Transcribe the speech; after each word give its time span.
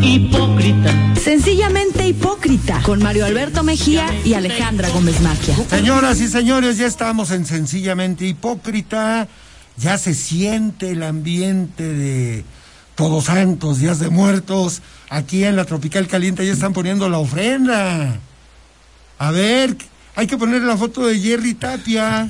hipócrita. 0.00 1.14
Sencillamente 1.20 2.06
hipócrita, 2.06 2.80
con 2.82 3.02
Mario 3.02 3.24
Alberto 3.24 3.62
Mejía 3.62 4.06
y 4.24 4.34
Alejandra 4.34 4.88
Gómez 4.90 5.20
Maquia. 5.20 5.56
Señoras 5.68 6.20
y 6.20 6.28
señores, 6.28 6.78
ya 6.78 6.86
estamos 6.86 7.30
en 7.30 7.46
Sencillamente 7.46 8.26
Hipócrita. 8.26 9.28
Ya 9.76 9.98
se 9.98 10.14
siente 10.14 10.90
el 10.90 11.02
ambiente 11.02 11.82
de 11.82 12.44
Todos 12.94 13.24
Santos, 13.24 13.78
Días 13.78 13.98
de 13.98 14.10
Muertos. 14.10 14.82
Aquí 15.08 15.44
en 15.44 15.56
la 15.56 15.64
Tropical 15.64 16.06
Caliente 16.08 16.46
ya 16.46 16.52
están 16.52 16.72
poniendo 16.72 17.08
la 17.08 17.18
ofrenda. 17.18 18.18
A 19.18 19.30
ver, 19.30 19.76
hay 20.14 20.26
que 20.26 20.36
poner 20.36 20.62
la 20.62 20.76
foto 20.76 21.06
de 21.06 21.18
Jerry 21.18 21.54
Tapia, 21.54 22.28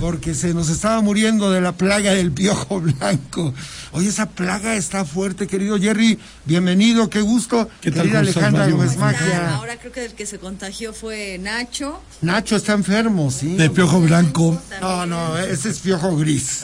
porque 0.00 0.34
se 0.34 0.54
nos 0.54 0.68
estaba 0.68 1.00
muriendo 1.02 1.50
de 1.50 1.60
la 1.60 1.72
plaga 1.72 2.12
del 2.14 2.32
piojo 2.32 2.80
blanco. 2.80 3.52
Oye, 3.92 4.08
esa 4.08 4.26
plaga 4.30 4.74
está 4.76 5.04
fuerte, 5.04 5.46
querido 5.46 5.78
Jerry. 5.78 6.18
Bienvenido, 6.44 7.10
qué 7.10 7.20
gusto. 7.20 7.68
¿Qué 7.80 7.90
tal, 7.90 8.02
Querida 8.02 8.20
Alejandra? 8.20 8.68
Gómez. 8.68 8.96
Maquia. 8.96 9.54
Ahora 9.56 9.76
creo 9.78 9.92
que 9.92 10.04
el 10.04 10.12
que 10.14 10.26
se 10.26 10.38
contagió 10.38 10.92
fue 10.92 11.38
Nacho. 11.38 12.00
Nacho 12.22 12.56
está 12.56 12.72
enfermo, 12.74 13.30
sí. 13.30 13.56
De 13.56 13.70
piojo 13.70 14.00
blanco. 14.00 14.60
No, 14.80 15.06
no, 15.06 15.36
ese 15.38 15.70
es 15.70 15.78
piojo 15.80 16.16
gris. 16.16 16.62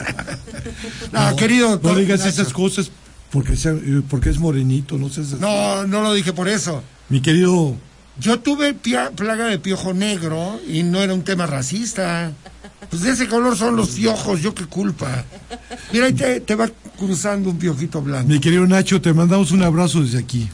no, 1.11 1.35
querido. 1.35 1.79
No 1.83 1.95
digas 1.95 2.19
Nacho. 2.19 2.29
esas 2.29 2.53
cosas 2.53 2.91
porque, 3.31 3.55
sea- 3.55 3.71
eh, 3.73 4.01
porque 4.09 4.29
es 4.29 4.39
morenito, 4.39 4.97
no 4.97 5.07
así. 5.07 5.21
No, 5.39 5.85
no 5.85 6.01
lo 6.01 6.13
dije 6.13 6.33
por 6.33 6.47
eso. 6.47 6.83
Mi 7.09 7.21
querido, 7.21 7.75
Yo 8.19 8.39
tuve 8.39 8.73
pia- 8.73 9.11
plaga 9.11 9.45
de 9.45 9.59
piojo 9.59 9.93
negro 9.93 10.59
y 10.67 10.83
no 10.83 11.01
era 11.01 11.13
un 11.13 11.23
tema 11.23 11.45
racista. 11.45 12.31
Pues 12.89 13.01
de 13.01 13.11
ese 13.11 13.27
color 13.27 13.57
son 13.57 13.75
los 13.75 13.89
piojos, 13.89 14.41
yo 14.41 14.53
qué 14.53 14.65
culpa. 14.65 15.25
Mira, 15.91 16.05
ahí 16.05 16.13
te, 16.13 16.39
te 16.41 16.55
va 16.55 16.69
cruzando 16.97 17.49
un 17.49 17.57
piojito 17.57 18.01
blanco. 18.01 18.27
mi 18.27 18.39
querido 18.39 18.65
Nacho, 18.65 19.01
te 19.01 19.13
mandamos 19.13 19.51
un 19.51 19.63
abrazo 19.63 20.01
desde 20.01 20.19
aquí. 20.19 20.49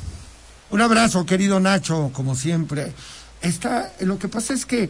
Un 0.71 0.81
abrazo, 0.81 1.25
querido 1.25 1.59
Nacho, 1.59 2.11
como 2.13 2.35
siempre. 2.35 2.93
Está, 3.41 3.91
lo 3.99 4.17
que 4.17 4.27
pasa 4.27 4.53
es 4.53 4.65
que 4.65 4.89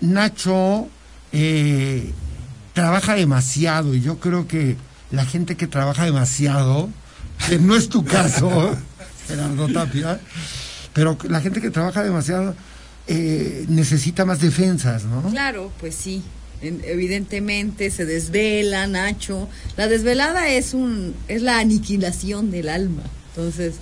Nacho 0.00 0.88
eh, 1.32 2.12
trabaja 2.72 3.14
demasiado 3.14 3.94
y 3.94 4.00
yo 4.00 4.18
creo 4.18 4.46
que 4.46 4.76
la 5.10 5.26
gente 5.26 5.56
que 5.56 5.66
trabaja 5.66 6.04
demasiado, 6.04 6.88
que 7.48 7.58
no 7.58 7.76
es 7.76 7.88
tu 7.88 8.04
caso, 8.04 8.76
Gerardo 9.26 9.68
Tapia, 9.68 10.20
pero 10.92 11.18
la 11.28 11.40
gente 11.40 11.60
que 11.60 11.70
trabaja 11.70 12.02
demasiado 12.02 12.54
eh, 13.06 13.66
necesita 13.68 14.24
más 14.24 14.40
defensas, 14.40 15.04
¿no? 15.04 15.22
Claro, 15.30 15.72
pues 15.80 15.94
sí. 15.94 16.22
En- 16.62 16.82
evidentemente 16.84 17.90
se 17.90 18.04
desvela 18.04 18.86
Nacho. 18.86 19.48
La 19.76 19.86
desvelada 19.88 20.48
es 20.48 20.74
un 20.74 21.14
es 21.28 21.42
la 21.42 21.58
aniquilación 21.58 22.50
del 22.50 22.68
alma. 22.68 23.02
Entonces, 23.34 23.74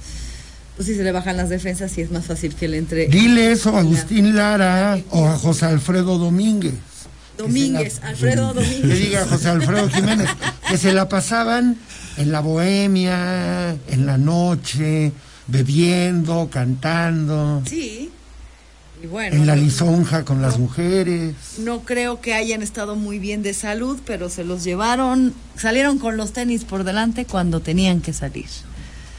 pues 0.76 0.86
si 0.88 0.94
se 0.94 1.02
le 1.04 1.12
bajan 1.12 1.36
las 1.38 1.48
defensas, 1.48 1.90
sí 1.92 2.02
es 2.02 2.10
más 2.10 2.26
fácil 2.26 2.54
que 2.54 2.68
le 2.68 2.76
entre. 2.78 3.06
Dile 3.08 3.52
eso 3.52 3.74
a 3.74 3.80
Agustín 3.80 4.36
Lara 4.36 4.98
o 5.10 5.26
a 5.26 5.38
José 5.38 5.66
Alfredo 5.66 6.18
Domínguez. 6.18 6.74
Domínguez, 7.38 8.00
Alfredo 8.02 8.52
Que 8.54 8.60
Domínguez. 8.64 8.98
diga 8.98 9.26
José 9.26 9.48
Alfredo 9.48 9.88
Jiménez, 9.90 10.28
que 10.68 10.78
se 10.78 10.92
la 10.92 11.08
pasaban 11.08 11.76
en 12.16 12.32
la 12.32 12.40
bohemia, 12.40 13.76
en 13.88 14.06
la 14.06 14.16
noche, 14.18 15.12
bebiendo, 15.46 16.48
cantando, 16.50 17.62
Sí. 17.68 18.05
Y 19.06 19.08
bueno, 19.08 19.36
en 19.36 19.46
la 19.46 19.54
lisonja 19.54 20.24
con 20.24 20.42
las 20.42 20.58
mujeres. 20.58 21.34
No 21.58 21.82
creo 21.82 22.20
que 22.20 22.34
hayan 22.34 22.60
estado 22.60 22.96
muy 22.96 23.20
bien 23.20 23.44
de 23.44 23.54
salud, 23.54 24.00
pero 24.04 24.28
se 24.28 24.42
los 24.42 24.64
llevaron, 24.64 25.32
salieron 25.56 26.00
con 26.00 26.16
los 26.16 26.32
tenis 26.32 26.64
por 26.64 26.82
delante 26.82 27.24
cuando 27.24 27.60
tenían 27.60 28.00
que 28.00 28.12
salir. 28.12 28.46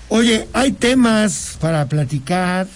Oye, 0.10 0.50
hay 0.52 0.74
temas 0.74 1.58
para 1.62 1.86
platicar 1.88 2.68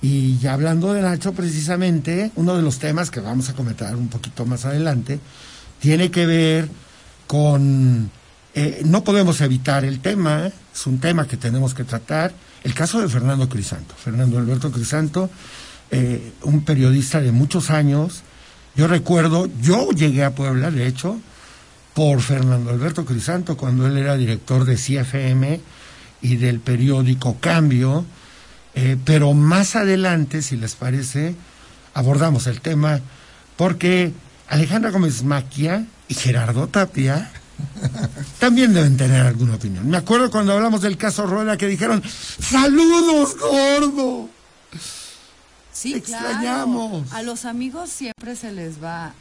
y 0.00 0.38
ya 0.38 0.54
hablando 0.54 0.94
de 0.94 1.02
Nacho 1.02 1.34
precisamente, 1.34 2.30
uno 2.36 2.56
de 2.56 2.62
los 2.62 2.78
temas 2.78 3.10
que 3.10 3.20
vamos 3.20 3.50
a 3.50 3.54
comentar 3.54 3.94
un 3.94 4.08
poquito 4.08 4.46
más 4.46 4.64
adelante 4.64 5.20
tiene 5.80 6.10
que 6.10 6.24
ver 6.24 6.68
con, 7.26 8.10
eh, 8.54 8.80
no 8.86 9.04
podemos 9.04 9.42
evitar 9.42 9.84
el 9.84 10.00
tema, 10.00 10.46
es 10.46 10.86
un 10.86 10.98
tema 10.98 11.28
que 11.28 11.36
tenemos 11.36 11.74
que 11.74 11.84
tratar, 11.84 12.32
el 12.64 12.72
caso 12.72 13.02
de 13.02 13.08
Fernando 13.08 13.50
Crisanto. 13.50 13.94
Fernando 13.94 14.38
Alberto 14.38 14.72
Crisanto, 14.72 15.28
eh, 15.90 16.32
un 16.42 16.64
periodista 16.64 17.20
de 17.20 17.32
muchos 17.32 17.70
años, 17.70 18.22
yo 18.76 18.86
recuerdo, 18.86 19.48
yo 19.60 19.90
llegué 19.90 20.24
a 20.24 20.34
Puebla, 20.34 20.70
de 20.70 20.86
hecho, 20.86 21.18
por 21.94 22.20
Fernando 22.20 22.70
Alberto 22.70 23.04
Crisanto 23.04 23.56
cuando 23.56 23.86
él 23.86 23.96
era 23.96 24.16
director 24.16 24.64
de 24.64 24.76
CFM 24.76 25.60
y 26.22 26.36
del 26.36 26.60
periódico 26.60 27.38
Cambio, 27.40 28.04
eh, 28.74 28.96
pero 29.04 29.34
más 29.34 29.74
adelante, 29.74 30.42
si 30.42 30.56
les 30.56 30.74
parece, 30.74 31.34
abordamos 31.94 32.46
el 32.46 32.60
tema 32.60 33.00
porque 33.56 34.12
Alejandra 34.48 34.90
Gómez 34.90 35.24
Maquia 35.24 35.84
y 36.06 36.14
Gerardo 36.14 36.68
Tapia 36.68 37.32
también 38.38 38.72
deben 38.72 38.96
tener 38.96 39.22
alguna 39.22 39.56
opinión. 39.56 39.88
Me 39.88 39.96
acuerdo 39.96 40.30
cuando 40.30 40.52
hablamos 40.52 40.82
del 40.82 40.96
caso 40.96 41.26
Rueda 41.26 41.56
que 41.56 41.66
dijeron, 41.66 42.02
saludos 42.04 43.36
gordo. 43.38 44.28
Sí, 45.78 45.94
extrañamos. 45.94 47.04
claro. 47.08 47.16
A 47.18 47.22
los 47.22 47.44
amigos 47.44 47.90
siempre 47.90 48.34
se 48.34 48.50
les 48.52 48.82
va, 48.82 49.12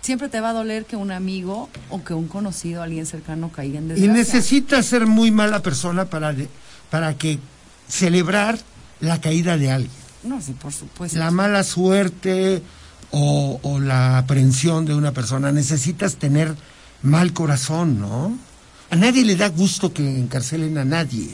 siempre 0.00 0.28
te 0.28 0.40
va 0.40 0.50
a 0.50 0.52
doler 0.54 0.86
que 0.86 0.96
un 0.96 1.10
amigo 1.12 1.68
o 1.90 2.02
que 2.04 2.14
un 2.14 2.26
conocido, 2.28 2.82
alguien 2.82 3.04
cercano 3.06 3.50
caiga 3.52 3.78
en 3.78 3.84
Y 3.84 3.88
desgracia. 3.88 4.12
necesitas 4.14 4.86
ser 4.86 5.06
muy 5.06 5.30
mala 5.30 5.60
persona 5.62 6.06
para, 6.06 6.32
de- 6.32 6.48
para 6.90 7.18
que 7.18 7.38
celebrar 7.88 8.58
la 9.00 9.20
caída 9.20 9.56
de 9.58 9.70
alguien. 9.70 9.92
No, 10.22 10.40
sí, 10.40 10.52
por 10.52 10.72
supuesto. 10.72 11.18
la 11.18 11.30
mala 11.30 11.62
suerte 11.62 12.62
o, 13.10 13.60
o 13.62 13.78
la 13.78 14.18
aprensión 14.18 14.86
de 14.86 14.94
una 14.94 15.12
persona. 15.12 15.52
Necesitas 15.52 16.16
tener 16.16 16.54
mal 17.02 17.32
corazón, 17.32 18.00
¿no? 18.00 18.36
A 18.90 18.96
nadie 18.96 19.24
le 19.24 19.36
da 19.36 19.48
gusto 19.50 19.92
que 19.92 20.02
encarcelen 20.18 20.78
a 20.78 20.84
nadie, 20.84 21.28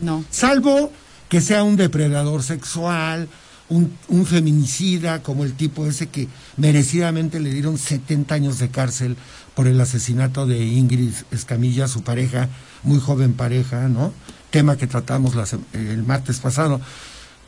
No. 0.00 0.24
salvo 0.30 0.90
que 1.28 1.40
sea 1.40 1.62
un 1.62 1.76
depredador 1.76 2.42
sexual, 2.42 3.28
un, 3.70 3.90
un 4.08 4.26
feminicida, 4.26 5.22
como 5.22 5.44
el 5.44 5.54
tipo 5.54 5.86
ese 5.86 6.08
que 6.08 6.28
merecidamente 6.56 7.40
le 7.40 7.50
dieron 7.50 7.78
70 7.78 8.34
años 8.34 8.58
de 8.58 8.68
cárcel 8.68 9.16
por 9.54 9.66
el 9.66 9.80
asesinato 9.80 10.46
de 10.46 10.64
Ingrid 10.64 11.12
Escamilla, 11.30 11.88
su 11.88 12.02
pareja, 12.02 12.48
muy 12.82 13.00
joven 13.00 13.32
pareja, 13.32 13.88
¿no? 13.88 14.12
Tema 14.50 14.76
que 14.76 14.86
tratamos 14.86 15.34
el 15.72 16.02
martes 16.02 16.38
pasado. 16.40 16.80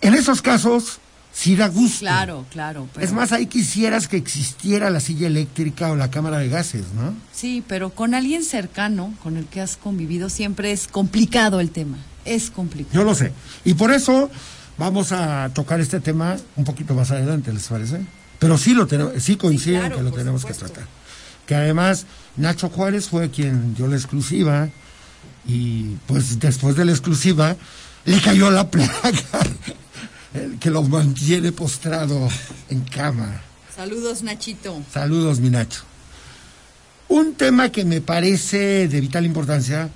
En 0.01 0.15
esos 0.15 0.43
casos, 0.43 0.99
sí 1.33 1.57
da 1.57 1.69
gusto. 1.69 2.01
Claro, 2.01 2.47
claro. 2.51 2.89
pero- 2.95 3.05
Es 3.07 3.13
más, 3.13 3.33
ahí 3.33 3.47
quisieras 3.47 4.09
que 4.09 4.17
existiera 4.17 4.91
la 4.91 5.01
silla 5.01 5.27
eléctrica 5.27 5.91
o 5.91 5.97
la 5.97 6.11
cámara 6.11 6.39
de 6.39 6.49
gases, 6.49 6.85
¿no? 6.95 7.15
Sí, 7.33 7.63
pero 7.67 7.91
con 7.91 8.15
alguien 8.15 8.45
cercano, 8.45 9.15
con 9.23 9.37
el 9.37 9.47
que 9.47 9.61
has 9.61 9.77
convivido, 9.77 10.29
siempre 10.29 10.73
es 10.73 10.87
complicado 10.87 11.61
el 11.61 11.71
tema. 11.71 11.99
Es 12.25 12.51
complicado. 12.51 12.95
Yo 12.97 13.05
lo 13.05 13.15
sé. 13.17 13.33
Y 13.65 13.75
por 13.75 13.91
eso 13.93 14.31
vamos 14.79 15.13
a 15.13 15.51
tocar 15.55 15.81
este 15.81 16.01
tema 16.01 16.37
un 16.57 16.65
poquito 16.65 16.95
más 16.95 17.11
adelante, 17.11 17.53
¿les 17.53 17.67
parece? 17.67 18.01
Pero 18.39 18.59
sí 18.59 18.75
lo 18.75 18.87
tenemos, 18.87 19.23
sí 19.23 19.37
coinciden 19.37 19.81
claro, 19.81 19.97
que 19.97 20.03
lo 20.03 20.13
tenemos 20.13 20.45
que 20.45 20.55
tratar. 20.55 20.85
Que 21.47 21.55
además 21.55 22.07
Nacho 22.37 22.69
Juárez 22.69 23.09
fue 23.09 23.31
quien 23.31 23.75
dio 23.75 23.87
la 23.87 23.97
exclusiva 23.97 24.69
y 25.47 25.97
pues 26.07 26.39
después 26.39 26.77
de 26.77 26.85
la 26.85 26.93
exclusiva 26.93 27.57
le 28.05 28.21
cayó 28.21 28.51
la 28.51 28.71
plaga 28.71 29.13
el 30.35 30.59
que 30.59 30.71
lo 30.71 30.83
mantiene 30.83 31.53
postrado 31.53 32.29
en 32.69 32.81
cama. 32.81 33.41
Saludos, 33.75 34.23
Nachito. 34.23 34.83
Saludos, 34.93 35.41
mi 35.41 35.51
Nacho. 35.51 35.83
Un 37.09 37.35
tema 37.35 37.71
que 37.71 37.85
me 37.85 38.01
parece 38.01 38.89
de 38.89 39.01
vital 39.01 39.27
importancia 39.27 39.91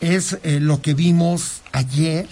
es 0.00 0.38
eh, 0.42 0.60
lo 0.60 0.80
que 0.82 0.94
vimos 0.94 1.62
ayer 1.72 2.28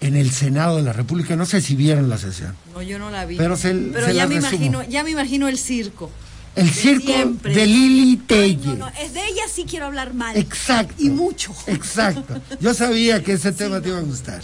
en 0.00 0.16
el 0.16 0.30
Senado 0.30 0.76
de 0.76 0.82
la 0.82 0.92
República. 0.92 1.34
No 1.36 1.46
sé 1.46 1.60
si 1.60 1.74
vieron 1.74 2.08
la 2.08 2.18
sesión. 2.18 2.54
No, 2.72 2.82
yo 2.82 2.98
no 2.98 3.10
la 3.10 3.24
vi. 3.26 3.36
Pero 3.36 3.56
se- 3.56 3.74
Pero 3.74 4.06
se 4.06 4.14
ya 4.14 4.26
me 4.26 4.36
resumo. 4.36 4.50
imagino, 4.56 4.82
ya 4.84 5.02
me 5.04 5.10
imagino 5.10 5.48
el 5.48 5.58
circo. 5.58 6.10
El 6.56 6.66
De 6.68 6.72
circo 6.72 7.06
siempre. 7.06 7.54
de 7.54 7.66
Lili 7.66 8.16
Telle. 8.16 8.56
no, 8.66 8.74
no, 8.76 8.88
es 8.88 9.12
de 9.14 9.24
ella 9.26 9.42
sí 9.52 9.64
quiero 9.68 9.86
hablar 9.86 10.14
mal. 10.14 10.36
Exacto. 10.36 10.94
Y 10.98 11.10
mucho. 11.10 11.54
Exacto. 11.66 12.40
Yo 12.60 12.74
sabía 12.74 13.22
que 13.22 13.34
ese 13.34 13.52
tema 13.52 13.80
te 13.80 13.88
iba 13.90 13.98
a 13.98 14.02
gustar. 14.02 14.42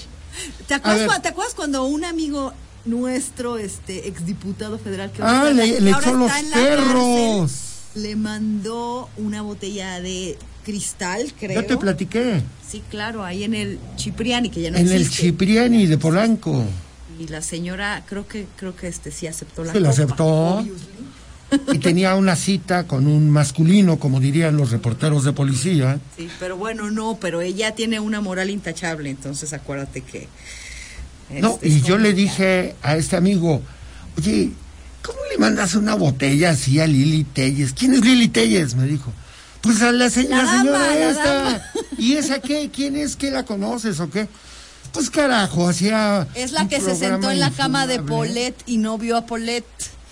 ¿Te 0.68 0.74
acuerdas, 0.74 1.00
ver. 1.00 1.08
cua- 1.08 1.22
¿Te 1.22 1.28
acuerdas 1.28 1.54
cuando 1.54 1.84
un 1.84 2.04
amigo 2.04 2.52
nuestro, 2.84 3.56
este 3.58 4.06
exdiputado 4.08 4.78
federal 4.78 5.10
que 5.10 5.22
Ah, 5.22 5.50
le, 5.52 5.80
le 5.80 5.90
echó 5.90 6.12
los 6.14 6.30
perros. 6.52 7.50
cárcel, 7.50 8.02
le 8.02 8.16
mandó 8.16 9.08
una 9.16 9.42
botella 9.42 10.00
de 10.00 10.36
cristal, 10.64 11.32
creo. 11.38 11.60
Yo 11.62 11.66
te 11.66 11.76
platiqué. 11.76 12.40
Sí, 12.68 12.82
claro, 12.90 13.24
ahí 13.24 13.44
en 13.44 13.54
el 13.54 13.78
Cipriani, 13.98 14.50
que 14.50 14.62
ya 14.62 14.70
no 14.70 14.78
en 14.78 14.90
el. 14.90 15.06
Cipriani 15.08 15.86
de 15.86 15.98
Polanco. 15.98 16.64
Y 17.20 17.28
la 17.28 17.42
señora, 17.42 18.02
creo 18.08 18.26
que 18.26 18.46
creo 18.56 18.74
que 18.74 18.88
este 18.88 19.12
sí 19.12 19.26
aceptó 19.28 19.62
la 19.62 19.72
Sí, 19.72 19.78
la 19.78 19.90
aceptó. 19.90 20.26
obviously. 20.26 20.88
Y 21.72 21.78
tenía 21.78 22.16
una 22.16 22.34
cita 22.34 22.84
con 22.88 23.06
un 23.06 23.30
masculino, 23.30 23.98
como 24.00 24.18
dirían 24.18 24.56
los 24.56 24.72
reporteros 24.72 25.22
de 25.22 25.32
policía. 25.32 26.00
Sí, 26.16 26.28
pero 26.40 26.56
bueno, 26.56 26.90
no, 26.90 27.18
pero 27.20 27.42
ella 27.42 27.72
tiene 27.76 28.00
una 28.00 28.20
moral 28.20 28.50
intachable, 28.50 29.10
entonces 29.10 29.52
acuérdate 29.52 30.00
que 30.00 30.26
Es- 31.30 31.40
No, 31.40 31.58
y 31.62 31.80
yo 31.82 31.96
le 31.98 32.12
dije 32.12 32.74
a 32.82 32.96
este 32.96 33.16
amigo, 33.16 33.62
oye, 34.18 34.50
¿cómo 35.02 35.18
le 35.30 35.38
mandas 35.38 35.74
una 35.74 35.94
botella 35.94 36.50
así 36.50 36.80
a 36.80 36.86
Lili 36.86 37.22
Telles? 37.24 37.72
¿Quién 37.72 37.94
es 37.94 38.00
Lili 38.04 38.28
Telles? 38.28 38.74
Me 38.74 38.86
dijo. 38.86 39.12
Pues 39.64 39.82
a 39.82 39.90
la, 39.90 40.10
se- 40.10 40.28
La 40.28 40.42
la 40.44 40.58
señora 40.58 40.78
dama, 40.78 40.94
esta. 40.98 41.72
¿Y 41.98 42.12
esa 42.12 42.38
qué? 42.38 42.70
¿Quién 42.70 42.96
es? 42.96 43.16
¿Qué 43.16 43.30
la 43.30 43.44
conoces 43.44 43.98
o 43.98 44.08
qué? 44.10 44.28
Pues 44.92 45.10
carajo, 45.10 45.66
hacía. 45.68 46.28
Es 46.34 46.52
la 46.52 46.68
que 46.68 46.80
se 46.80 46.94
sentó 46.94 47.30
en 47.30 47.40
la 47.40 47.50
cama 47.50 47.86
de. 47.86 48.00
Polet 48.00 48.54
y 48.66 48.76
no 48.76 48.98
vio 48.98 49.16
a 49.16 49.26
Polet. 49.26 49.64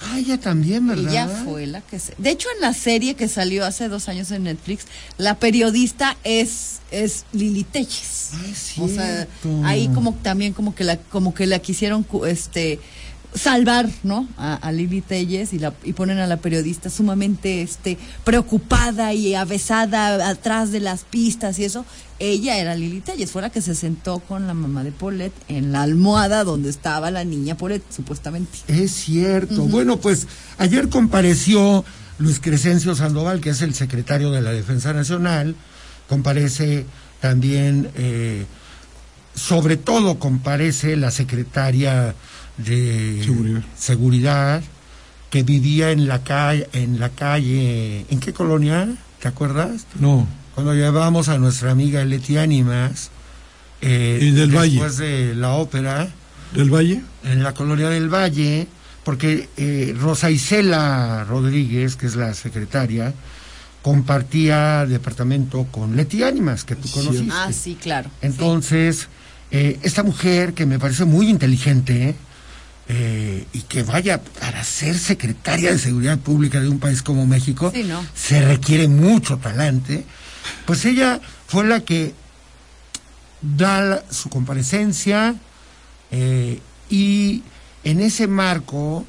Ah, 0.05 0.19
ella 0.19 0.41
también, 0.41 0.89
¿verdad? 0.89 1.13
Ella 1.13 1.29
fue 1.29 1.65
la 1.69 1.81
que 1.81 2.01
se... 2.01 2.13
De 2.19 2.31
hecho, 2.31 2.49
en 2.57 2.61
la 2.61 2.75
serie 2.75 3.15
que 3.15 3.29
salió 3.29 3.65
hace 3.65 3.89
dos 3.89 4.09
años 4.09 4.33
en 4.33 4.43
Netflix, 4.43 4.87
la 5.17 5.37
periodista 5.37 6.17
es, 6.25 6.81
es 6.91 7.25
Lili 7.33 7.63
Telles. 7.63 8.31
Ah, 8.33 8.41
es 8.51 8.73
O 8.81 8.89
sea, 8.89 9.29
ahí 9.65 9.89
como 9.95 10.15
también 10.15 10.55
como 10.55 10.75
que 10.75 10.83
la, 10.83 10.97
como 10.97 11.35
que 11.35 11.47
la 11.47 11.61
quisieron 11.61 12.05
este 12.27 12.81
salvar, 13.35 13.89
¿no? 14.03 14.29
A, 14.37 14.55
a 14.55 14.73
Lili 14.73 15.01
Telles 15.01 15.53
y 15.53 15.59
la 15.59 15.73
y 15.85 15.93
ponen 15.93 16.19
a 16.19 16.27
la 16.27 16.37
periodista 16.37 16.91
sumamente 16.91 17.63
este 17.63 17.99
preocupada 18.25 19.15
y 19.15 19.35
avesada 19.35 20.29
atrás 20.29 20.73
de 20.73 20.81
las 20.81 21.05
pistas 21.05 21.59
y 21.59 21.65
eso. 21.65 21.85
Ella 22.19 22.59
era 22.59 22.77
Lili 22.77 23.01
Telles, 23.01 23.33
fue 23.33 23.43
la 23.43 23.51
que 23.51 23.61
se 23.61 23.75
sentó 23.75 24.21
con 24.21 24.47
la 24.47 24.55
mamá 24.55 24.85
de 24.85 24.93
Paulette 24.93 25.35
en 25.49 25.73
la 25.73 25.83
almohada 25.83 26.45
donde 26.45 26.71
estaba 26.71 27.11
la 27.11 27.25
niña 27.25 27.57
Paulette, 27.57 27.85
supuestamente. 27.91 28.59
Es 28.69 28.93
cierto. 28.93 29.63
Bueno, 29.63 29.97
pues 29.97 30.29
ayer 30.59 30.89
compareció 30.89 31.85
Luis 32.19 32.39
Crescencio 32.39 32.95
Sandoval, 32.95 33.41
que 33.41 33.51
es 33.51 33.63
el 33.63 33.75
secretario 33.75 34.31
de 34.31 34.41
la 34.41 34.53
Defensa 34.53 34.93
Nacional. 34.93 35.57
Comparece 36.09 36.87
también, 37.21 37.91
eh, 37.97 38.45
sobre 39.35 39.77
todo 39.77 40.21
comparece 40.21 40.97
la 40.97 41.11
secretaria 41.11 42.15
de 42.59 43.23
Seguridad. 43.25 43.63
Seguridad, 43.77 44.63
que 45.31 45.43
vivía 45.43 45.91
en 45.91 46.07
la 46.09 46.23
calle, 46.23 46.69
en 46.73 47.01
la 47.01 47.09
calle, 47.11 48.05
¿en 48.11 48.21
qué 48.21 48.33
colonia? 48.33 48.89
¿Te 49.21 49.29
acuerdas? 49.29 49.87
No, 49.99 50.27
Cuando 50.55 50.75
llevamos 50.75 51.29
a 51.29 51.39
nuestra 51.39 51.71
amiga 51.71 52.05
Leti 52.05 52.37
Ánimas, 52.37 53.11
eh, 53.81 54.19
Y 54.21 54.31
del 54.33 54.51
Valle. 54.55 54.73
después 54.73 54.97
de 54.99 55.35
la 55.35 55.53
ópera, 55.55 56.09
¿del 56.55 56.69
Valle? 56.71 57.01
en 57.25 57.43
la 57.43 57.55
colonia 57.55 57.89
del 57.89 58.09
Valle, 58.13 58.67
porque 59.05 59.49
eh, 59.57 59.97
Rosa 59.99 60.31
Isela 60.31 61.25
Rodríguez, 61.25 61.97
que 61.97 62.07
es 62.07 62.15
la 62.17 62.35
secretaria, 62.35 63.15
compartía 63.83 64.87
departamento 64.87 65.65
con 65.71 65.97
Leti 65.97 66.23
Ánimas, 66.23 66.65
que 66.65 66.77
tú 66.77 66.89
conociste. 66.91 67.33
Ah, 67.35 67.51
sí, 67.53 67.77
claro. 67.81 68.11
Entonces, 68.21 69.09
eh, 69.51 69.79
esta 69.83 70.03
mujer 70.03 70.55
que 70.55 70.67
me 70.67 70.79
parece 70.79 71.05
muy 71.05 71.29
inteligente 71.29 72.15
eh, 72.89 73.47
y 73.53 73.61
que 73.63 73.83
vaya 73.85 74.21
para 74.41 74.63
ser 74.65 74.99
secretaria 74.99 75.71
de 75.73 75.79
Seguridad 75.79 76.19
Pública 76.19 76.61
de 76.61 76.69
un 76.69 76.79
país 76.79 77.03
como 77.03 77.27
México, 77.27 77.71
Sí, 77.75 77.85
¿no? 77.85 78.05
se 78.15 78.41
requiere 78.43 78.89
mucho 78.89 79.39
talante, 79.39 80.05
pues 80.67 80.85
ella 80.85 81.21
fue 81.47 81.65
la 81.65 81.81
que 81.81 82.13
da 83.41 83.81
la- 83.83 84.05
su 84.11 84.29
comparecencia 84.29 85.35
eh, 86.11 86.61
y 86.91 87.43
en 87.85 88.01
ese 88.01 88.27
marco, 88.27 89.05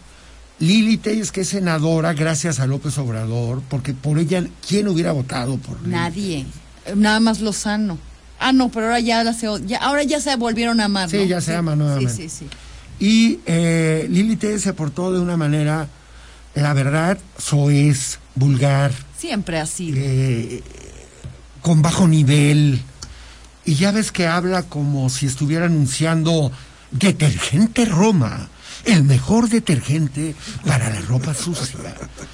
Lili 0.60 0.98
Telles, 0.98 1.32
que 1.32 1.42
es 1.42 1.50
senadora 1.50 2.14
gracias 2.14 2.60
a 2.60 2.68
López 2.68 2.98
Obrador, 2.98 3.62
porque 3.70 3.94
por 3.94 4.18
ella, 4.20 4.44
¿quién 4.68 4.88
hubiera 4.88 5.12
votado 5.12 5.58
por 5.58 5.80
Lili? 5.82 5.92
Nadie. 5.94 6.46
Nada 6.96 7.20
más 7.20 7.42
Lozano. 7.42 7.98
Ah, 8.40 8.52
no, 8.54 8.70
pero 8.70 8.88
ahora 8.88 9.00
ya, 9.00 9.24
la 9.24 9.34
se, 9.34 9.48
ya 9.66 9.78
ahora 9.80 10.04
ya 10.04 10.20
se 10.20 10.36
volvieron 10.36 10.80
a 10.80 10.86
amar. 10.86 11.10
Sí, 11.10 11.18
¿no? 11.18 11.24
ya 11.26 11.42
se 11.42 11.56
aman 11.56 11.78
nuevamente. 11.80 12.14
Sí, 12.14 12.30
sí, 12.30 12.46
sí. 12.46 12.48
Y 13.04 13.42
eh, 13.46 14.08
Lili 14.10 14.38
Telles 14.38 14.62
se 14.62 14.72
portó 14.72 15.12
de 15.12 15.20
una 15.20 15.36
manera, 15.36 15.90
la 16.56 16.74
verdad, 16.74 17.18
soez, 17.38 18.20
vulgar, 18.34 18.94
Siempre 19.18 19.66
sido. 19.66 19.98
eh, 20.00 20.64
con 21.62 21.82
bajo 21.82 22.08
nivel. 22.08 22.82
Y 23.66 23.76
ya 23.76 23.92
ves 23.92 24.14
que 24.14 24.26
habla 24.26 24.64
como 24.64 25.10
si 25.10 25.26
estuviera 25.26 25.66
anunciando 25.66 26.50
detergente 26.92 27.84
Roma, 27.84 28.48
el 28.86 29.04
mejor 29.04 29.50
detergente 29.50 30.34
para 30.66 30.90
la 30.90 31.02
ropa 31.02 31.34
sucia. 31.34 31.76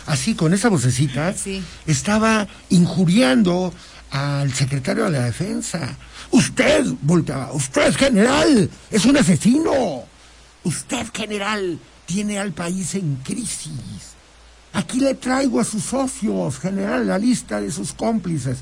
Así, 0.06 0.36
con 0.36 0.54
esa 0.54 0.70
vocecita, 0.70 1.34
Sí. 1.34 1.64
estaba 1.88 2.48
injuriando 2.70 3.74
al 4.12 4.54
secretario 4.54 5.06
de 5.06 5.12
la 5.18 5.26
defensa. 5.26 5.98
Usted, 6.30 6.86
volteaba, 7.02 7.54
usted, 7.54 7.92
general, 7.96 8.70
es 8.92 9.06
un 9.06 9.18
asesino. 9.18 10.04
Usted, 10.64 11.08
general, 11.14 11.80
tiene 12.06 12.40
al 12.40 12.52
país 12.52 12.96
en 12.96 13.16
crisis. 13.18 14.16
Aquí 14.74 15.00
le 15.00 15.16
traigo 15.16 15.60
a 15.60 15.64
sus 15.64 15.84
socios, 15.84 16.60
general, 16.60 17.08
la 17.08 17.18
lista 17.18 17.60
de 17.60 17.72
sus 17.72 17.94
cómplices. 17.94 18.60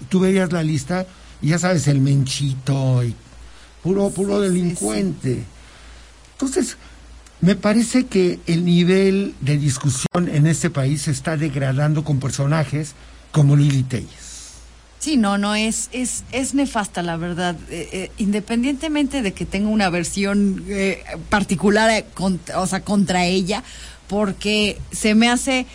Y 0.00 0.04
tú 0.04 0.20
veías 0.20 0.52
la 0.52 0.62
lista 0.62 1.06
y 1.40 1.48
ya 1.48 1.58
sabes, 1.58 1.86
el 1.88 2.00
menchito 2.00 3.02
y 3.04 3.14
puro, 3.82 4.10
puro 4.10 4.40
Sí, 4.42 4.48
sí, 4.48 4.54
delincuente. 4.54 5.44
Entonces, 6.32 6.76
me 7.40 7.54
parece 7.54 8.06
que 8.06 8.40
el 8.46 8.64
nivel 8.64 9.34
de 9.40 9.56
discusión 9.56 10.28
en 10.28 10.46
este 10.46 10.70
país 10.70 11.02
se 11.02 11.12
está 11.12 11.36
degradando 11.36 12.04
con 12.04 12.18
personajes 12.18 12.94
como 13.30 13.56
Lili 13.56 13.84
Telles. 13.84 14.17
Sí, 14.98 15.16
no, 15.16 15.38
no, 15.38 15.54
es, 15.54 15.88
es, 15.92 16.24
es 16.32 16.54
nefasta, 16.54 17.02
la 17.02 17.16
verdad. 17.16 17.56
Eh, 17.70 17.88
eh, 17.92 18.10
independientemente 18.18 19.22
de 19.22 19.32
que 19.32 19.46
tenga 19.46 19.68
una 19.68 19.90
versión 19.90 20.64
eh, 20.68 21.02
particular, 21.28 22.04
contra- 22.14 22.60
o 22.60 22.66
sea, 22.66 22.80
contra 22.80 23.24
ella, 23.26 23.62
porque 24.08 24.78
se 24.90 25.14
me 25.14 25.28
hace 25.28 25.66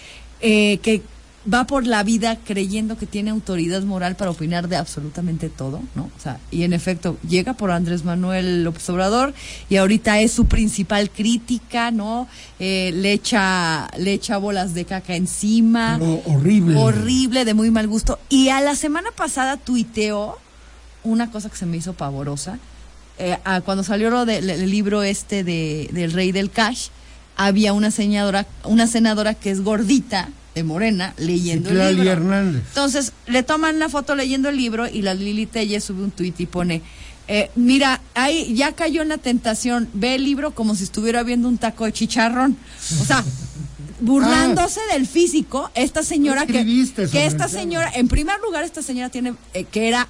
que 0.41 1.01
va 1.51 1.65
por 1.65 1.85
la 1.85 2.03
vida 2.03 2.37
creyendo 2.37 2.97
que 2.97 3.05
tiene 3.05 3.29
autoridad 3.31 3.83
moral 3.83 4.15
para 4.15 4.31
opinar 4.31 4.69
de 4.69 4.77
absolutamente 4.77 5.49
todo, 5.49 5.81
¿no? 5.93 6.03
O 6.17 6.19
sea, 6.21 6.39
y 6.51 6.63
en 6.63 6.71
efecto, 6.71 7.17
llega 7.27 7.53
por 7.53 7.71
Andrés 7.71 8.05
Manuel 8.05 8.63
López 8.63 8.89
Obrador 8.89 9.33
y 9.69 9.75
ahorita 9.75 10.21
es 10.21 10.31
su 10.31 10.45
principal 10.45 11.09
crítica, 11.09 11.91
¿no? 11.91 12.27
Eh, 12.59 12.91
le, 12.95 13.11
echa, 13.13 13.89
le 13.97 14.13
echa 14.13 14.37
bolas 14.37 14.73
de 14.73 14.85
caca 14.85 15.15
encima 15.15 15.99
horrible. 16.25 16.77
horrible, 16.77 17.43
de 17.45 17.53
muy 17.53 17.71
mal 17.71 17.87
gusto. 17.87 18.19
Y 18.29 18.49
a 18.49 18.61
la 18.61 18.75
semana 18.75 19.09
pasada 19.15 19.57
tuiteó 19.57 20.37
una 21.03 21.29
cosa 21.29 21.49
que 21.49 21.57
se 21.57 21.65
me 21.65 21.75
hizo 21.75 21.91
pavorosa. 21.93 22.57
Eh, 23.19 23.37
a- 23.43 23.59
cuando 23.61 23.83
salió 23.83 24.09
lo 24.09 24.25
del 24.25 24.49
el 24.49 24.71
libro 24.71 25.03
este 25.03 25.43
de, 25.43 25.89
del 25.91 26.13
Rey 26.13 26.31
del 26.31 26.49
Cash, 26.49 26.87
había 27.35 27.73
una 27.73 27.91
senadora, 27.91 28.47
una 28.63 28.87
senadora 28.87 29.33
que 29.33 29.51
es 29.51 29.61
gordita, 29.61 30.29
de 30.55 30.63
Morena, 30.63 31.13
leyendo 31.17 31.69
el 31.69 31.95
libro. 31.95 32.11
Hernández. 32.11 32.63
Entonces, 32.69 33.13
le 33.27 33.43
toman 33.43 33.79
la 33.79 33.89
foto 33.89 34.15
leyendo 34.15 34.49
el 34.49 34.57
libro 34.57 34.87
y 34.87 35.01
la 35.01 35.13
Lili 35.13 35.45
Telles 35.45 35.83
sube 35.83 36.03
un 36.03 36.11
tuit 36.11 36.39
y 36.39 36.45
pone, 36.45 36.81
eh, 37.27 37.49
mira, 37.55 38.01
ahí 38.13 38.53
ya 38.53 38.73
cayó 38.73 39.01
en 39.01 39.09
la 39.09 39.17
tentación, 39.17 39.89
ve 39.93 40.15
el 40.15 40.23
libro 40.23 40.51
como 40.51 40.75
si 40.75 40.83
estuviera 40.83 41.23
viendo 41.23 41.47
un 41.47 41.57
taco 41.57 41.85
de 41.85 41.93
chicharrón. 41.93 42.57
O 43.01 43.05
sea, 43.05 43.23
burlándose 44.01 44.81
del 44.91 45.07
físico, 45.07 45.71
esta 45.75 46.03
señora 46.03 46.45
que, 46.45 46.65
que 47.11 47.25
esta 47.25 47.47
señora, 47.47 47.91
en 47.95 48.07
primer 48.07 48.39
lugar, 48.41 48.63
esta 48.63 48.81
señora 48.81 49.09
tiene, 49.09 49.33
eh, 49.53 49.63
que 49.65 49.87
era 49.87 50.07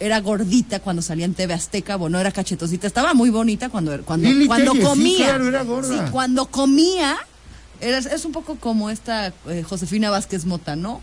era 0.00 0.20
gordita 0.20 0.80
cuando 0.80 1.02
salía 1.02 1.24
en 1.24 1.34
TV 1.34 1.54
Azteca, 1.54 1.96
bueno, 1.96 2.18
era 2.18 2.30
cachetosita, 2.30 2.86
estaba 2.86 3.14
muy 3.14 3.30
bonita 3.30 3.70
cuando, 3.70 4.02
cuando, 4.04 4.28
Lili 4.28 4.46
cuando 4.46 4.72
sí, 4.72 4.80
comía. 4.80 5.26
claro, 5.28 5.48
era 5.48 5.62
gorda. 5.62 5.88
Sí, 6.06 6.10
cuando 6.12 6.46
comía, 6.46 7.16
era- 7.82 7.98
es 7.98 8.24
un 8.24 8.32
poco 8.32 8.56
como 8.56 8.88
esta 8.90 9.32
eh, 9.48 9.62
Josefina 9.68 10.10
Vázquez 10.10 10.44
Mota, 10.46 10.76
¿no? 10.76 11.00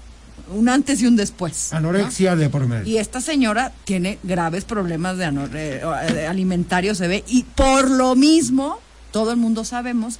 Un 0.52 0.70
antes 0.70 1.02
y 1.02 1.06
un 1.06 1.16
después. 1.16 1.70
¿no? 1.72 1.78
Anorexia 1.78 2.36
de 2.36 2.50
por 2.50 2.66
medio. 2.68 2.86
Y 2.88 2.98
esta 2.98 3.22
señora 3.22 3.72
tiene 3.86 4.18
graves 4.24 4.64
problemas 4.66 5.18
de, 5.18 5.26
eh, 5.54 6.28
alimentarios, 6.28 6.98
se 6.98 7.08
ve, 7.08 7.24
y 7.28 7.44
por 7.44 7.90
lo 7.92 8.16
mismo, 8.16 8.80
todo 9.12 9.32
el 9.32 9.38
mundo 9.38 9.64
sabemos 9.66 10.18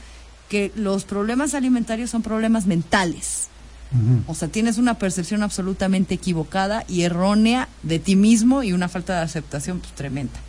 que 0.50 0.72
los 0.76 1.04
problemas 1.06 1.54
alimentarios 1.54 2.10
son 2.10 2.22
problemas 2.22 2.66
mentales. 2.68 3.48
O 4.28 4.36
sea, 4.36 4.50
tienes 4.50 4.78
una 4.78 5.00
percepción 5.00 5.42
absolutamente 5.42 6.14
equivocada 6.14 6.86
y 6.88 7.02
errónea 7.02 7.68
de 7.82 7.98
ti 7.98 8.16
mismo 8.16 8.62
y 8.62 8.72
una 8.72 8.88
falta 8.88 9.16
de 9.18 9.22
aceptación 9.24 9.80
pues, 9.80 9.94
tremenda. 9.94 10.40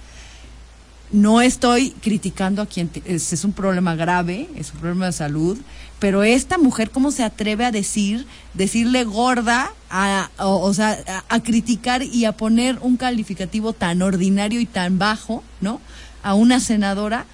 No 1.12 1.40
estoy 1.40 1.90
criticando 1.90 2.62
a 2.62 2.66
quien 2.66 2.88
te- 2.88 3.02
es, 3.12 3.44
un 3.44 3.52
problema 3.52 3.96
grave, 3.96 4.48
es 4.56 4.72
un 4.72 4.78
problema 4.78 5.06
de 5.06 5.12
salud, 5.12 5.58
pero 5.98 6.22
esta 6.22 6.56
mujer 6.56 6.90
cómo 6.90 7.10
se 7.10 7.24
atreve 7.24 7.64
a 7.64 7.72
decir, 7.72 8.26
decirle 8.54 9.02
gorda, 9.02 9.72
a, 9.90 10.30
o, 10.38 10.72
sea, 10.72 11.24
a, 11.28 11.40
criticar 11.42 12.04
y 12.04 12.26
a 12.26 12.32
poner 12.32 12.78
un 12.80 12.96
calificativo 12.96 13.72
tan 13.72 14.02
ordinario 14.02 14.60
y 14.60 14.66
tan 14.66 14.98
bajo, 15.00 15.42
¿no? 15.60 15.80
A 16.22 16.34
una 16.34 16.60
senadora 16.60 17.24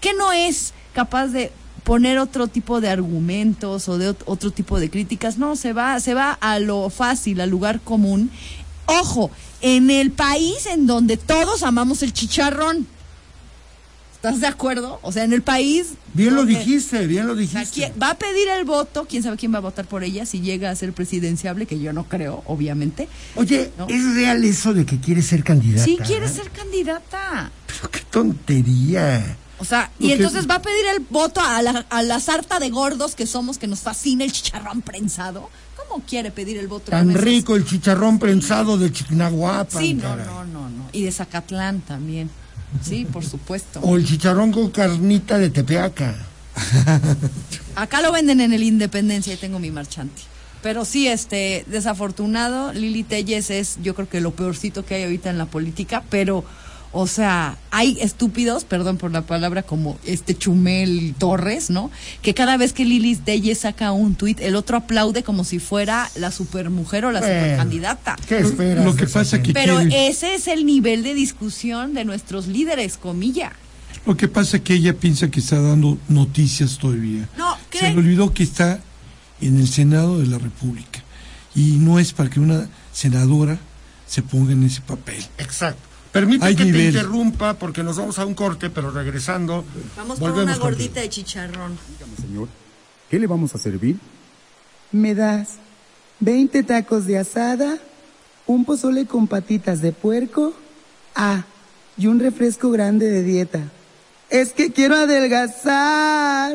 que 0.00 0.14
no 0.14 0.32
es 0.32 0.72
capaz 0.94 1.26
de 1.26 1.52
poner 1.84 2.18
otro 2.18 2.46
tipo 2.48 2.80
de 2.80 2.88
argumentos 2.88 3.86
o 3.90 3.98
de 3.98 4.10
ot- 4.12 4.22
otro 4.24 4.50
tipo 4.50 4.80
de 4.80 4.88
críticas, 4.88 5.36
no, 5.36 5.56
se 5.56 5.74
va, 5.74 6.00
se 6.00 6.14
va 6.14 6.32
a 6.40 6.58
lo 6.58 6.88
fácil, 6.88 7.40
al 7.42 7.50
lugar 7.50 7.80
común. 7.80 8.30
Ojo, 8.86 9.30
en 9.60 9.90
el 9.90 10.10
país 10.10 10.64
en 10.66 10.86
donde 10.86 11.18
todos 11.18 11.62
amamos 11.62 12.02
el 12.02 12.14
chicharrón. 12.14 12.86
¿Estás 14.22 14.40
de 14.42 14.48
acuerdo? 14.48 14.98
O 15.02 15.12
sea, 15.12 15.24
en 15.24 15.32
el 15.32 15.40
país... 15.40 15.94
Bien 16.12 16.34
lo 16.34 16.44
dijiste, 16.44 17.06
bien 17.06 17.26
lo 17.26 17.32
o 17.32 17.36
sea, 17.36 17.40
dijiste. 17.40 17.74
¿quién- 17.74 17.92
va 18.00 18.10
a 18.10 18.18
pedir 18.18 18.48
el 18.50 18.66
voto, 18.66 19.06
quién 19.08 19.22
sabe 19.22 19.38
quién 19.38 19.54
va 19.54 19.58
a 19.58 19.62
votar 19.62 19.86
por 19.86 20.04
ella 20.04 20.26
si 20.26 20.42
llega 20.42 20.68
a 20.68 20.76
ser 20.76 20.92
presidenciable, 20.92 21.64
que 21.64 21.80
yo 21.80 21.94
no 21.94 22.04
creo, 22.04 22.42
obviamente. 22.46 23.08
Oye, 23.34 23.70
¿No? 23.78 23.86
¿es 23.88 24.14
real 24.14 24.44
eso 24.44 24.74
de 24.74 24.84
que 24.84 25.00
quiere 25.00 25.22
ser 25.22 25.42
candidata? 25.42 25.84
Sí 25.86 25.96
quiere 26.06 26.28
ser 26.28 26.50
candidata. 26.50 27.50
Pero 27.66 27.90
qué 27.90 28.00
tontería. 28.10 29.38
O 29.58 29.64
sea, 29.64 29.90
y 29.98 30.12
entonces 30.12 30.48
va 30.48 30.56
a 30.56 30.62
pedir 30.62 30.84
el 30.94 31.06
voto 31.08 31.40
a 31.40 31.62
la, 31.62 31.86
a 31.88 32.02
la 32.02 32.20
sarta 32.20 32.58
de 32.58 32.68
gordos 32.68 33.14
que 33.14 33.26
somos, 33.26 33.56
que 33.56 33.66
nos 33.68 33.80
fascina 33.80 34.24
el 34.24 34.32
chicharrón 34.32 34.82
prensado. 34.82 35.48
¿Cómo 35.88 36.02
quiere 36.06 36.30
pedir 36.30 36.58
el 36.58 36.68
voto? 36.68 36.90
Tan 36.90 37.14
rico 37.14 37.56
el 37.56 37.64
chicharrón 37.64 38.18
prensado 38.18 38.76
de 38.76 38.92
Chignahuapan. 38.92 39.82
Sí, 39.82 39.94
no, 39.94 40.02
caray. 40.02 40.26
no, 40.26 40.44
no, 40.44 40.68
no. 40.68 40.88
Y 40.92 41.02
de 41.04 41.10
Zacatlán 41.10 41.80
también. 41.80 42.30
Sí, 42.82 43.04
por 43.04 43.24
supuesto. 43.24 43.80
O 43.80 43.96
el 43.96 44.06
chicharrón 44.06 44.52
con 44.52 44.70
carnita 44.70 45.38
de 45.38 45.50
Tepeaca. 45.50 46.14
Acá 47.74 48.02
lo 48.02 48.12
venden 48.12 48.40
en 48.40 48.52
el 48.52 48.62
Independencia 48.62 49.34
y 49.34 49.36
tengo 49.36 49.58
mi 49.58 49.70
marchante. 49.70 50.22
Pero 50.62 50.84
sí, 50.84 51.08
este, 51.08 51.64
desafortunado, 51.68 52.72
Lili 52.72 53.02
Telles 53.02 53.50
es, 53.50 53.78
yo 53.82 53.94
creo 53.94 54.08
que 54.08 54.20
lo 54.20 54.32
peorcito 54.32 54.84
que 54.84 54.94
hay 54.94 55.04
ahorita 55.04 55.30
en 55.30 55.38
la 55.38 55.46
política, 55.46 56.02
pero, 56.10 56.44
o 56.92 57.06
sea, 57.06 57.56
hay 57.70 57.98
estúpidos, 58.00 58.64
perdón 58.64 58.96
por 58.96 59.12
la 59.12 59.22
palabra, 59.22 59.62
como 59.62 59.98
este 60.04 60.36
Chumel 60.36 61.14
Torres, 61.18 61.70
¿no? 61.70 61.90
Que 62.22 62.34
cada 62.34 62.56
vez 62.56 62.72
que 62.72 62.84
Lili 62.84 63.14
Telles 63.16 63.58
saca 63.60 63.92
un 63.92 64.16
tuit, 64.16 64.40
el 64.40 64.56
otro 64.56 64.76
aplaude 64.76 65.22
como 65.22 65.44
si 65.44 65.58
fuera 65.60 66.10
la 66.16 66.30
supermujer 66.32 67.04
o 67.04 67.12
la 67.12 67.20
Bueno, 67.20 67.34
supercandidata. 67.34 68.16
¿Qué 68.26 68.38
esperas? 68.38 68.84
Lo 68.84 68.96
que 68.96 69.06
pasa 69.06 69.40
que- 69.42 69.52
Pero 69.52 69.78
quiere- 69.78 70.08
ese 70.08 70.34
es 70.34 70.48
el 70.48 70.66
nivel 70.66 71.02
de 71.04 71.14
discusión 71.14 71.94
de 71.94 72.04
nuestros 72.04 72.46
líderes, 72.48 72.96
comilla. 72.96 73.52
Lo 74.06 74.16
que 74.16 74.28
pasa 74.28 74.56
es 74.56 74.62
que 74.62 74.74
ella 74.74 74.94
piensa 74.94 75.30
que 75.30 75.40
está 75.40 75.60
dando 75.60 75.98
noticias 76.08 76.78
todavía. 76.78 77.28
No, 77.36 77.54
Se 77.70 77.78
¿cree? 77.78 77.92
le 77.92 77.98
olvidó 77.98 78.32
que 78.34 78.42
está 78.42 78.80
en 79.40 79.58
el 79.60 79.68
Senado 79.68 80.18
de 80.18 80.26
la 80.26 80.38
República. 80.38 81.02
Y 81.54 81.72
no 81.78 81.98
es 81.98 82.12
para 82.12 82.30
que 82.30 82.40
una 82.40 82.68
senadora 82.92 83.58
se 84.06 84.22
ponga 84.22 84.52
en 84.52 84.64
ese 84.64 84.80
papel. 84.80 85.24
Exacto. 85.38 85.82
Permite 86.12 86.44
Hay 86.44 86.56
que 86.56 86.64
te 86.64 86.86
interrumpa 86.86 87.54
porque 87.54 87.82
nos 87.82 87.96
vamos 87.96 88.18
a 88.18 88.26
un 88.26 88.34
corte, 88.34 88.68
pero 88.68 88.90
regresando. 88.90 89.64
Vamos 89.96 90.18
por 90.18 90.30
una 90.32 90.42
contigo. 90.44 90.64
gordita 90.64 91.00
de 91.00 91.08
chicharrón. 91.08 91.78
Señor, 92.20 92.48
¿qué 93.08 93.18
le 93.18 93.26
vamos 93.26 93.54
a 93.54 93.58
servir? 93.58 93.96
¿Me 94.90 95.14
das 95.14 95.58
20 96.18 96.64
tacos 96.64 97.06
de 97.06 97.18
asada, 97.18 97.78
un 98.46 98.64
pozole 98.64 99.06
con 99.06 99.28
patitas 99.28 99.80
de 99.82 99.92
puerco? 99.92 100.52
Ah, 101.14 101.44
y 101.96 102.08
un 102.08 102.18
refresco 102.18 102.70
grande 102.70 103.08
de 103.08 103.22
dieta. 103.22 103.60
Es 104.30 104.52
que 104.52 104.72
quiero 104.72 104.96
adelgazar. 104.96 106.54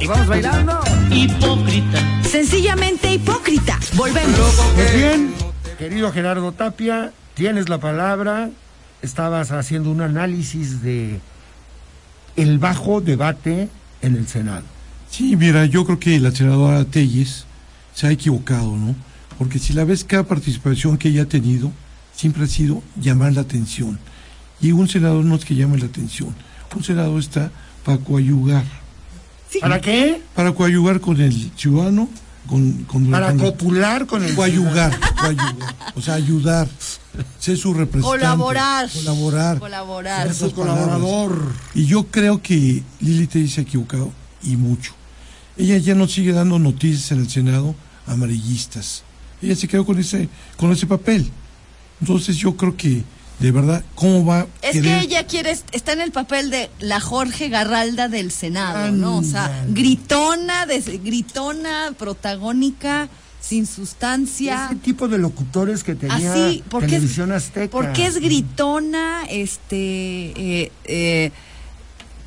Y 0.00 0.06
vamos 0.06 0.26
bailando. 0.26 0.80
Hipócrita. 1.10 2.22
Sencillamente 2.22 3.12
hipócrita. 3.12 3.78
Volvemos. 3.94 4.54
Pues 4.74 4.94
bien, 4.94 5.34
querido 5.78 6.12
Gerardo 6.12 6.52
Tapia, 6.52 7.12
tienes 7.34 7.68
la 7.68 7.78
palabra. 7.78 8.50
Estabas 9.02 9.50
haciendo 9.50 9.90
un 9.90 10.00
análisis 10.00 10.82
de 10.82 11.20
el 12.36 12.58
bajo 12.58 13.00
debate 13.00 13.68
en 14.02 14.16
el 14.16 14.28
Senado. 14.28 14.64
Sí, 15.10 15.36
mira, 15.36 15.64
yo 15.66 15.84
creo 15.84 15.98
que 15.98 16.20
la 16.20 16.30
senadora 16.30 16.84
Telles 16.84 17.46
se 17.94 18.06
ha 18.06 18.10
equivocado, 18.10 18.76
¿no? 18.76 18.94
Porque 19.38 19.58
si 19.58 19.72
la 19.72 19.84
ves, 19.84 20.04
cada 20.04 20.24
participación 20.24 20.98
que 20.98 21.08
ella 21.08 21.22
ha 21.22 21.26
tenido 21.26 21.72
siempre 22.14 22.44
ha 22.44 22.48
sido 22.48 22.82
llamar 23.00 23.32
la 23.32 23.40
atención. 23.40 23.98
Y 24.60 24.72
un 24.72 24.88
senador 24.88 25.24
no 25.24 25.36
es 25.36 25.44
que 25.44 25.54
llame 25.54 25.78
la 25.78 25.86
atención. 25.86 26.34
Un 26.74 26.84
senador 26.84 27.20
está 27.20 27.50
para 27.84 27.98
coayugar. 27.98 28.64
¿Para 29.60 29.80
qué? 29.80 30.22
Para 30.34 30.52
coayugar 30.52 31.00
con 31.00 31.20
el 31.20 31.50
ciudadano, 31.56 32.08
con, 32.46 32.84
con 32.84 33.10
Para 33.10 33.28
con- 33.28 33.38
copular 33.38 34.06
con 34.06 34.22
el 34.24 34.34
coayugar, 34.34 34.98
coayugar. 35.20 35.54
O 35.94 36.02
sea, 36.02 36.14
ayudar. 36.14 36.68
Ser 37.40 37.56
su 37.56 37.74
representante. 37.74 38.18
Colaborar. 38.24 38.88
Colaborar. 38.92 39.58
Colaborar. 39.58 40.26
Es 40.28 40.36
su 40.36 40.52
colaborador. 40.52 41.52
Y 41.74 41.86
yo 41.86 42.06
creo 42.06 42.40
que 42.42 42.82
Lili 43.00 43.48
se 43.48 43.60
ha 43.60 43.62
equivocado 43.64 44.12
y 44.42 44.56
mucho. 44.56 44.92
Ella 45.56 45.78
ya 45.78 45.94
no 45.96 46.06
sigue 46.06 46.32
dando 46.32 46.58
noticias 46.60 47.10
en 47.10 47.18
el 47.20 47.28
Senado 47.28 47.74
amarillistas. 48.06 49.02
Ella 49.42 49.56
se 49.56 49.66
quedó 49.68 49.84
con 49.84 49.98
ese, 49.98 50.28
con 50.56 50.70
ese 50.72 50.86
papel. 50.86 51.28
Entonces 52.00 52.36
yo 52.36 52.56
creo 52.56 52.76
que, 52.76 53.02
de 53.38 53.52
verdad, 53.52 53.84
¿cómo 53.94 54.24
va 54.24 54.46
Es 54.62 54.72
querer- 54.72 54.82
que 54.82 55.00
ella 55.04 55.26
quiere, 55.26 55.56
está 55.72 55.92
en 55.92 56.00
el 56.00 56.10
papel 56.12 56.50
de 56.50 56.70
la 56.80 57.00
Jorge 57.00 57.48
Garralda 57.48 58.08
del 58.08 58.30
Senado, 58.32 58.90
¿no? 58.92 59.18
O 59.18 59.22
sea, 59.24 59.64
gritona, 59.68 60.66
des- 60.66 61.02
gritona, 61.04 61.92
protagónica, 61.96 63.08
sin 63.40 63.66
sustancia. 63.66 64.66
Ese 64.66 64.76
tipo 64.80 65.06
de 65.08 65.18
locutores 65.18 65.84
que 65.84 65.94
tenía 65.94 66.32
Así, 66.32 66.64
porque 66.68 66.86
es, 66.86 66.92
Televisión 66.92 67.32
Azteca. 67.32 67.70
porque 67.70 68.06
es 68.06 68.16
gritona, 68.18 69.22
este, 69.30 69.76
eh, 70.64 70.72
eh, 70.84 71.30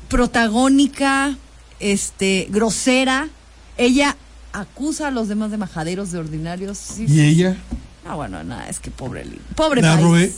protagónica, 0.08 1.36
este, 1.80 2.46
grosera. 2.50 3.28
Ella 3.76 4.16
acusa 4.52 5.08
a 5.08 5.10
los 5.10 5.28
demás 5.28 5.50
de 5.50 5.56
majaderos, 5.58 6.12
de 6.12 6.18
ordinarios. 6.18 6.78
Sí, 6.78 7.06
Y 7.08 7.20
ella, 7.20 7.56
No, 8.04 8.16
bueno, 8.16 8.42
nada, 8.42 8.68
es 8.68 8.80
que 8.80 8.90
pobre, 8.90 9.24
pobre 9.54 9.80
la 9.80 9.94
país. 9.94 10.04
roe- 10.04 10.32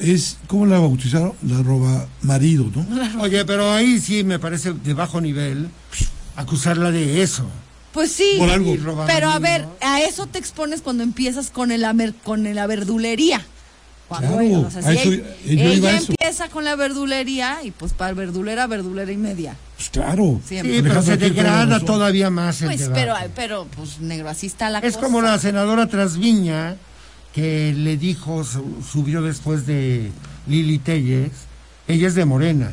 es, 0.00 0.38
¿cómo 0.46 0.66
la 0.66 0.78
bautizaron? 0.78 1.32
La 1.46 1.60
roba 1.62 2.06
marido, 2.22 2.66
¿no? 2.74 2.86
Oye, 3.20 3.44
pero 3.44 3.72
ahí 3.72 3.98
sí 4.00 4.22
me 4.22 4.38
parece 4.38 4.72
de 4.72 4.94
bajo 4.94 5.20
nivel 5.20 5.68
acusarla 6.36 6.90
de 6.92 7.22
eso. 7.22 7.46
Pues 7.92 8.12
sí, 8.12 8.36
Por 8.38 8.48
algo. 8.50 8.74
Pero 9.06 9.30
a 9.30 9.38
ver, 9.38 9.66
a 9.80 10.00
eso 10.00 10.26
te 10.26 10.38
expones 10.38 10.80
cuando 10.80 11.02
empiezas 11.02 11.50
con 11.50 11.72
el 11.72 11.84
amer- 11.84 12.14
con 12.22 12.42
la 12.54 12.66
verdulería. 12.66 13.44
Cuando, 14.08 14.36
Claro, 14.38 14.60
o 14.66 14.70
sea, 14.70 14.80
a 14.80 14.92
si 14.92 14.98
eso- 14.98 15.10
ella, 15.46 15.96
empieza 15.98 16.48
con 16.50 16.64
la 16.64 16.76
verdulería 16.76 17.58
y 17.64 17.70
pues 17.70 17.92
para 17.94 18.12
verdulera, 18.12 18.66
verdulera 18.66 19.10
y 19.10 19.16
media. 19.16 19.56
Pues 19.76 19.90
claro. 19.90 20.40
Siempre. 20.46 20.76
Sí, 20.76 20.82
pero 20.82 21.02
se 21.02 21.16
degrada 21.16 21.80
todavía 21.80 22.30
más 22.30 22.60
el 22.62 22.68
Pues, 22.68 22.80
debate. 22.80 23.00
pero, 23.00 23.14
pero, 23.34 23.66
pues 23.74 24.00
negro, 24.00 24.28
así 24.28 24.46
está 24.46 24.70
la 24.70 24.78
Es 24.80 24.94
cosa. 24.94 25.06
como 25.06 25.20
la 25.22 25.38
senadora 25.38 25.86
Trasviña 25.86 26.76
que 27.32 27.72
le 27.76 27.96
dijo, 27.96 28.44
su- 28.44 28.82
subió 28.90 29.22
después 29.22 29.66
de 29.66 30.10
Lili 30.46 30.78
Telles, 30.78 31.30
ella 31.88 32.08
es 32.08 32.14
de 32.14 32.24
Morena, 32.24 32.72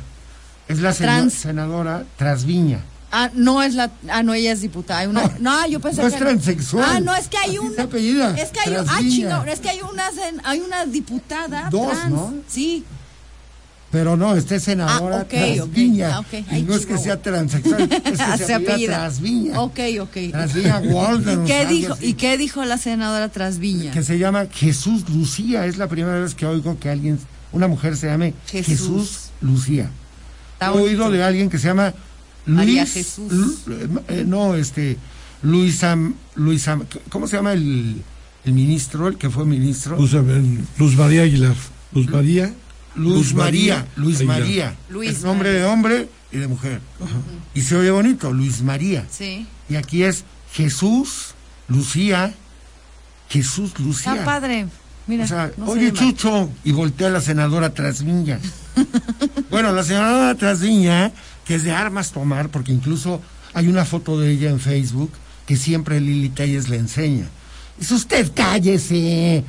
es 0.68 0.80
la 0.80 0.94
Trans. 0.94 1.34
senadora 1.34 2.04
Trasviña. 2.18 2.82
Ah, 3.12 3.32
no 3.34 3.64
es 3.64 3.74
la, 3.74 3.90
ah, 4.10 4.22
no, 4.22 4.36
ella 4.36 4.52
es 4.52 4.62
diputada. 4.62 5.00
Hay 5.00 5.08
una, 5.08 5.24
no, 5.40 5.66
yo 5.68 5.80
pensé 5.80 6.02
No 6.02 6.08
es 6.08 6.14
que 6.14 6.20
transexual. 6.20 6.86
Ah, 6.88 7.00
no, 7.00 7.16
es 7.16 7.28
que 7.28 7.38
hay 7.38 7.58
una. 7.58 7.84
Es 8.36 8.50
que 8.52 8.60
hay, 8.60 8.76
ah, 8.76 9.00
chingado, 9.00 9.46
es 9.46 9.60
que 9.60 9.70
hay 9.70 9.80
una, 9.82 10.04
hay 10.44 10.60
una 10.60 10.86
diputada 10.86 11.70
Dos, 11.72 11.90
trans. 11.92 12.12
¿no? 12.12 12.34
Sí. 12.48 12.84
Pero 13.92 14.16
no, 14.16 14.36
esta 14.36 14.56
es 14.56 14.64
senadora 14.64 15.22
Ah, 15.22 15.28
Trasviña. 15.28 16.18
Ah. 16.20 16.56
Y 16.58 16.62
no 16.62 16.76
es 16.76 16.86
que 16.86 16.98
sea 17.00 17.20
transexual, 17.22 17.90
es 17.92 18.02
que 18.02 18.38
se, 18.38 18.46
Se 18.46 18.54
apellida. 18.54 18.98
Trasviña. 18.98 19.60
Ok, 19.62 19.80
ok. 20.02 20.18
Trasviña 20.32 20.80
Walden. 20.80 21.44
¿Y 21.44 21.48
qué 21.48 21.66
dijo. 21.66 21.98
¿Y 22.00 22.14
qué 22.14 22.38
dijo 22.38 22.64
la 22.66 22.78
senadora 22.78 23.30
Trasviña? 23.30 23.92
que 23.92 24.04
se 24.04 24.20
llama 24.20 24.46
Jesús 24.52 25.10
Lucía. 25.10 25.66
Es 25.66 25.78
la 25.78 25.88
primera 25.88 26.20
vez 26.20 26.36
que 26.36 26.46
oigo 26.46 26.78
que 26.80 26.90
alguien, 26.90 27.18
una 27.52 27.68
mujer 27.68 27.98
se 27.98 28.08
llame 28.08 28.36
Jesús. 28.48 28.68
Jesús, 28.78 29.20
Lucía. 29.42 29.90
Está 30.54 30.68
He 30.68 30.70
oído 30.70 31.06
bonito. 31.06 31.12
de 31.12 31.24
alguien 31.24 31.50
que 31.50 31.58
se 31.58 31.68
llama 31.70 31.94
Luis. 32.46 32.58
María 32.58 32.86
Jesús. 32.86 33.32
Lu- 33.66 34.02
eh, 34.08 34.24
no, 34.28 34.54
este. 34.56 34.98
Luisa, 35.42 35.98
Luisa, 36.36 36.78
¿cómo 37.10 37.26
se 37.26 37.38
llama 37.38 37.54
el, 37.54 38.02
el 38.44 38.54
ministro, 38.54 39.08
el 39.08 39.18
que 39.18 39.30
fue 39.30 39.46
ministro? 39.46 39.96
Luz, 39.98 40.14
Luz 40.78 40.96
María 40.96 41.22
Aguilar. 41.24 41.56
Luz 41.94 42.08
María. 42.10 42.54
Luz 43.00 43.34
María, 43.34 43.88
Luis. 43.96 44.24
María. 44.24 44.76
Luis 44.90 45.10
es 45.12 45.24
nombre 45.24 45.50
María. 45.50 45.66
de 45.66 45.72
hombre 45.72 46.10
y 46.32 46.38
de 46.38 46.48
mujer. 46.48 46.82
Y 47.54 47.62
se 47.62 47.76
oye 47.76 47.92
bonito, 47.92 48.32
Luis 48.32 48.62
María. 48.62 49.06
Sí. 49.10 49.48
Y 49.70 49.76
aquí 49.76 50.04
es 50.04 50.26
Jesús, 50.54 51.34
Lucía, 51.68 52.34
Jesús 53.30 53.80
Lucía. 53.80 54.14
Está 54.14 54.26
padre. 54.26 54.68
Mira, 55.08 55.26
O 55.26 55.28
sea, 55.28 55.52
no 55.58 55.66
oye. 55.66 55.92
Chucho, 55.92 56.50
y 56.64 56.72
voltea 56.72 57.08
a 57.08 57.12
la 57.12 57.22
senadora 57.22 57.74
Trasviña. 57.74 58.40
bueno, 59.50 59.72
la 59.74 59.84
senadora 59.84 60.36
Trasviña, 60.36 61.12
que 61.46 61.56
es 61.56 61.64
de 61.64 61.72
armas 61.72 62.12
tomar, 62.12 62.50
porque 62.50 62.72
incluso 62.72 63.22
hay 63.54 63.68
una 63.68 63.86
foto 63.86 64.20
de 64.20 64.32
ella 64.32 64.50
en 64.50 64.60
Facebook 64.60 65.12
que 65.48 65.56
siempre 65.58 66.00
Lili 66.00 66.30
Telles 66.30 66.70
le 66.70 66.78
enseña. 66.78 67.26
Dice, 67.80 67.96
usted 67.96 68.32
cállese. 68.36 69.44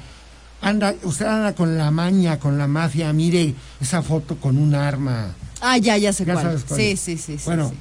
Anda, 0.62 0.94
usted 1.04 1.26
anda 1.26 1.54
con 1.54 1.78
la 1.78 1.90
maña, 1.90 2.38
con 2.38 2.58
la 2.58 2.66
mafia, 2.66 3.12
mire 3.12 3.54
esa 3.80 4.02
foto 4.02 4.36
con 4.36 4.58
un 4.58 4.74
arma. 4.74 5.34
Ah, 5.62 5.78
ya, 5.78 5.96
ya 5.96 6.12
sé 6.12 6.24
Ya 6.24 6.34
cuál. 6.34 6.44
sabes 6.46 6.64
cuál 6.64 6.80
Sí, 6.80 6.96
sí, 6.96 7.16
sí, 7.16 7.38
sí. 7.38 7.44
Bueno, 7.46 7.70
sí. 7.70 7.76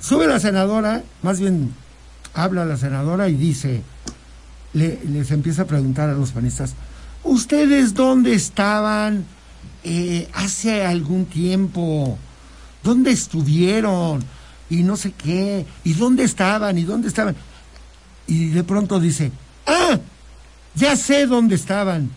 sube 0.00 0.26
la 0.28 0.38
senadora, 0.38 1.02
más 1.22 1.40
bien 1.40 1.74
habla 2.34 2.64
la 2.64 2.76
senadora 2.76 3.28
y 3.28 3.34
dice, 3.34 3.82
le- 4.74 5.00
les 5.06 5.30
empieza 5.32 5.62
a 5.62 5.66
preguntar 5.66 6.08
a 6.08 6.12
los 6.14 6.30
panistas, 6.30 6.74
¿ustedes 7.24 7.94
dónde 7.94 8.34
estaban 8.34 9.24
eh, 9.82 10.28
hace 10.34 10.84
algún 10.84 11.24
tiempo, 11.26 12.16
¿dónde 12.84 13.10
estuvieron? 13.10 14.22
Y 14.68 14.84
no 14.84 14.96
sé 14.96 15.10
qué, 15.12 15.66
y 15.82 15.94
dónde 15.94 16.22
estaban, 16.22 16.78
y 16.78 16.84
dónde 16.84 17.08
estaban. 17.08 17.34
Y 18.28 18.50
de 18.50 18.62
pronto 18.62 19.00
dice, 19.00 19.32
ah, 19.66 19.98
ya 20.76 20.94
sé 20.96 21.26
dónde 21.26 21.56
estaban, 21.56 22.10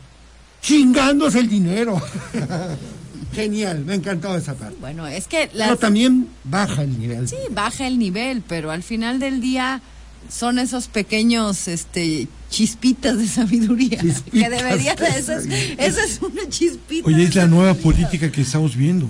chingándose 0.63 1.39
el 1.39 1.47
dinero. 1.49 2.01
Genial, 3.33 3.83
me 3.85 3.95
encantó 3.95 4.35
esa 4.35 4.53
parte. 4.55 4.75
Bueno, 4.79 5.05
es 5.07 5.27
que 5.27 5.49
Pero 5.51 5.77
también 5.77 6.27
baja 6.43 6.83
el 6.83 6.97
nivel. 6.99 7.27
sí, 7.27 7.35
baja 7.51 7.85
el 7.87 7.97
nivel, 7.99 8.41
pero 8.47 8.71
al 8.71 8.81
final 8.83 9.19
del 9.19 9.41
día 9.41 9.81
son 10.29 10.57
esos 10.57 10.87
pequeños 10.87 11.67
este 11.67 12.27
chispitas 12.49 13.17
de 13.17 13.27
sabiduría 13.27 13.99
que 14.31 14.49
debería 14.49 14.95
de 14.95 15.07
esa 15.07 15.35
es, 15.37 15.43
sabiduría. 15.43 15.75
esa 15.85 16.03
es 16.05 16.21
una 16.21 16.47
chispita 16.47 17.07
Oye, 17.07 17.23
es 17.23 17.35
la 17.35 17.47
nueva 17.47 17.73
política 17.73 18.31
que 18.31 18.41
estamos 18.41 18.75
viendo. 18.75 19.07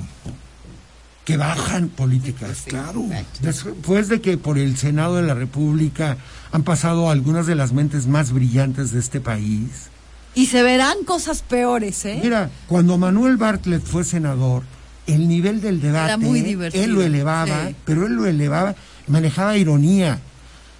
que 1.25 1.37
bajan 1.37 1.89
políticas. 1.89 2.63
Claro. 2.65 3.05
Después 3.41 4.07
de 4.09 4.21
que 4.21 4.37
por 4.37 4.57
el 4.57 4.75
Senado 4.77 5.15
de 5.17 5.23
la 5.23 5.33
República 5.35 6.17
han 6.51 6.63
pasado 6.63 7.09
algunas 7.09 7.45
de 7.45 7.55
las 7.55 7.73
mentes 7.73 8.07
más 8.07 8.31
brillantes 8.31 8.91
de 8.91 8.99
este 8.99 9.19
país. 9.21 9.89
Y 10.35 10.47
se 10.47 10.63
verán 10.63 11.03
cosas 11.05 11.41
peores 11.41 12.05
eh 12.05 12.19
Mira, 12.21 12.49
cuando 12.67 12.97
Manuel 12.97 13.37
Bartlett 13.37 13.83
fue 13.83 14.03
senador, 14.03 14.63
el 15.07 15.27
nivel 15.27 15.61
del 15.61 15.81
debate, 15.81 16.05
Era 16.05 16.17
muy 16.17 16.41
divertido, 16.41 16.83
él 16.83 16.91
lo 16.91 17.01
elevaba, 17.01 17.67
sí. 17.67 17.75
pero 17.85 18.07
él 18.07 18.13
lo 18.13 18.25
elevaba, 18.25 18.75
manejaba 19.07 19.57
ironía, 19.57 20.19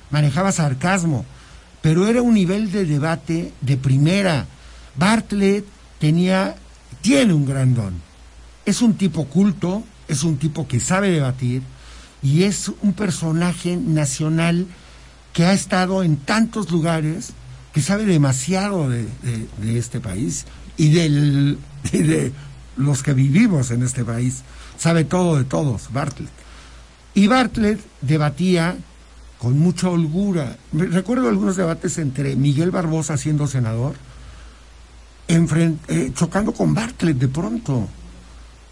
manejaba 0.09 0.51
sarcasmo, 0.51 1.25
pero 1.81 2.07
era 2.07 2.21
un 2.21 2.33
nivel 2.33 2.71
de 2.71 2.85
debate 2.85 3.51
de 3.61 3.77
primera. 3.77 4.45
Bartlett 4.95 5.65
tenía, 5.99 6.55
tiene 7.01 7.33
un 7.33 7.45
gran 7.45 7.75
don. 7.75 7.93
Es 8.65 8.81
un 8.81 8.93
tipo 8.93 9.25
culto, 9.25 9.83
es 10.07 10.23
un 10.23 10.37
tipo 10.37 10.67
que 10.67 10.79
sabe 10.79 11.09
debatir 11.09 11.61
y 12.21 12.43
es 12.43 12.71
un 12.81 12.93
personaje 12.93 13.75
nacional 13.75 14.67
que 15.33 15.45
ha 15.45 15.53
estado 15.53 16.03
en 16.03 16.15
tantos 16.15 16.71
lugares, 16.71 17.33
que 17.73 17.81
sabe 17.81 18.05
demasiado 18.05 18.89
de, 18.89 19.07
este 19.77 19.99
país 19.99 20.45
y 20.77 20.89
de 20.89 22.31
los 22.77 23.03
que 23.03 23.13
vivimos 23.13 23.71
en 23.71 23.83
este 23.83 24.05
país. 24.05 24.43
Sabe 24.77 25.03
todo 25.03 25.37
de 25.37 25.43
todos, 25.43 25.91
Bartlett. 25.91 26.31
Y 27.13 27.27
Bartlett 27.27 27.79
debatía 28.01 28.75
con 29.37 29.59
mucha 29.59 29.89
holgura. 29.89 30.57
Recuerdo 30.71 31.29
algunos 31.29 31.55
debates 31.55 31.97
entre 31.97 32.35
Miguel 32.35 32.71
Barbosa 32.71 33.17
siendo 33.17 33.45
senador, 33.47 33.95
eh, 35.27 36.11
chocando 36.15 36.53
con 36.53 36.73
Bartlett 36.73 37.17
de 37.17 37.27
pronto. 37.27 37.87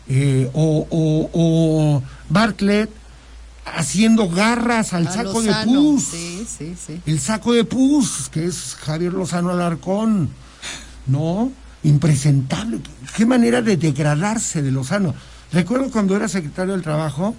Eh, 0.07 0.49
o 0.53 2.01
Bartlett 2.29 2.89
haciendo 3.75 4.29
garras 4.29 4.93
al 4.93 5.07
A 5.07 5.11
saco 5.11 5.41
de 5.41 5.53
pus. 5.65 6.03
sí 6.03 6.45
sí 6.57 6.75
sí 6.85 7.01
El 7.05 7.19
saco 7.19 7.53
de 7.53 7.63
pus, 7.63 8.29
que 8.29 8.45
es 8.45 8.75
Javier 8.79 9.13
Lozano 9.13 9.49
Alarcón. 9.49 10.29
¿No? 11.07 11.51
Impresentable. 11.83 12.79
Qué 13.15 13.25
manera 13.25 13.61
de 13.61 13.75
degradarse 13.77 14.61
de 14.61 14.71
Lozano. 14.71 15.15
Recuerdo 15.51 15.89
cuando 15.91 16.15
era 16.15 16.27
secretario 16.27 16.73
del 16.73 16.83
Trabajo, 16.83 17.35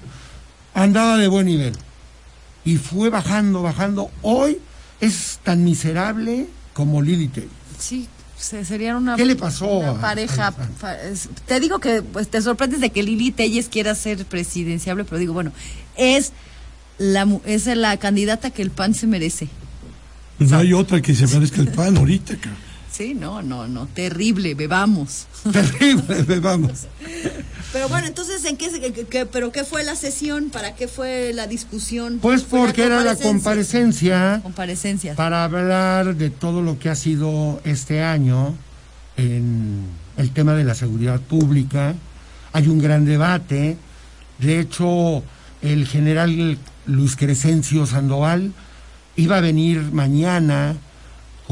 andaba 0.74 1.16
de 1.16 1.28
buen 1.28 1.46
nivel. 1.46 1.74
Y 2.64 2.76
fue 2.76 3.08
bajando, 3.08 3.62
bajando. 3.62 4.10
Hoy 4.22 4.58
es 5.00 5.40
tan 5.42 5.64
miserable 5.64 6.48
como 6.74 7.02
Lili 7.02 7.28
Tellez. 7.28 7.50
Sí, 7.78 8.08
se- 8.42 8.64
serían 8.64 8.96
una, 8.96 9.16
¿Qué 9.16 9.24
le 9.24 9.36
pasó 9.36 9.66
una 9.78 9.90
a- 9.92 10.00
pareja. 10.00 10.48
a- 10.48 10.52
pa- 10.52 10.94
es- 11.02 11.28
te 11.46 11.60
digo 11.60 11.78
que 11.78 12.02
pues, 12.02 12.28
te 12.28 12.40
sorprendes 12.42 12.80
de 12.80 12.90
que 12.90 13.02
Lili 13.02 13.30
Telles 13.30 13.68
quiera 13.68 13.94
ser 13.94 14.24
presidenciable, 14.26 15.04
pero 15.04 15.18
digo, 15.18 15.32
bueno, 15.32 15.52
es 15.96 16.32
la, 16.98 17.24
mu- 17.24 17.40
es 17.44 17.66
la 17.66 17.96
candidata 17.96 18.50
que 18.50 18.62
el 18.62 18.70
PAN 18.70 18.94
se 18.94 19.06
merece. 19.06 19.48
No 20.38 20.56
hay 20.58 20.72
otra 20.72 21.00
que 21.00 21.14
se 21.14 21.28
parezca 21.28 21.60
al 21.60 21.68
pan 21.72 21.96
ahorita, 21.96 22.34
cabrón. 22.36 22.71
Sí, 22.92 23.14
no, 23.14 23.40
no, 23.40 23.66
no, 23.68 23.86
terrible, 23.86 24.54
bebamos. 24.54 25.26
Terrible, 25.52 26.38
vamos. 26.40 26.86
Pero 27.72 27.88
bueno, 27.88 28.06
entonces, 28.06 28.44
¿en 28.44 28.58
qué, 28.58 28.70
se- 28.70 28.80
qué- 28.80 29.06
qué- 29.06 29.24
pero 29.24 29.50
qué 29.50 29.64
fue 29.64 29.82
la 29.82 29.96
sesión? 29.96 30.50
¿Para 30.50 30.74
qué 30.74 30.88
fue 30.88 31.32
la 31.32 31.46
discusión? 31.46 32.18
Pues 32.20 32.42
porque 32.42 32.84
era 32.84 33.00
la 33.02 33.16
comparecencia 33.16 34.40
Comparecencia. 34.42 35.14
para 35.14 35.44
hablar 35.44 36.14
de 36.16 36.28
todo 36.28 36.60
lo 36.60 36.78
que 36.78 36.90
ha 36.90 36.94
sido 36.94 37.62
este 37.64 38.02
año 38.02 38.54
en 39.16 39.86
el 40.18 40.30
tema 40.32 40.52
de 40.54 40.64
la 40.64 40.74
seguridad 40.74 41.18
pública. 41.20 41.94
Hay 42.52 42.68
un 42.68 42.78
gran 42.78 43.06
debate. 43.06 43.78
De 44.38 44.60
hecho, 44.60 45.22
el 45.62 45.86
general 45.86 46.58
Luis 46.86 47.16
Crescencio 47.16 47.86
Sandoval 47.86 48.52
iba 49.16 49.38
a 49.38 49.40
venir 49.40 49.80
mañana 49.92 50.76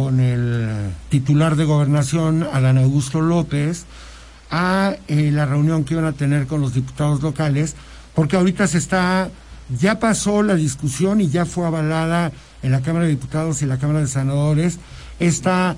con 0.01 0.19
el 0.19 0.93
titular 1.11 1.57
de 1.57 1.67
gobernación, 1.67 2.47
Adán 2.55 2.79
Augusto 2.79 3.21
López, 3.21 3.85
a 4.51 4.97
eh, 5.09 5.31
la 5.31 5.45
reunión 5.45 5.85
que 5.85 5.93
iban 5.93 6.07
a 6.07 6.13
tener 6.13 6.47
con 6.47 6.63
los 6.63 6.73
diputados 6.73 7.21
locales, 7.21 7.77
porque 8.15 8.37
ahorita 8.37 8.67
se 8.67 8.79
está, 8.79 9.29
ya 9.79 9.99
pasó 9.99 10.43
la 10.43 10.55
discusión 10.55 11.21
y 11.21 11.29
ya 11.29 11.45
fue 11.45 11.67
avalada 11.67 12.33
en 12.63 12.73
la 12.73 12.81
Cámara 12.81 13.05
de 13.05 13.11
Diputados 13.11 13.61
y 13.61 13.67
la 13.67 13.77
Cámara 13.77 14.01
de 14.01 14.07
Senadores 14.07 14.79
esta 15.19 15.77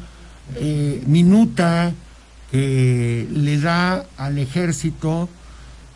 eh, 0.55 1.03
minuta 1.09 1.93
que 2.53 3.27
le 3.29 3.59
da 3.59 4.05
al 4.19 4.39
ejército 4.39 5.29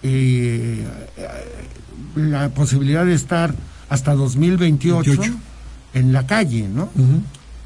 eh, 0.02 0.84
la 2.16 2.48
posibilidad 2.48 3.04
de 3.04 3.14
estar 3.14 3.54
hasta 3.88 4.14
2028 4.14 5.10
28. 5.10 5.38
en 5.94 6.12
la 6.12 6.26
calle, 6.26 6.66
¿no? 6.68 6.88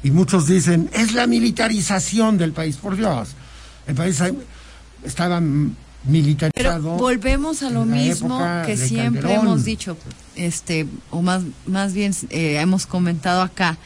Y 0.03 0.11
muchos 0.11 0.47
dicen, 0.47 0.89
es 0.93 1.13
la 1.13 1.27
militarización 1.27 2.37
del 2.37 2.53
país, 2.53 2.77
por 2.77 2.95
Dios. 2.97 3.29
El 3.87 3.95
país 3.95 4.21
estaba 5.03 5.39
Pero 5.39 5.71
militarizado. 6.05 6.97
volvemos 6.97 7.61
a 7.63 7.69
lo 7.69 7.85
mismo 7.85 8.39
que 8.65 8.75
siempre 8.77 9.21
Calderón. 9.21 9.45
hemos 9.45 9.63
dicho, 9.65 9.97
este, 10.35 10.87
o 11.11 11.21
más, 11.21 11.43
más 11.67 11.93
bien 11.93 12.13
eh, 12.31 12.57
hemos 12.59 12.85
comentado 12.87 13.41
acá, 13.43 13.77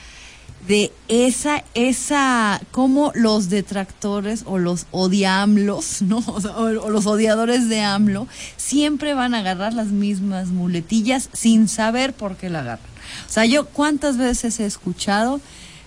de 0.68 0.92
esa, 1.10 1.64
esa, 1.76 2.60
cómo 2.72 3.12
los 3.14 3.50
detractores 3.50 4.44
o 4.48 4.58
los 4.58 4.88
odiamlos, 4.92 6.02
¿no? 6.02 6.24
O, 6.26 6.42
sea, 6.42 6.52
o- 6.52 6.86
o 6.86 6.90
los 6.90 7.06
odiadores 7.06 7.70
de 7.70 7.82
AMLO 7.82 8.28
siempre 8.58 9.14
van 9.14 9.36
a 9.36 9.40
agarrar 9.40 9.74
las 9.74 9.88
mismas 9.88 10.48
muletillas 10.48 11.30
sin 11.34 11.68
saber 11.68 12.14
por 12.14 12.36
qué 12.38 12.50
la 12.50 12.60
agarran. 12.62 12.88
O 13.30 13.32
sea, 13.32 13.46
yo 13.46 13.66
cuántas 13.68 14.18
veces 14.18 14.60
he 14.60 14.66
escuchado, 14.66 15.40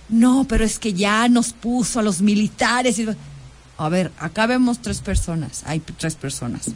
no, 0.09 0.45
pero 0.47 0.63
es 0.65 0.79
que 0.79 0.93
ya 0.93 1.27
nos 1.29 1.53
puso 1.53 1.99
a 1.99 2.03
los 2.03 2.21
militares. 2.21 2.99
Y... 2.99 3.07
A 3.77 3.89
ver, 3.89 4.11
acá 4.19 4.45
vemos 4.47 4.81
tres 4.81 4.99
personas, 5.01 5.63
hay 5.65 5.79
tres 5.79 6.15
personas. 6.15 6.67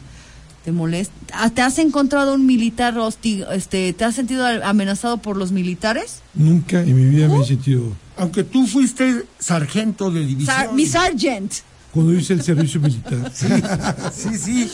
¿Te 0.64 0.72
molesta? 0.72 1.12
Ah, 1.34 1.50
¿Te 1.50 1.60
has 1.60 1.78
encontrado 1.78 2.34
un 2.34 2.46
militar 2.46 2.94
hosti- 2.94 3.44
este, 3.52 3.92
te 3.92 4.04
has 4.04 4.14
sentido 4.14 4.46
amenazado 4.64 5.18
por 5.18 5.36
los 5.36 5.52
militares? 5.52 6.22
Nunca 6.32 6.80
en 6.80 6.96
mi 6.96 7.04
vida 7.04 7.28
me 7.28 7.42
he 7.42 7.44
sentido. 7.46 7.92
Aunque 8.16 8.44
tú 8.44 8.66
fuiste 8.66 9.26
sargento 9.38 10.10
de 10.10 10.20
división. 10.24 10.56
Sar- 10.56 10.72
mi 10.72 10.86
sergeant. 10.86 11.52
Cuando 11.92 12.14
hice 12.14 12.32
el 12.32 12.42
servicio 12.42 12.80
militar. 12.80 13.30
Sí, 14.14 14.38
sí. 14.38 14.70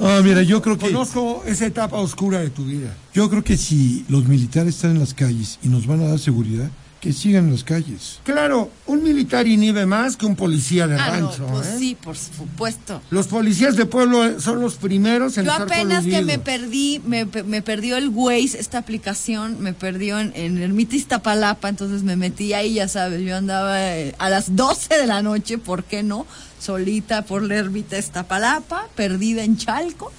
Ah, 0.00 0.20
mira, 0.24 0.42
yo 0.42 0.60
creo 0.60 0.76
que. 0.76 0.86
Conozco 0.90 1.42
esa 1.46 1.66
etapa 1.66 1.96
oscura 1.98 2.40
de 2.40 2.50
tu 2.50 2.64
vida. 2.64 2.92
Yo 3.14 3.30
creo 3.30 3.44
que 3.44 3.56
si 3.56 4.04
los 4.08 4.26
militares 4.26 4.74
están 4.74 4.92
en 4.92 5.00
las 5.00 5.14
calles 5.14 5.58
y 5.62 5.68
nos 5.68 5.86
van 5.86 6.00
a 6.00 6.08
dar 6.08 6.18
seguridad, 6.18 6.68
que 7.00 7.12
sigan 7.12 7.46
en 7.46 7.52
las 7.52 7.62
calles. 7.62 8.18
Claro, 8.24 8.70
un 8.86 9.02
militar 9.04 9.46
inhibe 9.46 9.86
más 9.86 10.16
que 10.16 10.26
un 10.26 10.34
policía 10.34 10.86
de 10.88 10.96
Ah, 10.96 11.18
no, 11.20 11.28
rancho. 11.28 11.46
pues 11.46 11.66
¿eh? 11.68 11.76
sí, 11.78 11.96
por 12.02 12.16
supuesto. 12.16 13.00
Los 13.10 13.28
policías 13.28 13.76
de 13.76 13.86
pueblo 13.86 14.40
son 14.40 14.60
los 14.60 14.74
primeros 14.74 15.38
en 15.38 15.44
Yo 15.44 15.52
estar 15.52 15.66
apenas 15.68 16.04
que 16.04 16.22
me 16.22 16.38
perdí, 16.40 17.00
me, 17.06 17.24
me 17.24 17.62
perdió 17.62 17.96
el 17.96 18.08
Waze, 18.08 18.58
esta 18.58 18.78
aplicación, 18.78 19.60
me 19.60 19.72
perdió 19.74 20.18
en, 20.18 20.32
en 20.34 20.58
Ermita 20.58 20.96
Iztapalapa, 20.96 21.68
entonces 21.68 22.02
me 22.02 22.16
metí 22.16 22.52
ahí, 22.52 22.74
ya 22.74 22.88
sabes, 22.88 23.20
yo 23.22 23.36
andaba 23.36 23.80
eh, 23.96 24.14
a 24.18 24.28
las 24.28 24.56
12 24.56 24.98
de 24.98 25.06
la 25.06 25.22
noche, 25.22 25.58
¿por 25.58 25.84
qué 25.84 26.02
no? 26.02 26.26
Solita 26.60 27.22
por 27.22 27.42
la 27.42 27.54
Ermita 27.54 27.96
Iztapalapa, 27.96 28.88
perdida 28.96 29.44
en 29.44 29.56
Chalco, 29.56 30.12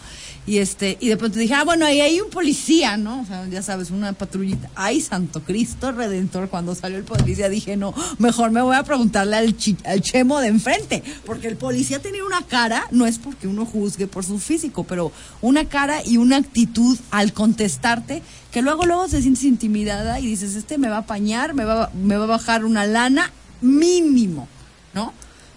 y 0.48 0.58
este, 0.58 0.98
y 1.00 1.10
de 1.10 1.18
pronto 1.18 1.38
dije, 1.38 1.54
ah, 1.54 1.64
bueno, 1.64 1.86
ahí 1.86 2.02
hay 2.02 2.20
un 2.22 2.30
policía, 2.32 2.98
¿no? 2.98 3.22
O 3.22 3.26
sea, 3.26 3.48
ya 3.48 3.62
sabes, 3.62 3.92
una 3.92 4.14
patrullita. 4.14 4.70
Ay, 4.74 5.00
Santo 5.00 5.42
Cristo 5.42 5.92
Redentor, 5.92 6.50
cuando 6.50 6.74
salió 6.74 6.98
el 6.98 7.04
policía 7.04 7.50
dije, 7.50 7.78
no, 7.78 7.94
mejor 8.18 8.50
me 8.50 8.62
voy 8.62 8.76
a 8.76 8.84
preguntarle 8.84 9.36
al, 9.36 9.56
chi- 9.58 9.78
al 9.86 10.02
chemo 10.02 10.40
de 10.40 10.48
enfrente, 10.48 11.04
porque 11.26 11.48
el 11.48 11.56
policía 11.58 12.00
tenía 12.00 12.24
una 12.26 12.42
cara, 12.42 12.88
no 12.92 13.06
es 13.06 13.20
porque 13.20 13.48
uno 13.48 13.66
juzgue 13.66 14.08
por 14.08 14.26
su 14.26 14.40
físico, 14.40 14.86
pero 14.86 15.12
una 15.42 15.66
cara 15.66 16.04
y 16.04 16.18
una 16.18 16.38
actitud 16.38 16.98
al 17.12 17.32
contestarte, 17.34 18.24
que 18.52 18.62
luego, 18.64 18.86
luego 18.86 19.08
te 19.08 19.22
sientes 19.22 19.44
intimidada 19.44 20.20
y 20.20 20.26
dices, 20.26 20.56
este 20.56 20.80
me 20.80 20.90
va 20.90 20.96
a 20.96 21.00
apañar, 21.02 21.54
me 21.54 21.66
va, 21.66 21.92
me 21.94 22.18
va 22.18 22.24
a 22.24 22.28
bajar 22.28 22.66
una 22.66 22.86
lana 22.88 23.32
mínimo, 23.62 24.48
¿no? 24.96 25.14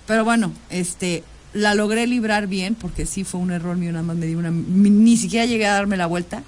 Pero 0.06 0.24
bueno, 0.24 0.52
este, 0.68 1.24
la 1.52 1.74
logré 1.74 2.06
librar 2.06 2.46
bien, 2.46 2.74
porque 2.74 3.06
sí 3.06 3.24
fue 3.24 3.40
un 3.40 3.50
error 3.50 3.76
mío, 3.76 3.92
nada 3.92 4.02
más 4.04 4.16
me 4.16 4.26
di 4.26 4.34
una, 4.34 4.50
ni 4.50 5.16
siquiera 5.16 5.46
llegué 5.46 5.66
a 5.66 5.72
darme 5.74 5.96
la 5.96 6.06
vuelta. 6.06 6.42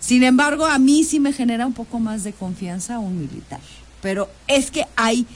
Sin 0.00 0.22
embargo, 0.22 0.66
a 0.66 0.78
mí 0.78 1.04
sí 1.04 1.20
me 1.20 1.32
genera 1.32 1.66
un 1.66 1.72
poco 1.74 2.00
más 2.00 2.24
de 2.24 2.32
confianza 2.32 2.98
un 2.98 3.20
militar. 3.20 3.60
Pero 4.02 4.30
es 4.48 4.70
que 4.70 4.86
hay, 4.96 5.26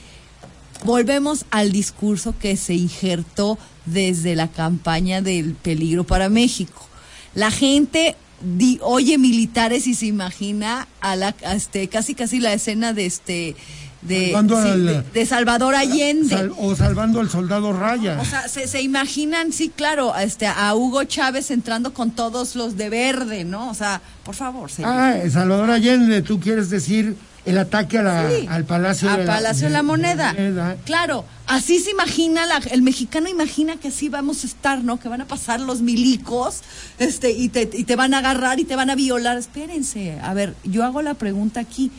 volvemos 0.85 1.45
al 1.51 1.71
discurso 1.73 2.35
que 2.39 2.57
se 2.57 2.75
injertó 2.75 3.59
desde 3.87 4.35
la 4.35 4.49
campaña 4.49 5.21
del 5.23 5.55
peligro 5.55 6.05
para 6.05 6.29
México. 6.29 6.89
La 7.35 7.51
gente 7.51 8.17
di- 8.41 8.79
oye 8.83 9.19
militares 9.19 9.87
y 9.87 9.95
se 9.95 10.07
imagina 10.07 10.89
a 11.01 11.17
la, 11.17 11.35
a 11.45 11.55
este, 11.55 11.89
casi 11.89 12.15
casi 12.15 12.41
la 12.41 12.53
escena 12.53 12.93
de 12.93 13.07
este 13.07 13.57
de, 14.05 14.27
Salvando 14.27 14.63
sí, 14.63 14.69
al- 14.69 14.87
de- 14.87 15.03
de 15.03 15.27
Salvador 15.27 15.75
Allende. 15.75 16.29
Sal- 16.37 16.53
o 16.59 16.77
salvando 16.77 17.21
al 17.21 17.31
soldado 17.31 17.73
Raya. 17.73 18.19
O 18.21 18.25
sea, 18.25 18.49
se, 18.49 18.67
se 18.69 18.83
imaginan, 18.83 19.53
sí, 19.53 19.71
claro, 19.75 20.15
a 20.15 20.23
este, 20.23 20.47
a 20.47 20.75
Hugo 20.75 21.05
Chávez 21.05 21.51
entrando 21.51 21.93
con 21.95 22.11
todos 22.11 22.55
los 22.55 22.77
de 22.77 22.91
verde, 22.91 23.45
¿no? 23.45 23.71
O 23.71 23.75
sea, 23.75 24.01
por 24.25 24.35
favor, 24.35 24.71
señor. 24.71 24.91
ah, 24.95 25.15
Salvador 25.33 25.71
Allende, 25.71 26.23
tú 26.23 26.39
quieres 26.41 26.71
decir 26.71 27.17
el 27.47 27.59
ataque 27.59 27.99
a 27.99 28.03
la- 28.03 28.31
Sí, 28.31 28.47
al 28.49 28.65
Palacio 28.65 29.11
al 29.11 29.19
de 29.19 29.25
la, 29.27 29.35
Palacio 29.35 29.67
de 29.67 29.73
la 29.73 29.83
Moneda. 29.83 30.33
Moneda. 30.33 30.77
Claro, 30.87 31.25
así 31.47 31.79
se 31.79 31.91
imagina, 31.91 32.47
la- 32.47 32.57
el 32.71 32.81
mexicano 32.83 33.29
imagina 33.29 33.77
que 33.77 33.89
así 33.89 34.09
vamos 34.09 34.45
a 34.45 34.47
estar, 34.47 34.83
¿no? 34.83 34.99
Que 34.99 35.09
van 35.11 35.21
a 35.21 35.27
pasar 35.27 35.61
los 35.61 35.81
milicos 35.83 36.61
este, 36.99 37.33
y, 37.33 37.49
te, 37.51 37.69
y 37.73 37.85
te 37.85 37.97
van 37.97 38.15
a 38.15 38.19
agarrar 38.19 38.61
y 38.61 38.65
te 38.65 38.77
van 38.77 38.89
a 38.91 38.95
violar. 38.95 39.37
Espérense, 39.37 40.19
a 40.23 40.33
ver, 40.35 40.55
yo 40.65 40.85
hago 40.85 41.03
la 41.03 41.15
pregunta 41.15 41.61
aquí. 41.61 41.91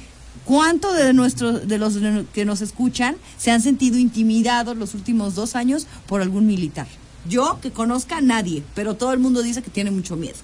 ¿Cuánto 0.45 0.93
de 0.93 1.11
nuestros, 1.13 1.67
de 1.67 1.77
los 1.79 1.97
que 2.33 2.45
nos 2.45 2.61
escuchan 2.61 3.15
se 3.37 3.51
han 3.51 3.61
sentido 3.61 3.97
intimidados 3.97 4.77
los 4.77 4.93
últimos 4.93 5.35
dos 5.35 5.55
años 5.55 5.87
por 6.07 6.21
algún 6.21 6.45
militar? 6.45 6.87
Yo 7.27 7.59
que 7.61 7.71
conozca 7.71 8.17
a 8.17 8.21
nadie, 8.21 8.63
pero 8.75 8.93
todo 8.93 9.11
el 9.11 9.19
mundo 9.19 9.41
dice 9.41 9.63
que 9.63 9.71
tiene 9.71 9.89
mucho 9.91 10.15
miedo. 10.15 10.35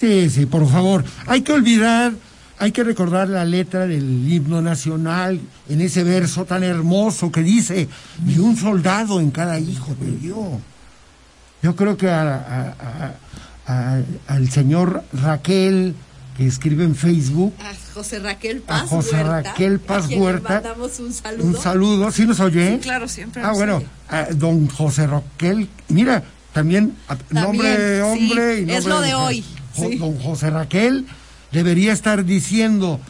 Sí, 0.00 0.30
sí, 0.30 0.46
por 0.46 0.66
favor. 0.68 1.04
Hay 1.26 1.42
que 1.42 1.52
olvidar, 1.52 2.14
hay 2.58 2.72
que 2.72 2.82
recordar 2.84 3.28
la 3.28 3.44
letra 3.44 3.86
del 3.86 4.30
himno 4.32 4.62
nacional 4.62 5.38
en 5.68 5.80
ese 5.82 6.02
verso 6.04 6.46
tan 6.46 6.64
hermoso 6.64 7.30
que 7.30 7.42
dice, 7.42 7.88
y 8.26 8.38
un 8.38 8.56
soldado 8.56 9.20
en 9.20 9.30
cada 9.30 9.58
hijo 9.60 9.94
de 10.00 10.12
Dios. 10.16 10.38
Yo 11.62 11.76
creo 11.76 11.96
que 11.98 12.08
a- 12.08 13.14
al 14.28 14.50
señor 14.50 15.02
Raquel, 15.12 15.94
que 16.36 16.46
escribe 16.46 16.84
en 16.84 16.94
Facebook, 16.94 17.54
A 17.60 17.72
José 17.94 18.18
Raquel 18.18 18.62
a 18.66 18.80
Paz 18.80 18.88
José 18.90 19.16
Huerta, 19.16 19.42
Raquel 19.42 19.80
Paz 19.80 20.04
a 20.04 20.08
quien 20.08 20.20
le 20.20 20.24
Huerta, 20.26 20.48
mandamos 20.54 20.98
un 21.00 21.12
saludo. 21.12 21.44
un 21.44 21.56
saludo, 21.56 22.10
¿sí 22.12 22.26
nos 22.26 22.40
oye? 22.40 22.72
Sí, 22.74 22.78
claro, 22.80 23.08
siempre 23.08 23.42
Ah, 23.42 23.48
nos 23.48 23.56
bueno, 23.56 23.76
oye. 23.76 23.86
a 24.10 24.26
don 24.34 24.68
José 24.68 25.06
Raquel, 25.06 25.68
mira, 25.88 26.22
también, 26.52 26.94
a- 27.08 27.16
nombre 27.30 27.96
sí, 27.96 28.00
hombre 28.02 28.60
y 28.60 28.70
es 28.70 28.84
nombre 28.86 28.88
lo 28.94 29.00
de 29.00 29.14
hoy, 29.14 29.44
Jo- 29.74 29.88
sí. 29.88 29.96
Don 29.96 30.18
José 30.18 30.50
Raquel 30.50 31.06
debería 31.52 31.92
estar 31.92 32.24
diciendo, 32.24 33.00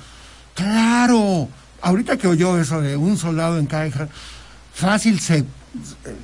claro, 0.54 1.48
ahorita 1.82 2.16
que 2.16 2.28
oyó 2.28 2.58
eso 2.60 2.80
de 2.80 2.96
un 2.96 3.16
soldado 3.18 3.58
en 3.58 3.66
cada 3.66 3.86
hija, 3.86 4.08
fácil 4.72 5.20
se 5.20 5.44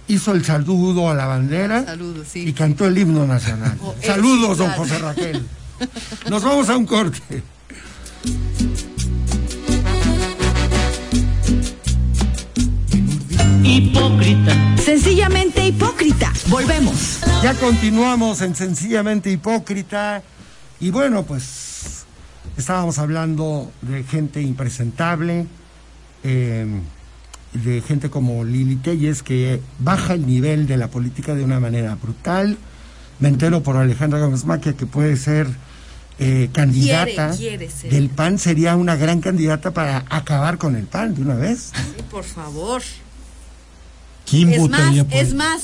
hizo 0.09 0.33
el 0.33 0.45
saludo 0.45 1.11
a 1.11 1.15
la 1.15 1.27
bandera 1.27 1.85
Saludos, 1.85 2.27
sí. 2.33 2.41
y 2.49 2.53
cantó 2.53 2.87
el 2.87 2.97
himno 2.97 3.27
nacional. 3.27 3.77
Oh, 3.83 3.95
eh, 4.01 4.07
Saludos, 4.07 4.59
don. 4.59 4.71
José 4.71 4.99
Raquel. 4.99 5.47
Nos 6.31 6.43
vamos 6.43 6.69
a 6.69 6.77
un 6.77 6.87
corte. 6.87 7.43
Hipócrita. 13.65 14.77
Sencillamente 14.79 15.67
hipócrita. 15.67 16.33
Volvemos. 16.49 17.21
Ya 17.43 17.55
continuamos 17.55 18.41
en 18.43 18.55
Sencillamente 18.55 19.31
Hipócrita. 19.31 20.23
Y 20.81 20.91
bueno, 20.91 21.23
pues 21.25 22.05
estábamos 22.57 22.99
hablando 22.99 23.73
de 23.83 24.05
gente 24.05 24.43
impresentable, 24.43 25.47
eh, 26.25 26.67
de 27.53 27.81
gente 27.83 28.11
como 28.11 28.45
Lili 28.45 28.77
Telles, 28.77 29.23
que 29.23 29.61
baja 29.79 30.15
el 30.15 30.27
nivel 30.27 30.67
de 30.67 30.77
la 30.77 30.89
política 30.89 31.35
de 31.35 31.45
una 31.45 31.61
manera 31.61 31.95
brutal. 31.95 32.59
Me 33.21 33.29
entero 33.29 33.63
por 33.63 33.77
Alejandra 33.77 34.21
Gómez 34.21 34.45
Maquia 34.45 34.75
que 34.75 34.87
puede 34.87 35.17
ser 35.17 35.49
eh, 36.19 36.51
candidata 36.53 37.31
quiere 37.37 37.69
ser. 37.71 37.91
del 37.91 38.09
PAN, 38.11 38.39
sería 38.39 38.77
una 38.77 38.97
gran 38.97 39.21
candidata 39.21 39.71
para 39.73 40.05
acabar 40.09 40.59
con 40.59 40.77
el 40.77 40.85
PAN 40.87 41.15
de 41.15 41.23
una 41.23 41.35
vez. 41.35 41.71
Sí, 41.75 42.03
por 42.11 42.25
favor. 42.25 42.83
¿Quién 44.29 44.51
Es 44.53 44.59
más, 44.61 44.69
votaría 44.71 45.05
por 45.05 45.15
es 45.15 45.29
él? 45.31 45.35
más, 45.35 45.63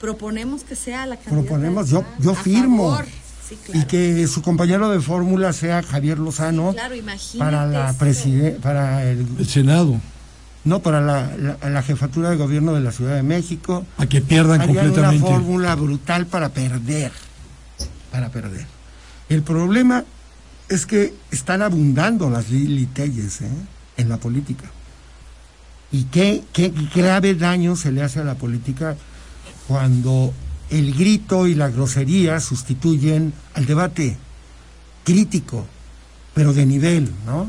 proponemos 0.00 0.62
que 0.64 0.74
sea 0.76 1.06
la 1.06 1.16
candidata. 1.16 1.42
Proponemos, 1.48 1.86
del 1.86 1.92
yo, 1.94 2.02
PAN. 2.02 2.12
yo 2.20 2.34
firmo. 2.34 2.90
favor. 2.90 3.06
Sí, 3.48 3.58
claro. 3.66 3.80
Y 3.80 3.84
que 3.86 4.26
su 4.28 4.42
compañero 4.42 4.88
de 4.90 5.00
fórmula 5.00 5.52
sea 5.52 5.82
Javier 5.82 6.18
Lozano 6.18 6.72
Claro, 6.72 6.94
para 7.36 7.66
la 7.66 7.92
preside- 7.94 8.52
para 8.60 9.04
el 9.04 9.26
El 9.38 9.46
Senado, 9.48 10.00
no 10.64 10.80
para 10.80 11.00
la, 11.00 11.30
la- 11.36 11.68
la 11.68 11.82
jefatura 11.82 12.30
de 12.30 12.36
gobierno 12.36 12.72
de 12.74 12.80
la 12.80 12.92
Ciudad 12.92 13.16
de 13.16 13.24
México. 13.24 13.84
a 13.98 14.06
que 14.06 14.20
pierdan 14.20 14.60
Harían 14.60 14.70
una 14.78 14.82
completamente. 14.84 15.26
fórmula 15.28 15.74
brutal 15.74 16.26
para 16.26 16.50
perder, 16.50 17.10
para 18.12 18.28
perder. 18.30 18.66
El 19.30 19.42
problema 19.42 20.04
es 20.68 20.86
que 20.86 21.14
están 21.30 21.62
abundando 21.62 22.28
las 22.28 22.46
Telles, 22.92 23.40
¿eh? 23.40 23.48
en 23.96 24.08
la 24.08 24.18
política. 24.18 24.64
Y 25.92 26.04
qué, 26.04 26.42
qué 26.52 26.72
grave 26.94 27.36
daño 27.36 27.76
se 27.76 27.92
le 27.92 28.02
hace 28.02 28.20
a 28.20 28.24
la 28.24 28.34
política 28.34 28.96
cuando 29.68 30.34
el 30.68 30.94
grito 30.94 31.46
y 31.46 31.54
la 31.54 31.68
grosería 31.68 32.40
sustituyen 32.40 33.32
al 33.54 33.66
debate 33.66 34.16
crítico, 35.04 35.64
pero 36.34 36.52
de 36.52 36.66
nivel, 36.66 37.08
¿no? 37.24 37.48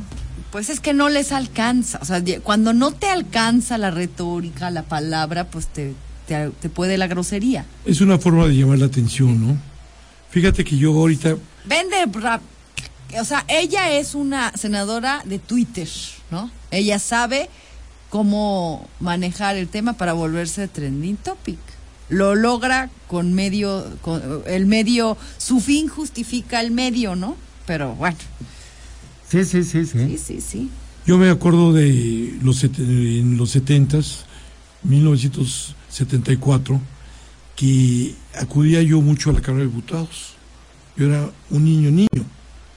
Pues 0.51 0.69
es 0.69 0.79
que 0.79 0.93
no 0.93 1.09
les 1.09 1.31
alcanza. 1.31 1.97
O 2.01 2.05
sea, 2.05 2.21
cuando 2.43 2.73
no 2.73 2.91
te 2.91 3.09
alcanza 3.09 3.79
la 3.79 3.89
retórica, 3.89 4.69
la 4.69 4.83
palabra, 4.83 5.45
pues 5.45 5.67
te, 5.67 5.95
te, 6.27 6.49
te 6.49 6.69
puede 6.69 6.99
la 6.99 7.07
grosería. 7.07 7.65
Es 7.85 8.01
una 8.01 8.19
forma 8.19 8.45
de 8.45 8.55
llamar 8.55 8.77
la 8.77 8.85
atención, 8.85 9.47
¿no? 9.47 9.57
Fíjate 10.29 10.63
que 10.63 10.77
yo 10.77 10.93
ahorita, 10.93 11.35
Vende 11.65 12.05
rap. 12.19 12.41
O 13.19 13.25
sea, 13.25 13.43
ella 13.47 13.91
es 13.91 14.15
una 14.15 14.51
senadora 14.55 15.21
de 15.25 15.37
Twitter, 15.39 15.87
¿no? 16.31 16.49
Ella 16.71 16.97
sabe 16.99 17.49
cómo 18.09 18.87
manejar 18.99 19.57
el 19.57 19.67
tema 19.67 19.93
para 19.93 20.13
volverse 20.13 20.67
trending 20.67 21.17
topic. 21.17 21.59
Lo 22.09 22.35
logra 22.35 22.89
con 23.07 23.33
medio, 23.33 23.85
con 24.01 24.43
el 24.47 24.65
medio, 24.65 25.17
su 25.37 25.59
fin 25.61 25.87
justifica 25.87 26.59
el 26.61 26.71
medio, 26.71 27.15
¿no? 27.15 27.35
Pero 27.65 27.95
bueno, 27.95 28.17
Sí, 29.29 29.45
sí, 29.45 29.63
sí, 29.63 29.85
sí. 29.85 29.97
sí, 30.07 30.17
sí, 30.17 30.41
sí. 30.41 30.69
yo 31.05 31.17
me 31.17 31.29
acuerdo 31.29 31.71
de 31.71 32.37
los 32.41 32.57
set- 32.57 32.79
en 32.79 33.37
los 33.37 33.51
setentas, 33.51 34.25
1974, 34.83 36.81
que 37.55 38.13
acudía 38.39 38.81
yo 38.81 39.01
mucho 39.01 39.29
a 39.29 39.33
la 39.33 39.41
Cámara 39.41 39.63
de 39.65 39.69
Diputados. 39.69 40.33
Yo 40.97 41.07
era 41.07 41.29
un 41.49 41.63
niño 41.63 41.89
niño, 41.91 42.25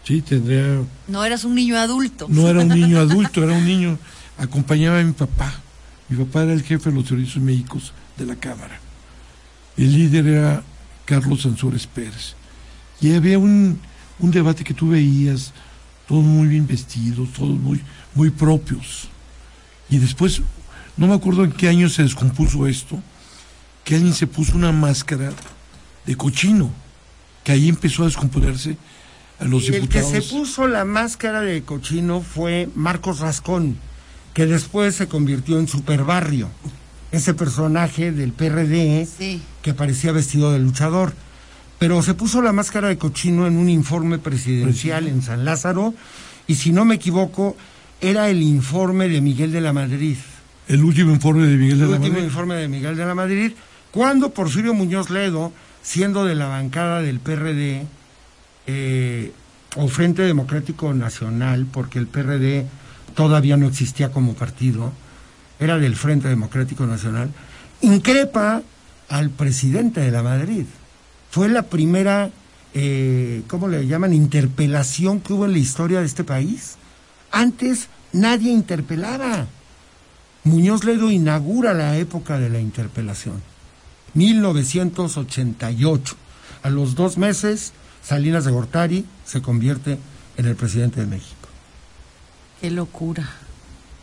sí, 0.05 0.22
tendría 0.22 0.83
No 1.09 1.24
eras 1.24 1.44
un 1.44 1.55
niño 1.55 1.77
adulto. 1.77 2.27
No 2.29 2.48
era 2.48 2.61
un 2.61 2.68
niño 2.81 2.98
adulto, 2.98 3.42
era 3.42 3.53
un 3.55 3.64
niño. 3.64 3.98
Acompañaba 4.38 5.00
a 5.00 5.03
mi 5.03 5.12
papá. 5.12 5.53
Mi 6.09 6.22
papá 6.24 6.42
era 6.42 6.53
el 6.53 6.62
jefe 6.62 6.90
de 6.90 6.96
los 6.96 7.07
servicios 7.07 7.42
médicos 7.42 7.92
de 8.16 8.27
la 8.27 8.37
Cámara. 8.37 8.79
El 9.77 9.92
líder 9.92 10.27
era 10.27 10.62
Carlos 11.05 11.42
Sansores 11.42 11.87
Pérez. 11.87 12.35
Y 13.00 13.12
había 13.14 13.38
un, 13.38 13.81
un 14.18 14.31
debate 14.31 14.64
que 14.64 14.74
tú 14.74 14.88
veías, 14.88 15.53
todos 16.07 16.22
muy 16.22 16.46
bien 16.48 16.66
vestidos, 16.66 17.33
todos 17.33 17.59
muy, 17.59 17.81
muy 18.14 18.31
propios. 18.31 19.09
Y 19.90 19.98
después, 19.98 20.40
no 20.96 21.07
me 21.07 21.14
acuerdo 21.14 21.44
en 21.44 21.53
qué 21.53 21.68
año 21.68 21.88
se 21.88 22.03
descompuso 22.03 22.66
esto, 22.66 23.03
que 23.85 23.96
alguien 23.96 24.14
se 24.14 24.27
puso 24.27 24.57
una 24.57 24.72
máscara 24.72 25.33
de 26.07 26.16
cochino, 26.16 26.70
que 27.45 27.53
ahí 27.53 27.69
empezó 27.69 28.03
a 28.03 28.07
descomponerse 28.07 28.77
a 29.39 29.45
los 29.45 29.65
El 29.69 29.73
que 29.89 30.01
diputados. 30.01 30.11
se 30.13 30.23
puso 30.35 30.67
la 30.67 30.85
máscara 30.85 31.41
de 31.41 31.63
cochino 31.63 32.21
fue 32.23 32.69
Marcos 32.75 33.21
Rascón, 33.21 33.77
que 34.33 34.47
después 34.47 34.95
se 34.97 35.07
convirtió 35.09 35.59
en 35.59 35.69
Superbarrio, 35.69 36.49
ese 37.13 37.35
personaje 37.35 38.11
del 38.13 38.33
PRD 38.33 39.07
Sí. 39.07 39.41
que 39.63 39.75
parecía 39.75 40.11
vestido 40.13 40.51
de 40.53 40.59
luchador. 40.59 41.13
Pero 41.79 42.03
se 42.03 42.15
puso 42.15 42.41
la 42.41 42.53
máscara 42.53 42.89
de 42.89 42.99
cochino 42.99 43.47
en 43.47 43.57
un 43.57 43.69
informe 43.69 44.19
presidencial 44.19 45.07
en 45.07 45.23
San 45.23 45.45
Lázaro, 45.45 45.93
y 46.47 46.55
si 46.55 46.73
no 46.73 46.85
me 46.85 46.95
equivoco, 46.97 47.57
era 48.01 48.31
el 48.31 48.43
informe 48.43 49.09
de 49.09 49.21
Miguel 49.21 49.53
de 49.53 49.61
la 49.61 49.73
Madrid. 49.73 50.17
El 50.69 50.83
último 50.83 51.13
informe 51.13 51.47
de 51.47 51.57
Miguel 51.57 51.79
de 51.79 51.85
El 51.85 51.91
la 51.91 51.97
último 51.97 52.15
Madrid. 52.15 52.25
informe 52.27 52.55
de 52.55 52.69
Miguel 52.69 52.97
de 52.97 53.05
la 53.05 53.15
Madrid, 53.15 53.53
cuando 53.91 54.31
Porfirio 54.33 54.73
Muñoz 54.75 55.11
Ledo, 55.11 55.53
siendo 55.85 56.25
de 56.25 56.35
la 56.35 56.47
bancada 56.47 57.03
del 57.03 57.20
PRD, 57.20 57.87
eh, 58.66 59.33
o 59.77 59.87
Frente 59.88 60.23
Democrático 60.23 60.92
Nacional, 60.94 61.66
porque 61.70 61.99
el 61.99 62.07
PRD 62.07 62.66
todavía 63.14 63.57
no 63.57 63.68
existía 63.68 64.11
como 64.11 64.35
partido, 64.35 64.92
era 65.61 65.79
del 65.79 65.94
Frente 65.94 66.29
Democrático 66.29 66.87
Nacional, 66.87 67.31
increpa 67.83 68.62
al 69.09 69.31
presidente 69.31 70.01
de 70.01 70.11
la 70.11 70.23
Madrid. 70.23 70.64
Fue 71.31 71.49
la 71.49 71.64
primera, 71.64 72.31
eh, 72.73 73.42
¿cómo 73.47 73.68
le 73.68 73.87
llaman?, 73.87 74.14
interpelación 74.14 75.20
que 75.20 75.35
hubo 75.35 75.44
en 75.44 75.53
la 75.53 75.59
historia 75.59 76.01
de 76.01 76.07
este 76.07 76.25
país. 76.25 76.77
Antes 77.31 77.88
nadie 78.12 78.53
interpelaba. 78.53 79.47
Muñoz 80.44 80.85
Ledo 80.85 81.11
inaugura 81.11 81.75
la 81.75 81.99
época 81.99 82.38
de 82.38 82.49
la 82.49 82.61
interpelación. 82.61 83.54
1988. 84.14 86.16
A 86.62 86.70
los 86.70 86.94
dos 86.94 87.18
meses, 87.18 87.72
Salinas 88.03 88.44
de 88.44 88.53
Gortari 88.53 89.05
se 89.24 89.42
convierte 89.42 89.98
en 90.37 90.46
el 90.46 90.57
presidente 90.57 91.00
de 91.00 91.07
México. 91.07 91.48
Qué 92.61 92.70
locura. 92.70 93.29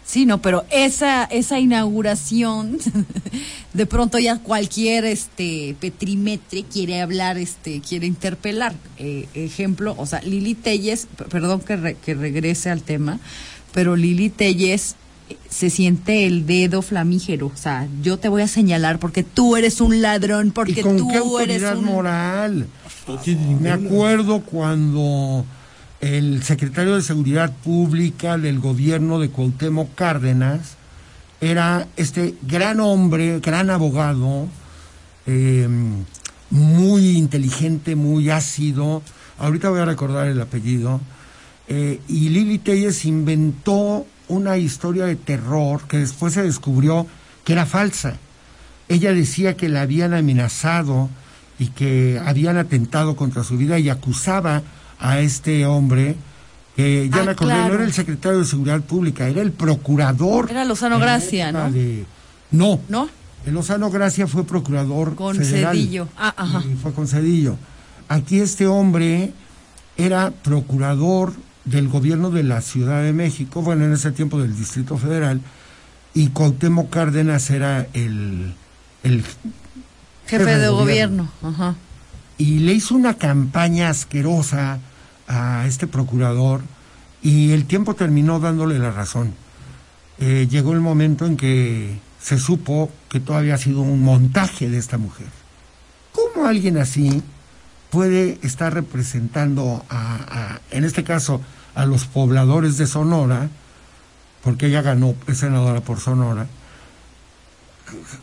Sí, 0.05 0.25
no, 0.25 0.41
pero 0.41 0.65
esa, 0.71 1.23
esa 1.23 1.59
inauguración, 1.59 2.77
de 3.73 3.85
pronto 3.85 4.19
ya 4.19 4.39
cualquier 4.39 5.05
este 5.05 5.75
petrimetre 5.79 6.63
quiere 6.63 7.01
hablar, 7.01 7.37
este, 7.37 7.79
quiere 7.81 8.07
interpelar. 8.07 8.75
Eh, 8.97 9.27
ejemplo, 9.33 9.95
o 9.97 10.05
sea, 10.05 10.21
Lili 10.21 10.53
Telles, 10.53 11.07
perdón 11.29 11.61
que, 11.61 11.75
re- 11.77 11.97
que 12.03 12.13
regrese 12.13 12.69
al 12.69 12.81
tema, 12.81 13.19
pero 13.73 13.95
Lili 13.95 14.29
Telles 14.29 14.95
se 15.49 15.69
siente 15.69 16.25
el 16.25 16.45
dedo 16.45 16.81
flamígero. 16.81 17.47
O 17.47 17.57
sea, 17.57 17.87
yo 18.01 18.17
te 18.17 18.29
voy 18.29 18.41
a 18.41 18.47
señalar 18.47 18.99
porque 18.99 19.23
tú 19.23 19.55
eres 19.55 19.81
un 19.81 20.01
ladrón, 20.01 20.51
porque 20.51 20.79
¿Y 20.79 20.83
con 20.83 20.97
tú 20.97 21.09
qué 21.09 21.43
eres 21.43 21.63
un... 21.75 21.85
moral? 21.85 22.67
Me 23.59 23.71
acuerdo 23.71 24.41
cuando 24.41 25.45
el 26.01 26.43
secretario 26.43 26.95
de 26.95 27.01
Seguridad 27.01 27.53
Pública 27.63 28.37
del 28.37 28.59
gobierno 28.59 29.19
de 29.19 29.29
Cuauhtémoc 29.29 29.93
Cárdenas 29.95 30.77
era 31.41 31.87
este 31.97 32.35
gran 32.43 32.79
hombre, 32.79 33.39
gran 33.39 33.69
abogado, 33.69 34.47
eh, 35.25 35.67
muy 36.49 37.17
inteligente, 37.17 37.95
muy 37.95 38.29
ácido. 38.29 39.01
Ahorita 39.39 39.69
voy 39.69 39.79
a 39.79 39.85
recordar 39.85 40.27
el 40.27 40.39
apellido. 40.39 41.01
Eh, 41.67 41.99
y 42.07 42.29
Lili 42.29 42.59
Telles 42.59 43.05
inventó 43.05 44.05
una 44.31 44.57
historia 44.57 45.05
de 45.05 45.15
terror 45.15 45.81
que 45.87 45.97
después 45.97 46.33
se 46.33 46.43
descubrió 46.43 47.05
que 47.43 47.53
era 47.53 47.65
falsa. 47.65 48.15
Ella 48.89 49.13
decía 49.13 49.55
que 49.55 49.69
la 49.69 49.81
habían 49.81 50.13
amenazado 50.13 51.09
y 51.59 51.67
que 51.67 52.19
habían 52.25 52.57
atentado 52.57 53.15
contra 53.15 53.43
su 53.43 53.57
vida 53.57 53.77
y 53.79 53.89
acusaba 53.89 54.61
a 54.99 55.19
este 55.19 55.65
hombre 55.65 56.15
que 56.75 57.09
ya 57.09 57.21
Ah, 57.21 57.25
me 57.25 57.31
acordé, 57.31 57.51
claro. 57.53 57.67
no 57.69 57.73
era 57.75 57.83
el 57.83 57.93
secretario 57.93 58.39
de 58.39 58.45
Seguridad 58.45 58.81
Pública, 58.81 59.27
era 59.27 59.41
el 59.41 59.51
procurador. 59.51 60.49
Era 60.49 60.63
Lozano 60.65 60.99
Gracia, 60.99 61.51
¿no? 61.51 61.71
de- 61.71 62.05
No, 62.51 62.79
¿No? 62.89 63.09
el 63.45 63.53
Lozano 63.53 63.89
Gracia 63.91 64.27
fue 64.27 64.45
procurador 64.45 65.15
Con 65.15 65.35
federal. 65.35 65.75
Cedillo. 65.75 66.07
Ah, 66.17 66.33
ajá. 66.37 66.63
Y 66.69 66.75
fue 66.75 66.93
con 66.93 67.07
Cedillo. 67.07 67.57
Aquí 68.07 68.39
este 68.39 68.67
hombre 68.67 69.33
era 69.97 70.31
procurador 70.31 71.33
del 71.65 71.87
gobierno 71.87 72.31
de 72.31 72.43
la 72.43 72.61
Ciudad 72.61 73.03
de 73.03 73.13
México, 73.13 73.61
bueno, 73.61 73.85
en 73.85 73.93
ese 73.93 74.11
tiempo 74.11 74.41
del 74.41 74.55
Distrito 74.55 74.97
Federal, 74.97 75.41
y 76.13 76.29
Cuauhtémoc 76.29 76.89
Cárdenas 76.89 77.49
era 77.49 77.87
el, 77.93 78.53
el 79.03 79.23
Jefe 80.27 80.57
de 80.57 80.69
gobierno. 80.69 81.29
Ajá. 81.41 81.75
y 82.37 82.59
le 82.59 82.73
hizo 82.73 82.95
una 82.95 83.13
campaña 83.15 83.89
asquerosa 83.89 84.79
a 85.27 85.65
este 85.67 85.87
procurador 85.87 86.61
y 87.21 87.51
el 87.51 87.65
tiempo 87.65 87.93
terminó 87.93 88.39
dándole 88.39 88.79
la 88.79 88.91
razón. 88.91 89.33
Eh, 90.19 90.47
llegó 90.49 90.73
el 90.73 90.79
momento 90.81 91.25
en 91.25 91.37
que 91.37 91.99
se 92.21 92.37
supo 92.37 92.91
que 93.09 93.19
todo 93.19 93.37
había 93.37 93.57
sido 93.57 93.81
un 93.81 94.01
montaje 94.03 94.69
de 94.69 94.77
esta 94.77 94.97
mujer. 94.97 95.27
¿Cómo 96.11 96.47
alguien 96.47 96.77
así 96.77 97.21
puede 97.91 98.39
estar 98.41 98.73
representando 98.73 99.85
a, 99.89 100.15
a- 100.15 100.61
en 100.71 100.83
este 100.83 101.03
caso, 101.03 101.41
a 101.75 101.85
los 101.85 102.05
pobladores 102.05 102.77
de 102.77 102.87
Sonora, 102.87 103.49
porque 104.43 104.67
ella 104.67 104.81
ganó, 104.81 105.13
es 105.27 105.37
senadora 105.37 105.81
por 105.81 105.99
Sonora, 105.99 106.47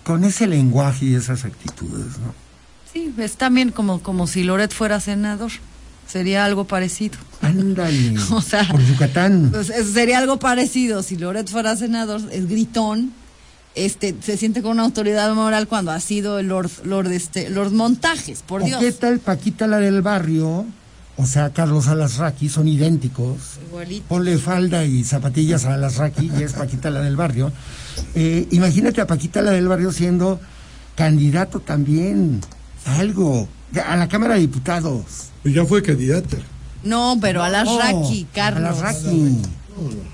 con 0.05 0.25
ese 0.25 0.47
lenguaje 0.47 1.05
y 1.07 1.15
esas 1.15 1.45
actitudes, 1.45 2.19
¿no? 2.19 2.35
Sí, 2.93 3.15
es 3.19 3.37
también 3.37 3.71
como, 3.71 4.03
como 4.03 4.27
si 4.27 4.43
Loret 4.43 4.73
fuera 4.73 4.99
senador. 5.01 5.51
Sería 6.07 6.47
algo 6.47 6.65
parecido. 6.65 7.19
Ándale. 7.43 8.15
O 8.31 8.41
sea, 8.41 8.67
por 8.67 8.81
Yucatán. 8.83 9.51
Pues, 9.53 9.69
es- 9.69 9.93
sería 9.93 10.19
algo 10.19 10.39
parecido. 10.39 11.03
Si 11.03 11.17
Loret 11.17 11.49
fuera 11.51 11.77
senador, 11.77 12.23
es 12.33 12.49
gritón, 12.49 13.13
este, 13.85 14.15
se 14.21 14.37
siente 14.37 14.63
con 14.63 14.73
una 14.73 14.85
autoridad 14.85 15.33
moral 15.35 15.69
cuando 15.69 15.91
ha 15.91 16.01
sido 16.01 16.39
el 16.39 16.49
Lord, 16.49 16.71
Lord, 16.85 17.13
este, 17.13 17.51
Lord 17.51 17.73
Montajes, 17.73 18.43
por 18.43 18.63
¿O 18.63 18.65
Dios. 18.65 18.81
qué 18.81 18.93
tal 18.93 19.19
Paquita 19.19 19.67
la 19.67 19.79
del 19.79 20.03
barrio? 20.03 20.67
O 21.17 21.27
sea, 21.27 21.51
Carlos 21.51 21.89
Alasraqui, 21.89 22.49
son 22.49 22.69
idénticos. 22.69 23.59
Igualito. 23.69 24.07
Ponle 24.09 24.39
falda 24.39 24.85
y 24.85 25.03
zapatillas 25.03 25.65
a 25.65 25.75
Alasraqui 25.75 26.31
y 26.39 26.43
es 26.45 26.53
Paquita 26.53 26.91
la 26.91 27.01
del 27.01 27.17
barrio. 27.17 27.51
Eh, 28.15 28.47
imagínate 28.53 29.01
a 29.01 29.07
Paquita 29.07 29.43
la 29.43 29.51
del 29.51 29.67
barrio 29.67 29.91
siendo 29.91 30.39
candidato 30.95 31.59
también 31.61 32.41
a 32.87 32.99
algo, 33.01 33.49
a 33.85 33.97
la 33.97 34.09
Cámara 34.09 34.35
de 34.35 34.41
Diputados. 34.43 35.03
Pues 35.43 35.55
ya 35.55 35.65
fue 35.65 35.83
candidata. 35.83 36.37
No, 36.85 37.19
pero 37.21 37.43
a 37.43 37.49
las 37.49 37.67
Oh, 37.69 38.11
Carlos. 38.33 38.79
Alasraqui. 38.79 39.39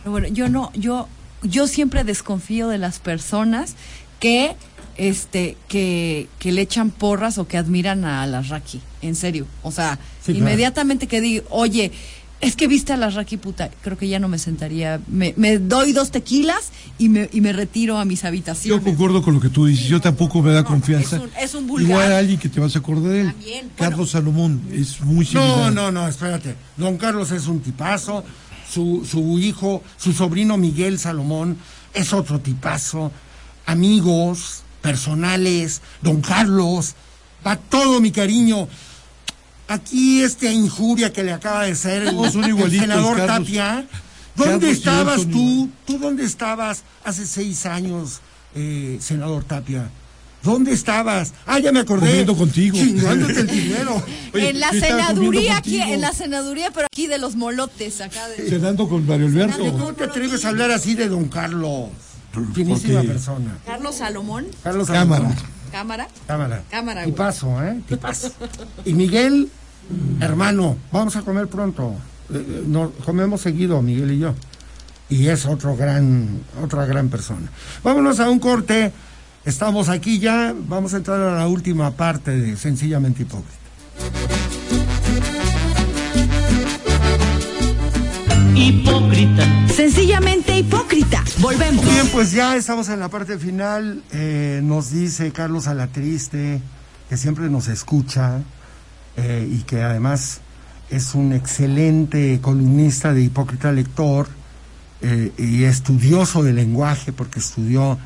Bueno, 0.07 0.29
yo 0.29 0.49
no, 0.49 0.71
yo, 0.75 1.09
yo 1.45 1.67
siempre 1.69 2.03
desconfío 2.05 2.69
de 2.69 2.79
las 2.79 2.99
personas 2.99 3.75
que, 4.21 4.57
este, 4.97 5.57
que, 5.69 6.29
que 6.39 6.53
le 6.53 6.63
echan 6.63 6.91
porras 6.91 7.39
o 7.39 7.47
que 7.47 7.57
admiran 7.57 8.05
a 8.05 8.27
las 8.27 8.49
Raki, 8.49 8.81
en 9.03 9.15
serio. 9.15 9.47
O 9.63 9.71
sea, 9.71 9.99
Sí, 10.25 10.33
claro. 10.33 10.39
inmediatamente 10.49 11.07
que 11.07 11.21
digo, 11.21 11.45
oye, 11.51 11.93
es 12.41 12.57
que 12.57 12.67
viste 12.69 12.93
a 12.93 12.97
las 12.99 13.15
Raki 13.15 13.37
puta, 13.39 13.71
creo 13.83 13.97
que 13.97 14.07
ya 14.09 14.19
no 14.19 14.29
me 14.29 14.39
sentaría, 14.39 15.01
me, 15.07 15.33
me 15.37 15.59
doy 15.59 15.93
dos 15.93 16.11
tequilas 16.11 16.73
y 16.99 17.09
me, 17.09 17.29
y 17.33 17.41
me 17.41 17.53
retiro 17.55 17.99
a 17.99 18.05
mis 18.05 18.23
Yo 18.23 18.29
habitaciones. 18.29 18.85
concuerdo 18.85 19.23
con 19.23 19.35
lo 19.35 19.41
que 19.41 19.49
tú 19.49 19.65
dices. 19.67 19.87
Yo 19.87 20.01
tampoco 20.01 20.43
me 20.43 20.53
da 20.53 20.63
confianza. 20.65 21.17
es 21.17 21.23
un- 21.23 21.31
es 21.41 21.55
un 21.55 21.67
vulgar. 21.67 21.89
Igual 21.91 22.13
alguien 22.13 22.39
que 22.39 22.49
te 22.51 22.61
vas 22.61 22.75
a 22.77 22.81
acordar 22.81 23.13
de 23.13 23.21
él. 23.23 23.33
También, 23.33 23.71
Carlos 23.77 24.11
Salomón 24.11 24.61
es 24.73 25.01
muy 25.01 25.25
similar. 25.25 25.57
No, 25.57 25.71
no, 25.71 25.91
no, 25.93 26.07
espérate. 26.09 26.55
Don 26.77 26.97
Carlos 26.99 27.31
es 27.31 27.47
un 27.47 27.61
tipazo. 27.61 28.25
Su, 28.75 29.07
su 29.09 29.39
hijo, 29.39 29.85
su 29.97 30.13
sobrino 30.13 30.57
Miguel 30.57 30.99
Salomón 30.99 31.57
es 31.93 32.13
otro 32.13 32.41
tipazo. 32.41 33.13
Amigos, 33.67 34.65
personales, 34.83 35.81
don 36.03 36.21
Carlos. 36.21 36.97
Va 37.47 37.55
todo 37.55 38.01
mi 38.01 38.11
cariño. 38.11 38.67
Aquí 39.69 40.23
esta 40.23 40.51
injuria 40.51 41.13
que 41.13 41.23
le 41.23 41.33
acaba 41.33 41.67
de 41.67 41.71
hacer 41.71 42.03
el, 42.03 42.31
senador 42.33 43.19
Carlos. 43.19 43.47
Tapia. 43.47 43.87
¿Dónde 44.35 44.55
Carlos 44.55 44.65
estabas 44.73 45.31
tú? 45.31 45.71
¿Tú 45.87 45.99
dónde 46.01 46.25
estabas 46.25 46.83
hace 47.05 47.27
seis 47.27 47.67
años, 47.67 48.23
eh, 48.57 48.99
senador 49.01 49.45
Tapia? 49.45 49.89
¿Dónde 50.45 50.73
estabas? 50.73 51.33
Ah, 51.47 51.59
ya 51.59 51.73
me 51.73 51.81
acordé. 51.81 52.09
Comiendo 52.09 52.37
contigo. 52.37 52.77
Chingándote 52.77 53.41
el 53.41 53.47
dinero. 53.47 54.03
Oye, 54.35 54.51
en 54.51 54.61
la 54.61 54.71
senaduría 54.71 55.57
aquí, 55.57 55.81
en 55.81 56.01
la 56.03 56.13
senaduría, 56.13 56.71
pero 56.71 56.87
aquí 56.87 57.07
de 57.07 57.19
los 57.19 57.35
molotes, 57.35 58.01
acá 58.03 58.29
de... 58.29 58.49
Cenando 58.49 58.89
con 58.89 59.07
Mario 59.07 59.27
Alberto. 59.27 59.73
¿Cómo 59.73 59.95
te 59.95 60.05
atreves 60.05 60.45
a 60.45 60.51
hablar 60.51 60.71
así 60.71 60.95
de 60.95 61.09
don 61.09 61.29
Carlos? 61.29 61.89
Finísima 62.53 62.95
Porque- 62.97 63.09
persona. 63.09 63.57
Carlos 63.65 63.95
Salomón, 63.97 64.47
Carlos 64.63 64.89
Cámara. 64.89 65.25
Alonso. 65.27 65.45
cámara. 65.73 66.09
Cámara. 66.27 66.63
Cámara, 66.71 67.01
güey. 67.03 67.13
Tipazo, 67.13 67.65
¿eh? 67.65 67.81
Tipazo. 67.89 68.33
Y 68.85 68.93
Miguel, 68.95 69.49
hermano, 70.21 70.77
vamos 70.93 71.17
a 71.17 71.23
comer 71.23 71.47
pronto. 71.49 71.95
Eh, 72.33 72.65
eh, 72.75 72.89
comemos 73.05 73.41
seguido, 73.41 73.81
Miguel 73.83 74.13
y 74.13 74.19
yo. 74.19 74.35
Y 75.09 75.29
es 75.29 75.47
otro 75.47 75.77
gran, 75.77 76.41
otra 76.63 76.87
gran 76.87 77.09
persona. 77.09 77.49
Vámonos 77.83 78.19
a 78.21 78.29
un 78.29 78.41
corte. 78.41 78.93
Estamos 79.45 79.89
aquí 79.89 80.19
ya. 80.19 80.55
Vamos 80.69 80.95
a 80.95 80.99
entrar 80.99 81.21
a 81.21 81.37
la 81.37 81.47
última 81.47 81.91
parte 81.91 82.31
de 82.31 82.57
Sencillamente 82.57 83.23
Hipócrita. 83.23 83.65
Hipócrita. 88.55 89.69
Sencillamente 89.69 90.57
hipócrita. 90.57 91.25
Volvemos. 91.41 91.85
Bien, 91.85 92.07
pues 92.13 92.33
ya 92.33 92.57
estamos 92.57 92.89
en 92.89 93.01
la 93.01 93.09
parte 93.09 93.39
final. 93.39 94.03
Eh, 94.13 94.61
nos 94.63 94.91
dice 94.93 95.33
Carlos 95.33 95.67
Alatriste, 95.67 96.61
que 97.09 97.17
siempre 97.17 97.51
nos 97.51 97.69
escucha 97.69 98.41
eh, 99.17 99.49
y 99.51 99.63
que 99.63 99.83
además 99.83 100.41
es 100.91 101.15
un 101.15 101.33
excelente 101.33 102.39
columnista 102.41 103.13
de 103.13 103.23
Hipócrita 103.23 103.73
Lector 103.73 104.29
eh, 105.03 105.33
y 105.37 105.65
estudioso 105.65 106.43
del 106.43 106.57
lenguaje, 106.57 107.13
porque 107.13 107.41
estudió, 107.41 107.99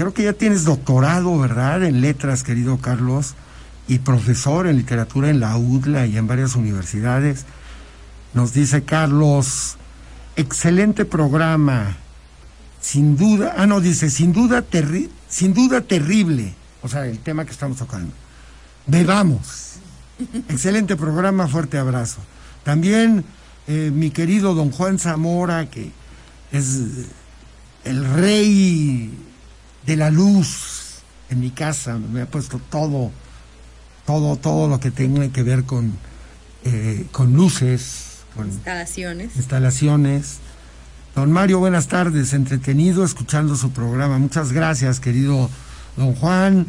creo 0.00 0.14
que 0.14 0.22
ya 0.22 0.32
tienes 0.32 0.64
doctorado, 0.64 1.38
¿verdad?, 1.38 1.82
en 1.84 2.00
letras, 2.00 2.42
querido 2.42 2.78
Carlos, 2.78 3.34
y 3.86 3.98
profesor 3.98 4.66
en 4.66 4.78
literatura 4.78 5.28
en 5.28 5.40
la 5.40 5.58
UDLA 5.58 6.06
y 6.06 6.16
en 6.16 6.26
varias 6.26 6.56
universidades. 6.56 7.44
Nos 8.32 8.54
dice 8.54 8.82
Carlos, 8.84 9.76
excelente 10.36 11.04
programa, 11.04 11.98
sin 12.80 13.18
duda, 13.18 13.54
ah 13.58 13.66
no, 13.66 13.80
dice, 13.80 14.08
sin 14.08 14.32
duda, 14.32 14.64
terri- 14.66 15.10
sin 15.28 15.52
duda 15.52 15.82
terrible, 15.82 16.54
o 16.80 16.88
sea, 16.88 17.04
el 17.04 17.18
tema 17.18 17.44
que 17.44 17.50
estamos 17.50 17.76
tocando. 17.76 18.14
Bebamos. 18.86 19.74
Excelente 20.48 20.96
programa, 20.96 21.46
fuerte 21.46 21.76
abrazo. 21.76 22.20
También 22.64 23.22
eh, 23.68 23.90
mi 23.92 24.10
querido 24.10 24.54
don 24.54 24.70
Juan 24.70 24.98
Zamora, 24.98 25.68
que 25.68 25.90
es 26.52 26.80
el 27.84 28.04
rey 28.14 29.26
de 29.86 29.96
la 29.96 30.10
luz 30.10 31.00
en 31.30 31.40
mi 31.40 31.50
casa, 31.50 31.98
me 31.98 32.22
ha 32.22 32.26
puesto 32.26 32.60
todo, 32.70 33.10
todo, 34.06 34.36
todo 34.36 34.68
lo 34.68 34.80
que 34.80 34.90
tenga 34.90 35.28
que 35.28 35.42
ver 35.42 35.64
con, 35.64 35.92
eh, 36.64 37.06
con 37.12 37.32
luces, 37.34 38.18
con 38.34 38.48
Instalaciones. 38.48 39.36
instalaciones. 39.36 40.38
Don 41.14 41.32
Mario, 41.32 41.58
buenas 41.58 41.88
tardes, 41.88 42.32
entretenido 42.32 43.04
escuchando 43.04 43.56
su 43.56 43.70
programa. 43.70 44.18
Muchas 44.18 44.52
gracias, 44.52 45.00
querido 45.00 45.48
don 45.96 46.14
Juan. 46.14 46.66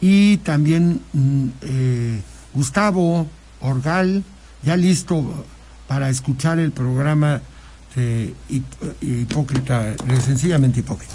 Y 0.00 0.38
también 0.38 1.00
mm, 1.12 1.46
eh, 1.62 2.20
Gustavo 2.54 3.26
Orgal, 3.60 4.22
ya 4.62 4.76
listo 4.76 5.44
para 5.88 6.08
escuchar 6.10 6.58
el 6.58 6.72
programa 6.72 7.40
de 7.94 8.34
Hip- 8.48 9.02
Hipócrita, 9.02 9.82
de 9.82 10.20
sencillamente 10.20 10.80
Hipócrita. 10.80 11.12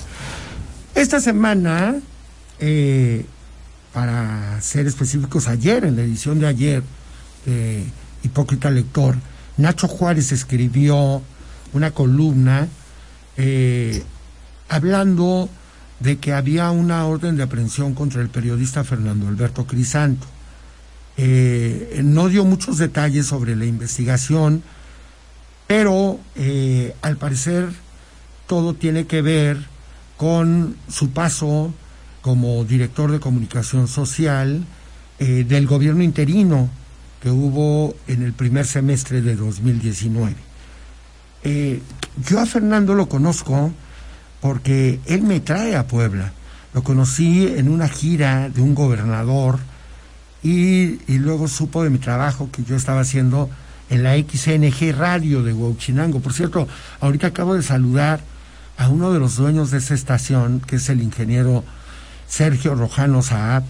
Esta 0.99 1.21
semana, 1.21 1.95
eh, 2.59 3.25
para 3.93 4.59
ser 4.59 4.85
específicos, 4.85 5.47
ayer, 5.47 5.85
en 5.85 5.95
la 5.95 6.01
edición 6.01 6.41
de 6.41 6.47
ayer 6.47 6.83
de 7.45 7.85
Hipócrita 8.21 8.69
Lector, 8.69 9.15
Nacho 9.55 9.87
Juárez 9.87 10.33
escribió 10.33 11.21
una 11.71 11.91
columna 11.91 12.67
eh, 13.37 14.03
hablando 14.67 15.47
de 16.01 16.17
que 16.17 16.33
había 16.33 16.69
una 16.69 17.05
orden 17.05 17.37
de 17.37 17.43
aprehensión 17.43 17.93
contra 17.93 18.21
el 18.21 18.27
periodista 18.27 18.83
Fernando 18.83 19.29
Alberto 19.29 19.65
Crisanto. 19.65 20.27
Eh, 21.15 22.01
no 22.03 22.27
dio 22.27 22.43
muchos 22.43 22.77
detalles 22.77 23.25
sobre 23.25 23.55
la 23.55 23.63
investigación, 23.63 24.63
pero 25.65 26.19
al 27.01 27.15
parecer 27.15 27.69
todo 28.47 28.73
tiene 28.73 29.07
que 29.07 29.21
ver 29.21 29.78
con 30.19 30.75
su 30.89 31.11
paso 31.11 31.73
como 32.21 32.65
director 32.65 33.09
de 33.09 33.21
comunicación 33.21 33.87
social 33.87 34.65
eh, 35.17 35.45
del 35.47 35.65
gobierno 35.65 36.03
interino 36.03 36.69
que 37.21 37.29
hubo 37.29 37.95
en 38.05 38.23
el 38.23 38.33
primer 38.33 38.67
semestre 38.67 39.21
de 39.21 39.37
2019. 39.37 40.35
Eh, 41.45 41.81
yo 42.27 42.41
a 42.41 42.45
Fernando 42.45 42.95
lo 42.95 43.07
conozco 43.07 43.71
porque 44.41 44.99
él 45.05 45.21
me 45.21 45.39
trae 45.39 45.77
a 45.77 45.87
Puebla. 45.87 46.33
Lo 46.73 46.83
conocí 46.83 47.47
en 47.47 47.69
una 47.69 47.87
gira 47.87 48.49
de 48.49 48.59
un 48.59 48.75
gobernador 48.75 49.57
y, 50.43 50.99
y 51.09 51.17
luego 51.17 51.47
supo 51.47 51.81
de 51.81 51.91
mi 51.91 51.97
trabajo 51.97 52.49
que 52.51 52.65
yo 52.65 52.75
estaba 52.75 52.99
haciendo 52.99 53.49
en 53.89 54.03
la 54.03 54.17
XNG 54.17 54.97
Radio 54.97 55.43
de 55.43 55.53
Huachinango. 55.53 56.19
Por 56.19 56.33
cierto, 56.33 56.67
ahorita 56.99 57.27
acabo 57.27 57.55
de 57.55 57.63
saludar 57.63 58.19
a 58.79 58.87
uno 58.87 59.11
de 59.11 59.19
los 59.19 59.35
dueños 59.35 59.71
de 59.71 59.79
esa 59.79 59.93
estación, 59.93 60.61
que 60.61 60.77
es 60.77 60.87
el 60.87 61.01
ingeniero 61.01 61.65
Sergio 62.29 62.75
Rojano 62.75 63.21
Saab. 63.21 63.63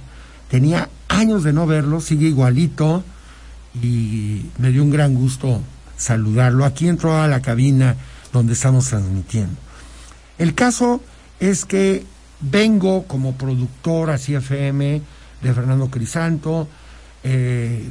Tenía 0.50 0.88
años 1.08 1.44
de 1.44 1.52
no 1.52 1.66
verlo, 1.66 2.00
sigue 2.00 2.28
igualito 2.28 3.04
y 3.82 4.46
me 4.60 4.70
dio 4.70 4.84
un 4.84 4.92
gran 4.92 5.16
gusto 5.16 5.62
saludarlo. 5.98 6.64
Aquí 6.64 6.88
entró 6.88 7.20
a 7.20 7.28
la 7.28 7.42
cabina 7.42 7.96
donde 8.32 8.54
estamos 8.54 8.88
transmitiendo. 8.88 9.56
El 10.38 10.54
caso 10.54 11.02
es 11.40 11.66
que 11.66 12.06
vengo 12.40 13.06
como 13.08 13.34
productor 13.34 14.12
a 14.12 14.20
CFM 14.20 15.02
de 15.42 15.54
Fernando 15.54 15.90
Crisanto. 15.90 16.68
eh, 17.24 17.90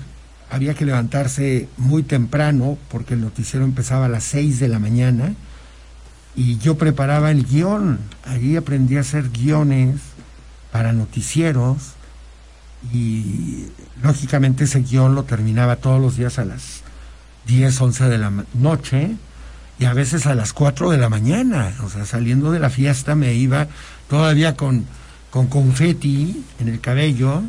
había 0.51 0.73
que 0.73 0.87
levantarse 0.87 1.69
muy 1.77 2.05
temprano 2.05 2.79
porque 2.91 3.13
el 3.13 3.21
noticiero 3.21 3.67
empezaba 3.67 4.07
a 4.07 4.09
las 4.09 4.25
6 4.25 4.61
de 4.61 4.69
la 4.69 4.79
mañana 4.79 5.35
y 6.39 6.57
yo 6.59 6.79
preparaba 6.79 7.33
el 7.33 7.45
guion. 7.45 7.99
Allí 8.25 8.57
aprendí 8.57 8.97
a 8.97 9.01
hacer 9.01 9.31
guiones 9.31 9.97
para 10.71 10.93
noticieros 10.93 11.79
y 12.93 13.67
lógicamente 14.05 14.65
ese 14.65 14.83
guion 14.83 15.17
lo 15.17 15.25
terminaba 15.25 15.77
todos 15.77 16.01
los 16.01 16.17
días 16.17 16.39
a 16.39 16.45
las 16.45 16.83
10, 17.49 17.81
11 17.81 18.09
de 18.09 18.19
la 18.19 18.33
noche 18.55 19.17
y 19.81 19.87
a 19.87 19.95
veces 19.95 20.27
a 20.27 20.37
las 20.37 20.53
4 20.53 20.91
de 20.91 20.99
la 20.99 21.09
mañana. 21.09 21.75
O 21.83 21.91
sea, 21.91 22.07
saliendo 22.07 22.53
de 22.53 22.61
la 22.61 22.71
fiesta 22.71 23.17
me 23.17 23.35
iba 23.35 23.67
todavía 24.09 24.55
con, 24.55 24.87
con 25.31 25.49
confeti 25.49 26.45
en 26.61 26.69
el 26.69 26.81
cabello, 26.81 27.43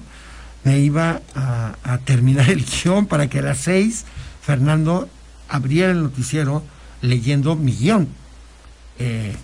me 0.63 0.80
iba 0.80 1.21
a, 1.36 1.75
a 1.84 1.99
terminar 1.99 2.49
el 2.49 2.65
guion 2.65 3.06
para 3.06 3.30
que 3.30 3.38
a 3.38 3.43
las 3.43 3.60
6 3.60 4.06
Fernando 4.41 5.08
abriera 5.47 5.91
el 5.91 6.02
noticiero 6.02 6.63
leyendo 7.04 7.56
mi 7.56 7.73
guion. 7.73 8.18
Eh, 8.99 9.35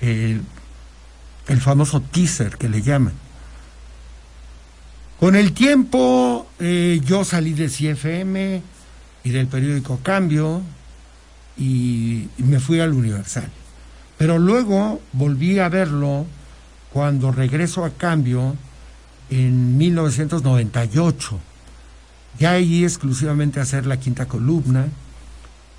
el, 0.00 1.60
famoso 1.60 2.00
teaser 2.00 2.56
que 2.56 2.68
le 2.68 2.82
llaman. 2.82 3.14
Con 5.18 5.36
el 5.36 5.52
tiempo 5.52 6.46
eh, 6.58 7.00
yo 7.04 7.24
salí 7.24 7.52
de 7.54 7.68
CFM 7.68 8.62
y 9.24 9.30
del 9.30 9.46
periódico 9.46 10.00
Cambio 10.02 10.62
y, 11.56 12.28
me 12.38 12.60
fui 12.60 12.80
al 12.80 12.92
Universal. 12.92 13.48
Pero 14.18 14.38
luego 14.38 15.00
volví 15.12 15.58
a 15.58 15.68
verlo 15.68 16.26
cuando 16.92 17.32
regreso 17.32 17.84
a 17.84 17.90
Cambio 17.90 18.56
en 19.30 19.78
1998. 19.78 21.40
Ya 22.38 22.52
allí 22.52 22.84
exclusivamente 22.84 23.60
a 23.60 23.62
hacer 23.62 23.86
la 23.86 23.98
quinta 23.98 24.26
columna. 24.26 24.86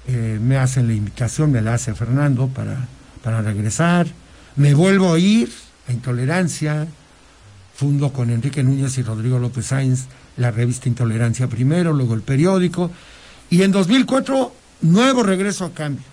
Eh, 0.08 0.40
me 0.42 0.58
hacen 0.58 0.88
la 0.88 0.94
invitación, 0.94 1.52
me 1.52 1.62
la 1.62 1.74
hace 1.76 1.94
Fernando 1.96 2.48
para, 2.48 2.88
para 3.26 3.42
regresar. 3.42 4.06
Me 4.56 4.76
vuelvo 4.76 5.12
a 5.12 5.20
ir 5.20 5.52
a 5.90 5.92
Intolerancia. 5.92 6.88
Fundo 7.74 8.14
con 8.14 8.30
Enrique 8.30 8.64
Núñez 8.64 8.98
y 9.00 9.02
Rodrigo 9.02 9.40
López 9.40 9.66
Sáenz 9.66 10.06
la 10.38 10.52
revista 10.52 10.88
Intolerancia 10.88 11.48
primero, 11.48 11.92
luego 11.92 12.14
el 12.14 12.22
periódico. 12.22 12.92
Y 13.50 13.64
en 13.64 13.72
2004, 13.72 14.54
nuevo 14.82 15.24
regreso 15.24 15.66
a 15.66 15.74
cambio. 15.74 16.06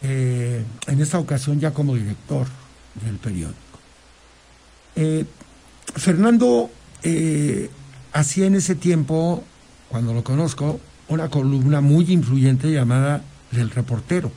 Eh, 0.00 0.64
en 0.86 1.00
esta 1.00 1.18
ocasión 1.18 1.60
ya 1.60 1.72
como 1.72 1.94
director 1.94 2.46
del 3.04 3.16
periódico. 3.16 3.58
Eh, 4.96 5.26
Fernando 5.94 6.70
eh, 7.02 7.70
hacía 8.14 8.46
en 8.46 8.54
ese 8.54 8.74
tiempo, 8.74 9.44
cuando 9.90 10.14
lo 10.14 10.24
conozco, 10.24 10.80
una 11.08 11.28
columna 11.28 11.82
muy 11.82 12.10
influyente 12.10 12.72
llamada 12.72 13.22
El 13.52 13.70
Reportero. 13.70 14.32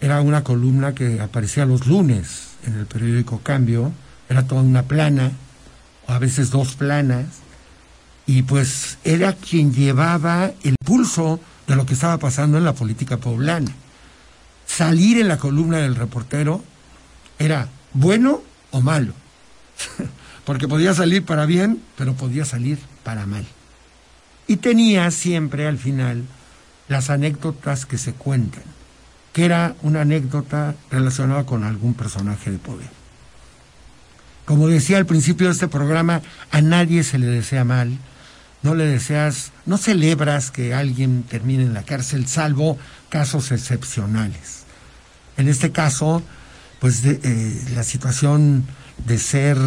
Era 0.00 0.20
una 0.20 0.44
columna 0.44 0.94
que 0.94 1.20
aparecía 1.20 1.66
los 1.66 1.86
lunes 1.86 2.48
en 2.66 2.78
el 2.78 2.86
periódico 2.86 3.40
Cambio, 3.42 3.92
era 4.28 4.46
toda 4.46 4.62
una 4.62 4.82
plana, 4.82 5.32
o 6.06 6.12
a 6.12 6.18
veces 6.18 6.50
dos 6.50 6.74
planas, 6.74 7.26
y 8.26 8.42
pues 8.42 8.98
era 9.04 9.32
quien 9.32 9.72
llevaba 9.72 10.52
el 10.62 10.76
pulso 10.84 11.40
de 11.66 11.76
lo 11.76 11.86
que 11.86 11.94
estaba 11.94 12.18
pasando 12.18 12.58
en 12.58 12.64
la 12.64 12.74
política 12.74 13.18
poblana. 13.18 13.72
Salir 14.66 15.20
en 15.20 15.28
la 15.28 15.38
columna 15.38 15.78
del 15.78 15.94
reportero 15.94 16.62
era 17.38 17.68
bueno 17.92 18.42
o 18.72 18.80
malo, 18.80 19.12
porque 20.44 20.68
podía 20.68 20.92
salir 20.92 21.24
para 21.24 21.46
bien, 21.46 21.82
pero 21.96 22.14
podía 22.14 22.44
salir 22.44 22.78
para 23.04 23.26
mal. 23.26 23.46
Y 24.48 24.56
tenía 24.56 25.10
siempre 25.10 25.66
al 25.66 25.78
final 25.78 26.24
las 26.88 27.10
anécdotas 27.10 27.86
que 27.86 27.98
se 27.98 28.12
cuentan, 28.12 28.62
que 29.36 29.44
era 29.44 29.76
una 29.82 30.00
anécdota 30.00 30.74
relacionada 30.90 31.44
con 31.44 31.62
algún 31.62 31.92
personaje 31.92 32.50
de 32.50 32.56
poder. 32.56 32.88
Como 34.46 34.66
decía 34.66 34.96
al 34.96 35.04
principio 35.04 35.48
de 35.48 35.52
este 35.52 35.68
programa, 35.68 36.22
a 36.50 36.62
nadie 36.62 37.04
se 37.04 37.18
le 37.18 37.26
desea 37.26 37.62
mal, 37.62 37.98
no 38.62 38.74
le 38.74 38.86
deseas, 38.86 39.52
no 39.66 39.76
celebras 39.76 40.50
que 40.50 40.72
alguien 40.72 41.22
termine 41.22 41.64
en 41.64 41.74
la 41.74 41.82
cárcel, 41.82 42.26
salvo 42.26 42.78
casos 43.10 43.52
excepcionales. 43.52 44.62
En 45.36 45.48
este 45.48 45.70
caso, 45.70 46.22
pues 46.80 47.04
eh, 47.04 47.62
la 47.74 47.82
situación 47.82 48.64
de 49.06 49.18
ser, 49.18 49.58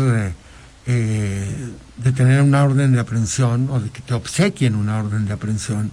eh, 0.87 1.55
de 1.97 2.11
tener 2.11 2.41
una 2.41 2.63
orden 2.63 2.93
de 2.93 3.01
aprehensión 3.01 3.69
o 3.69 3.79
de 3.79 3.91
que 3.91 4.01
te 4.01 4.15
obsequien 4.15 4.73
una 4.73 4.97
orden 4.97 5.27
de 5.27 5.33
aprehensión, 5.33 5.91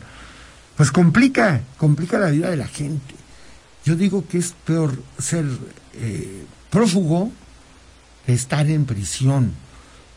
pues 0.78 0.90
complica, 0.90 1.60
complica 1.76 2.18
la 2.18 2.30
vida 2.30 2.48
de 2.48 2.56
la 2.56 2.68
gente. 2.68 3.15
Yo 3.86 3.94
digo 3.94 4.26
que 4.26 4.38
es 4.38 4.52
peor 4.64 5.00
ser 5.16 5.46
eh, 5.94 6.44
prófugo 6.70 7.30
que 8.26 8.34
estar 8.34 8.68
en 8.68 8.84
prisión, 8.84 9.52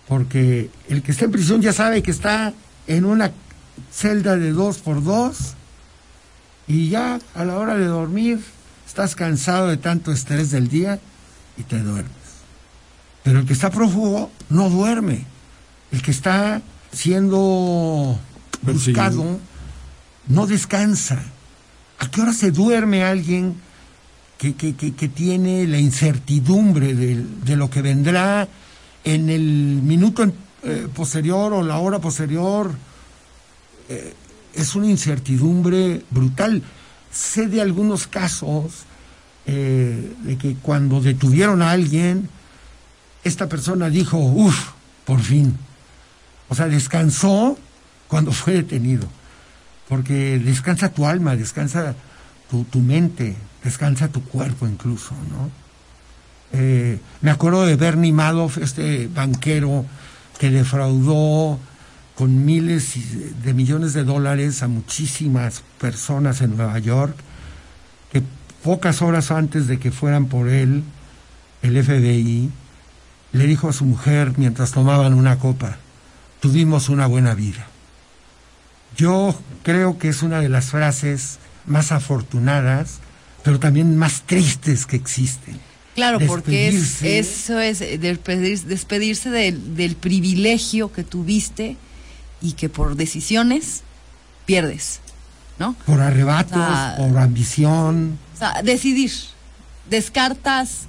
porque 0.08 0.72
el 0.90 1.04
que 1.04 1.12
está 1.12 1.26
en 1.26 1.32
prisión 1.32 1.62
ya 1.62 1.72
sabe 1.72 2.02
que 2.02 2.10
está 2.10 2.52
en 2.88 3.06
una 3.06 3.32
celda 3.92 4.36
de 4.38 4.54
dos 4.54 4.80
por 4.80 5.04
dos 5.04 5.54
y 6.68 6.90
ya 6.90 7.20
a 7.36 7.46
la 7.46 7.58
hora 7.58 7.76
de 7.76 7.86
dormir 7.86 8.40
estás 8.88 9.14
cansado 9.16 9.68
de 9.68 9.78
tanto 9.78 10.12
estrés 10.12 10.50
del 10.50 10.68
día 10.68 11.00
y 11.56 11.62
te 11.62 11.78
duermes. 11.78 12.12
Pero 13.24 13.42
el 13.42 13.46
que 13.46 13.54
está 13.54 13.70
prófugo 13.70 14.32
no 14.50 14.72
duerme. 14.72 15.26
El 15.92 16.02
que 16.02 16.10
está 16.10 16.64
siendo 16.92 18.20
buscado 18.64 19.40
no 20.28 20.48
descansa. 20.48 21.22
¿A 22.00 22.10
qué 22.10 22.22
hora 22.22 22.34
se 22.34 22.52
duerme 22.52 23.04
alguien 23.04 23.56
que, 24.38 24.56
que- 24.56 24.74
que- 24.76 25.10
tiene 25.10 25.68
la 25.68 25.80
incertidumbre 25.80 26.96
de, 26.96 27.24
de 27.44 27.56
lo 27.56 27.70
que 27.70 27.82
vendrá 27.82 28.48
en 29.04 29.30
el 29.30 29.44
minuto 29.84 30.24
eh, 30.64 30.88
posterior 30.96 31.54
o 31.54 31.62
la 31.64 31.78
hora 31.80 32.00
posterior? 32.00 32.72
Eh, 33.90 34.14
es 34.54 34.76
una 34.76 34.88
incertidumbre 34.88 36.04
brutal. 36.10 36.64
Sé 37.12 37.48
de 37.48 37.62
algunos 37.62 38.08
casos 38.08 38.84
eh, 39.46 40.14
de 40.24 40.38
que 40.38 40.56
cuando 40.62 41.02
detuvieron 41.02 41.62
a 41.62 41.72
alguien, 41.72 42.30
esta 43.24 43.50
persona 43.50 43.90
dijo, 43.90 44.18
uff, 44.18 44.70
por 45.06 45.20
fin. 45.20 45.58
O 46.48 46.56
sea, 46.56 46.68
descansó 46.68 47.58
cuando 48.08 48.32
fue 48.32 48.54
detenido. 48.54 49.08
Porque 49.90 50.40
descansa 50.40 50.90
tu 50.90 51.06
alma, 51.06 51.36
descansa 51.36 51.96
tu, 52.50 52.80
mente, 52.80 53.36
descansa 53.64 54.08
tu 54.08 54.24
cuerpo 54.24 54.68
incluso, 54.68 55.16
¿no? 55.30 55.50
Eh, 56.52 57.00
me 57.22 57.32
acuerdo 57.32 57.66
de 57.66 57.76
Bernie 57.76 58.12
Madoff, 58.14 58.58
este 58.58 59.08
banquero 59.08 59.86
que 60.40 60.50
defraudó 60.50 61.60
con 62.16 62.46
miles 62.46 62.96
de 63.44 63.54
millones 63.54 63.94
de 63.94 64.04
dólares 64.04 64.62
a 64.64 64.68
muchísimas 64.68 65.64
personas 65.80 66.42
en 66.42 66.56
Nueva 66.56 66.78
York, 66.80 67.16
que 68.12 68.22
pocas 68.64 69.02
horas 69.02 69.32
antes 69.32 69.68
de 69.68 69.80
que 69.80 69.92
fueran 69.92 70.26
por 70.26 70.50
él, 70.50 70.84
el 71.62 71.84
FBI, 71.84 72.50
le 73.32 73.48
dijo 73.48 73.70
a 73.70 73.74
su 73.74 73.86
mujer 73.86 74.34
mientras 74.38 74.72
tomaban 74.72 75.14
una 75.14 75.38
copa, 75.40 75.78
tuvimos 76.40 76.90
una 76.90 77.08
buena 77.08 77.36
vida. 77.36 77.68
Yo 79.00 79.34
creo 79.64 79.98
que 79.98 80.10
es 80.10 80.22
una 80.24 80.42
de 80.42 80.50
las 80.50 80.66
frases 80.72 81.40
más 81.66 81.92
afortunadas, 81.94 83.00
pero 83.44 83.60
también 83.60 83.96
más 83.96 84.24
tristes 84.26 84.86
que 84.86 84.98
existen. 84.98 85.58
Claro, 85.96 86.20
porque 86.28 86.68
es, 86.68 87.02
eso 87.02 87.60
es 87.60 87.80
eh, 87.82 87.98
despedir- 88.00 88.64
despedirse 88.64 89.30
del, 89.30 89.76
del 89.76 89.96
privilegio 89.96 90.92
que 90.92 91.04
tuviste 91.04 91.78
y 92.42 92.54
que 92.54 92.68
por 92.70 92.96
decisiones 92.96 93.84
pierdes, 94.46 95.00
¿no? 95.60 95.76
Por 95.86 96.02
arrebatos, 96.02 96.60
por 96.98 97.18
ambición. 97.18 98.18
O 98.36 98.38
sea, 98.38 98.62
decidir. 98.64 99.12
Descartas 99.90 100.82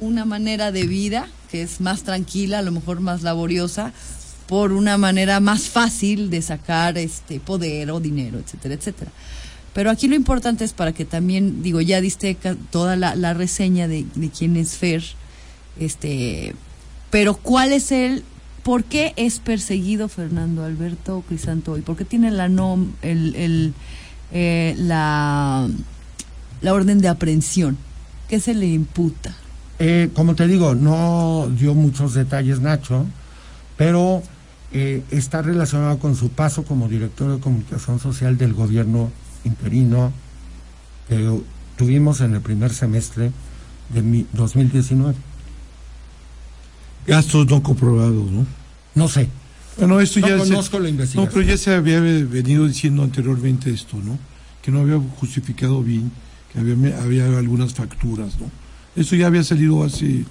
una 0.00 0.24
manera 0.24 0.72
de 0.72 0.86
vida 0.86 1.28
que 1.50 1.62
es 1.62 1.80
más 1.80 2.02
tranquila, 2.02 2.58
a 2.60 2.62
lo 2.62 2.72
mejor 2.72 3.00
más 3.00 3.22
laboriosa, 3.22 3.92
por 4.46 4.72
una 4.72 4.98
manera 4.98 5.40
más 5.40 5.68
fácil 5.68 6.30
de 6.30 6.42
sacar 6.42 6.98
este 6.98 7.40
poder 7.40 7.90
o 7.90 8.00
dinero, 8.00 8.38
etcétera, 8.38 8.74
etcétera. 8.74 9.10
Pero 9.72 9.90
aquí 9.90 10.08
lo 10.08 10.14
importante 10.14 10.64
es 10.64 10.72
para 10.72 10.92
que 10.92 11.04
también, 11.04 11.62
digo, 11.62 11.80
ya 11.80 12.00
diste 12.00 12.36
toda 12.70 12.96
la, 12.96 13.34
reseña 13.34 13.88
de, 13.88 14.04
de 14.14 14.28
quién 14.28 14.56
es 14.56 14.76
Fer, 14.76 15.02
este, 15.78 16.54
pero 17.10 17.34
cuál 17.34 17.72
es 17.72 17.90
el, 17.90 18.22
por 18.62 18.84
qué 18.84 19.14
es 19.16 19.38
perseguido 19.38 20.08
Fernando 20.08 20.64
Alberto 20.64 21.24
Crisanto 21.26 21.78
y 21.78 21.80
por 21.80 21.96
qué 21.96 22.04
tiene 22.04 22.30
la 22.30 22.48
nom, 22.48 22.92
el, 23.02 23.34
el, 23.34 23.74
eh, 24.32 24.74
la, 24.78 25.68
la 26.60 26.74
orden 26.74 27.00
de 27.00 27.08
aprehensión, 27.08 27.78
¿qué 28.28 28.40
se 28.40 28.54
le 28.54 28.66
imputa? 28.66 29.34
Eh, 29.78 30.10
como 30.14 30.34
te 30.34 30.46
digo, 30.46 30.74
no 30.74 31.50
dio 31.58 31.74
muchos 31.74 32.14
detalles 32.14 32.60
Nacho, 32.60 33.06
pero 33.82 34.22
eh, 34.72 35.02
está 35.10 35.42
relacionado 35.42 35.98
con 35.98 36.14
su 36.14 36.28
paso 36.28 36.62
como 36.62 36.88
director 36.88 37.34
de 37.34 37.40
comunicación 37.40 37.98
social 37.98 38.38
del 38.38 38.52
gobierno 38.54 39.10
interino 39.44 40.12
que 41.08 41.40
tuvimos 41.76 42.20
en 42.20 42.34
el 42.34 42.40
primer 42.40 42.72
semestre 42.72 43.32
de 43.92 44.02
mi- 44.02 44.24
2019. 44.34 45.16
Gastos 47.08 47.46
no 47.48 47.60
comprobados, 47.60 48.30
¿no? 48.30 48.46
No 48.94 49.08
sé, 49.08 49.28
Bueno, 49.78 49.98
esto 50.00 50.20
No 50.20 50.28
ya 50.28 50.38
conozco 50.38 50.78
la 50.78 50.88
investigación. 50.90 51.24
No, 51.24 51.30
pero 51.32 51.42
ya 51.44 51.56
se 51.56 51.74
había 51.74 51.98
venido 51.98 52.64
diciendo 52.68 53.02
anteriormente 53.02 53.68
esto, 53.70 53.96
¿no? 53.96 54.16
Que 54.62 54.70
no 54.70 54.78
había 54.82 55.00
justificado 55.18 55.82
bien, 55.82 56.12
que 56.52 56.60
había, 56.60 57.02
había 57.02 57.24
algunas 57.36 57.74
facturas, 57.74 58.38
¿no? 58.38 58.48
Eso 58.94 59.16
ya 59.16 59.26
había 59.26 59.42
salido 59.42 59.82
hace, 59.82 60.24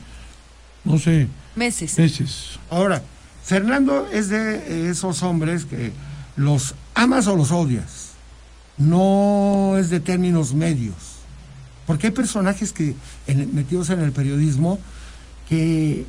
no 0.86 0.98
sé, 0.98 1.28
Meses. 1.58 1.98
meses. 1.98 2.60
Ahora, 2.70 3.04
Fernando 3.44 4.08
es 4.12 4.30
de 4.30 4.90
esos 4.90 5.24
hombres 5.24 5.66
que 5.66 5.92
los 6.36 6.76
amas 6.96 7.28
o 7.28 7.36
los 7.36 7.52
odias. 7.52 8.12
No 8.78 9.76
es 9.78 9.90
de 9.90 10.00
términos 10.00 10.54
medios. 10.54 10.96
Porque 11.86 12.08
hay 12.08 12.14
personajes 12.14 12.72
que 12.74 12.96
en- 13.28 13.54
metidos 13.54 13.90
en 13.90 14.00
el 14.00 14.12
periodismo 14.12 14.80
que 15.50 16.06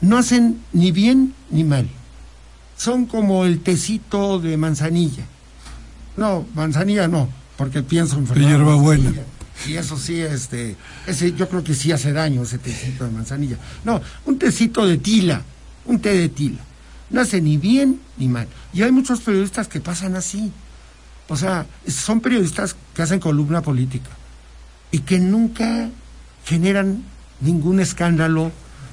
no 0.00 0.16
hacen 0.18 0.60
ni 0.72 0.92
bien 0.92 1.34
ni 1.50 1.64
mal. 1.64 1.88
Son 2.76 3.06
como 3.06 3.44
el 3.44 3.60
tecito 3.60 4.38
de 4.38 4.56
manzanilla. 4.56 5.24
No, 6.16 6.46
manzanilla 6.54 7.08
no, 7.08 7.28
porque 7.56 7.82
pienso 7.82 8.16
en 8.18 8.26
Fernando. 8.26 8.48
Manzanilla. 9.04 9.24
Y 9.66 9.74
eso 9.74 9.96
sí, 9.98 10.20
este, 10.20 10.76
ese 11.06 11.32
yo 11.32 11.48
creo 11.48 11.64
que 11.64 11.74
sí 11.74 11.90
hace 11.90 12.12
daño 12.12 12.42
ese 12.42 12.58
tecito 12.58 13.04
de 13.04 13.10
manzanilla. 13.10 13.56
No, 13.84 14.00
un 14.24 14.38
tecito 14.38 14.86
de 14.86 14.98
tila, 14.98 15.42
un 15.88 16.00
té 16.00 16.14
de 16.14 16.28
tila. 16.28 16.62
No 17.10 17.20
hace 17.20 17.40
ni 17.40 17.56
bien 17.56 18.00
ni 18.16 18.28
mal. 18.28 18.46
Y 18.72 18.82
hay 18.82 18.92
muchos 18.92 19.20
periodistas 19.20 19.66
que 19.66 19.80
pasan 19.80 20.14
así. 20.14 20.52
O 21.28 21.36
sea, 21.36 21.66
son 21.86 22.20
periodistas 22.20 22.76
que 22.94 23.02
hacen 23.02 23.18
columna 23.20 23.60
política 23.62 24.10
y 24.90 25.00
que 25.00 25.18
nunca 25.18 25.90
generan 26.44 27.02
ningún 27.40 27.80
escándalo, 27.80 28.52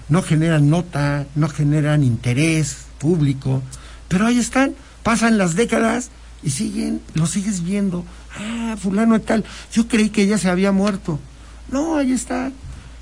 no 0.10 0.22
generan 0.22 0.70
nota, 0.70 1.26
no 1.36 1.48
generan 1.48 2.04
interés 2.04 2.86
público, 3.00 3.62
pero 4.08 4.26
ahí 4.26 4.38
están, 4.38 4.76
pasan 5.04 5.38
las 5.38 5.56
décadas 5.56 6.10
y 6.44 6.50
siguen, 6.52 7.02
lo 7.14 7.28
sigues 7.28 7.64
viendo. 7.64 8.06
Ah, 8.38 8.76
fulano 8.78 9.16
y 9.16 9.22
tal, 9.22 9.46
yo 9.72 9.88
creí 9.88 10.10
que 10.10 10.24
ella 10.24 10.38
se 10.38 10.50
había 10.50 10.72
muerto. 10.72 11.20
No, 11.72 11.98
ahí 11.98 12.12
está, 12.12 12.52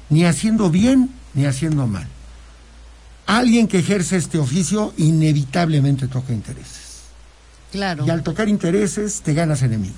ni 0.09 0.25
haciendo 0.25 0.69
bien 0.69 1.09
ni 1.33 1.45
haciendo 1.45 1.87
mal. 1.87 2.07
Alguien 3.25 3.67
que 3.67 3.79
ejerce 3.79 4.17
este 4.17 4.37
oficio 4.37 4.93
inevitablemente 4.97 6.07
toca 6.07 6.33
intereses. 6.33 7.03
Claro. 7.71 8.05
Y 8.05 8.09
al 8.09 8.23
tocar 8.23 8.49
intereses 8.49 9.21
te 9.21 9.33
ganas 9.33 9.61
enemigos. 9.63 9.97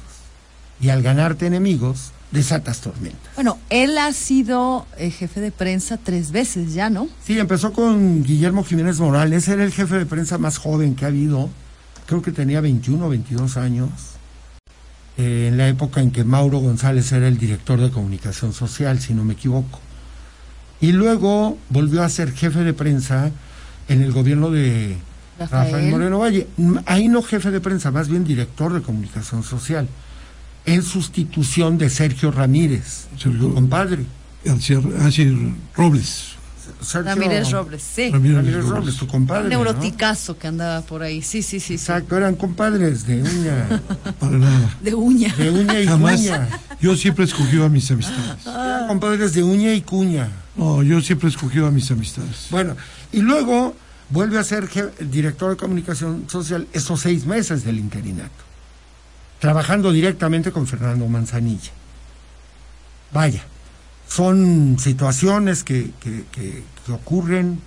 Y 0.80 0.90
al 0.90 1.02
ganarte 1.02 1.48
enemigos, 1.48 2.12
desatas 2.32 2.82
tormentas. 2.82 3.34
Bueno, 3.36 3.58
él 3.70 3.98
ha 3.98 4.12
sido 4.14 4.86
eh, 4.98 5.10
jefe 5.10 5.42
de 5.42 5.52
prensa 5.52 5.98
tres 5.98 6.32
veces 6.32 6.74
ya, 6.74 6.90
¿no? 6.90 7.08
Sí, 7.26 7.40
empezó 7.40 7.74
con 7.74 8.24
Guillermo 8.24 8.64
Jiménez 8.64 9.00
Morales, 9.00 9.48
era 9.48 9.64
el 9.64 9.72
jefe 9.72 9.98
de 9.98 10.06
prensa 10.06 10.38
más 10.38 10.58
joven 10.58 10.96
que 10.96 11.06
ha 11.06 11.08
habido, 11.08 11.50
creo 12.06 12.22
que 12.22 12.32
tenía 12.32 12.62
21 12.62 13.06
o 13.06 13.10
22 13.10 13.58
años, 13.58 13.90
eh, 15.18 15.48
en 15.50 15.58
la 15.58 15.68
época 15.68 16.02
en 16.02 16.12
que 16.12 16.24
Mauro 16.24 16.60
González 16.60 17.12
era 17.12 17.28
el 17.28 17.38
director 17.38 17.80
de 17.80 17.90
comunicación 17.90 18.54
social, 18.54 19.00
si 19.00 19.14
no 19.14 19.24
me 19.24 19.34
equivoco. 19.34 19.80
Y 20.82 20.92
luego 20.92 21.58
volvió 21.70 22.04
a 22.04 22.10
ser 22.10 22.32
jefe 22.34 22.60
de 22.64 22.74
prensa 22.74 23.32
en 23.88 24.02
el 24.02 24.12
gobierno 24.12 24.52
de 24.52 24.98
Rafael. 25.40 25.66
Rafael, 25.72 25.92
Moreno 25.92 26.20
Valle. 26.20 26.48
Ahí 26.86 27.08
no 27.08 27.22
jefe 27.22 27.52
de 27.52 27.60
prensa, 27.62 27.92
más 27.92 28.08
bien 28.10 28.24
director 28.24 28.74
de 28.74 28.82
comunicación 28.82 29.44
social, 29.44 29.88
en 30.66 30.82
sustitución 30.84 31.78
de 31.78 31.90
Sergio 31.90 32.32
Ramírez, 32.32 33.08
Sergio- 33.18 33.40
tu 33.40 33.54
compadre. 33.54 34.06
Hacia, 34.48 34.80
hacia 35.00 35.26
Robles. 35.76 36.35
Sergio 36.86 37.14
Ramírez 37.14 37.52
Robles, 37.52 37.84
sí. 37.84 38.12
Ramírez 38.12 38.38
Ramírez 38.38 38.56
Robles. 38.64 38.70
Robles, 38.80 38.98
tu 38.98 39.08
compadre. 39.08 39.44
Un 39.44 39.50
¿no? 39.50 39.64
neuroticazo 39.64 40.38
que 40.38 40.48
andaba 40.48 40.82
por 40.82 41.02
ahí. 41.04 41.22
Sí, 41.22 41.42
sí, 41.42 41.60
sí. 41.60 41.68
sí. 41.68 41.74
Exacto, 41.76 42.16
eran 42.18 42.36
compadres 42.36 43.06
de 43.08 43.22
uña, 43.22 43.82
Para 44.20 44.38
nada. 44.38 44.78
De 44.82 44.94
uña. 44.96 45.34
de 45.36 45.50
uña 45.52 45.80
y 45.82 45.88
Jamás. 45.88 46.20
cuña. 46.22 46.48
Yo 46.80 46.96
siempre 46.96 47.26
escogí 47.26 47.62
a 47.62 47.70
mis 47.70 47.90
amistades. 47.92 48.46
Eran 48.46 48.88
compadres 48.88 49.34
de 49.34 49.44
uña 49.44 49.74
y 49.74 49.82
cuña. 49.82 50.30
No, 50.56 50.84
yo 50.84 51.02
siempre 51.02 51.30
escogí 51.30 51.60
a 51.60 51.70
mis 51.72 51.90
amistades. 51.92 52.48
Bueno, 52.52 52.76
y 53.12 53.20
luego 53.22 53.76
vuelve 54.10 54.38
a 54.40 54.44
ser 54.44 54.70
director 55.10 55.50
de 55.52 55.58
comunicación 55.58 56.26
social 56.30 56.68
esos 56.74 57.02
seis 57.02 57.26
meses 57.26 57.64
del 57.66 57.80
interinato, 57.80 58.30
trabajando 59.40 59.92
directamente 59.92 60.52
con 60.52 60.68
Fernando 60.68 61.08
Manzanilla. 61.08 61.72
Vaya, 63.12 63.44
son 64.08 64.78
situaciones 64.80 65.64
que, 65.64 65.92
que- 66.00 66.24
que- 66.32 66.64
que 66.86 66.92
ocurren. 66.92 67.60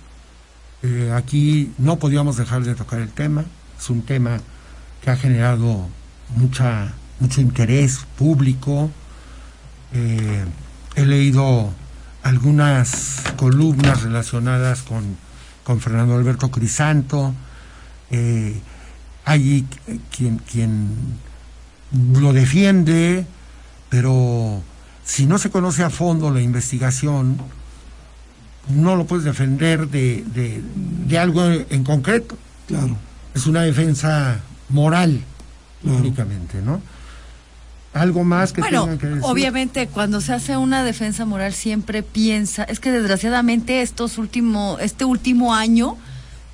Eh, 0.81 1.11
aquí 1.13 1.73
no 1.77 1.99
podíamos 1.99 2.37
dejar 2.37 2.63
de 2.63 2.75
tocar 2.75 2.99
el 2.99 3.09
tema. 3.09 3.45
Es 3.77 3.89
un 3.89 4.01
tema 4.03 4.39
que 5.01 5.09
ha 5.09 5.17
generado 5.17 5.87
mucha, 6.35 6.93
mucho 7.19 7.41
interés 7.41 7.99
público. 8.17 8.89
Eh, 9.93 10.45
he 10.95 11.05
leído 11.05 11.71
algunas 12.23 13.23
columnas 13.37 14.03
relacionadas 14.03 14.81
con, 14.83 15.17
con 15.63 15.79
Fernando 15.79 16.15
Alberto 16.15 16.49
Crisanto. 16.51 17.33
Eh, 18.11 18.59
hay 19.25 19.67
quien, 20.15 20.37
quien 20.39 20.89
lo 22.13 22.33
defiende, 22.33 23.25
pero 23.89 24.61
si 25.03 25.25
no 25.25 25.37
se 25.37 25.49
conoce 25.49 25.83
a 25.83 25.89
fondo 25.89 26.31
la 26.31 26.41
investigación, 26.41 27.37
no 28.67 28.95
lo 28.95 29.05
puedes 29.05 29.25
defender 29.25 29.87
de, 29.87 30.23
de, 30.33 30.61
de 31.07 31.17
algo 31.19 31.43
en 31.45 31.83
concreto. 31.83 32.37
Claro. 32.67 32.95
Es 33.33 33.47
una 33.47 33.61
defensa 33.63 34.39
moral 34.69 35.21
Claro. 35.81 35.97
únicamente, 35.99 36.61
¿no? 36.61 36.81
Algo 37.93 38.23
más 38.23 38.53
que 38.53 38.61
Bueno, 38.61 38.81
tengan 38.83 38.97
que 38.99 39.07
decir. 39.07 39.23
obviamente 39.23 39.87
cuando 39.87 40.21
se 40.21 40.33
hace 40.33 40.57
una 40.57 40.83
defensa 40.83 41.25
moral 41.25 41.53
siempre 41.53 42.03
piensa, 42.03 42.63
es 42.65 42.79
que 42.79 42.91
desgraciadamente 42.91 43.81
estos 43.81 44.17
último, 44.19 44.77
este 44.79 45.05
último 45.05 45.55
año 45.55 45.97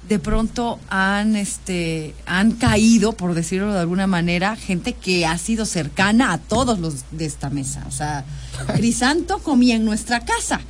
de 0.07 0.19
pronto 0.19 0.79
han 0.89 1.35
este 1.35 2.13
han 2.27 2.51
caído, 2.51 3.13
por 3.13 3.33
decirlo 3.33 3.73
de 3.73 3.79
alguna 3.79 4.05
manera, 4.07 4.55
gente 4.55 4.93
que 4.93 5.25
ha 5.25 5.37
sido 5.37 5.65
cercana 5.65 6.31
a 6.31 6.37
todos 6.37 6.79
los 6.79 7.03
de 7.11 7.25
esta 7.25 7.49
mesa. 7.49 7.83
O 7.87 7.91
sea, 7.91 8.23
Crisanto 8.75 9.39
comía 9.39 9.75
en 9.75 9.83
nuestra 9.83 10.21
casa. 10.21 10.61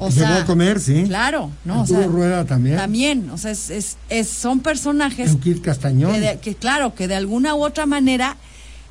O 0.00 0.10
sea, 0.10 0.36
a 0.38 0.44
comer, 0.46 0.78
sí. 0.80 1.04
Claro, 1.06 1.50
¿no? 1.64 1.82
O 1.82 1.86
sea, 1.86 2.06
Rueda 2.06 2.44
también. 2.44 2.76
También, 2.76 3.30
o 3.30 3.38
sea, 3.38 3.50
es, 3.50 3.68
es- 3.70 3.96
es- 4.08 4.28
son 4.28 4.60
personajes 4.60 5.30
Euquid 5.30 5.60
Castañón. 5.60 6.12
que, 6.12 6.20
de- 6.20 6.38
que 6.38 6.54
claro, 6.54 6.94
que 6.94 7.08
de 7.08 7.16
alguna 7.16 7.54
u 7.54 7.64
otra 7.64 7.84
manera 7.86 8.36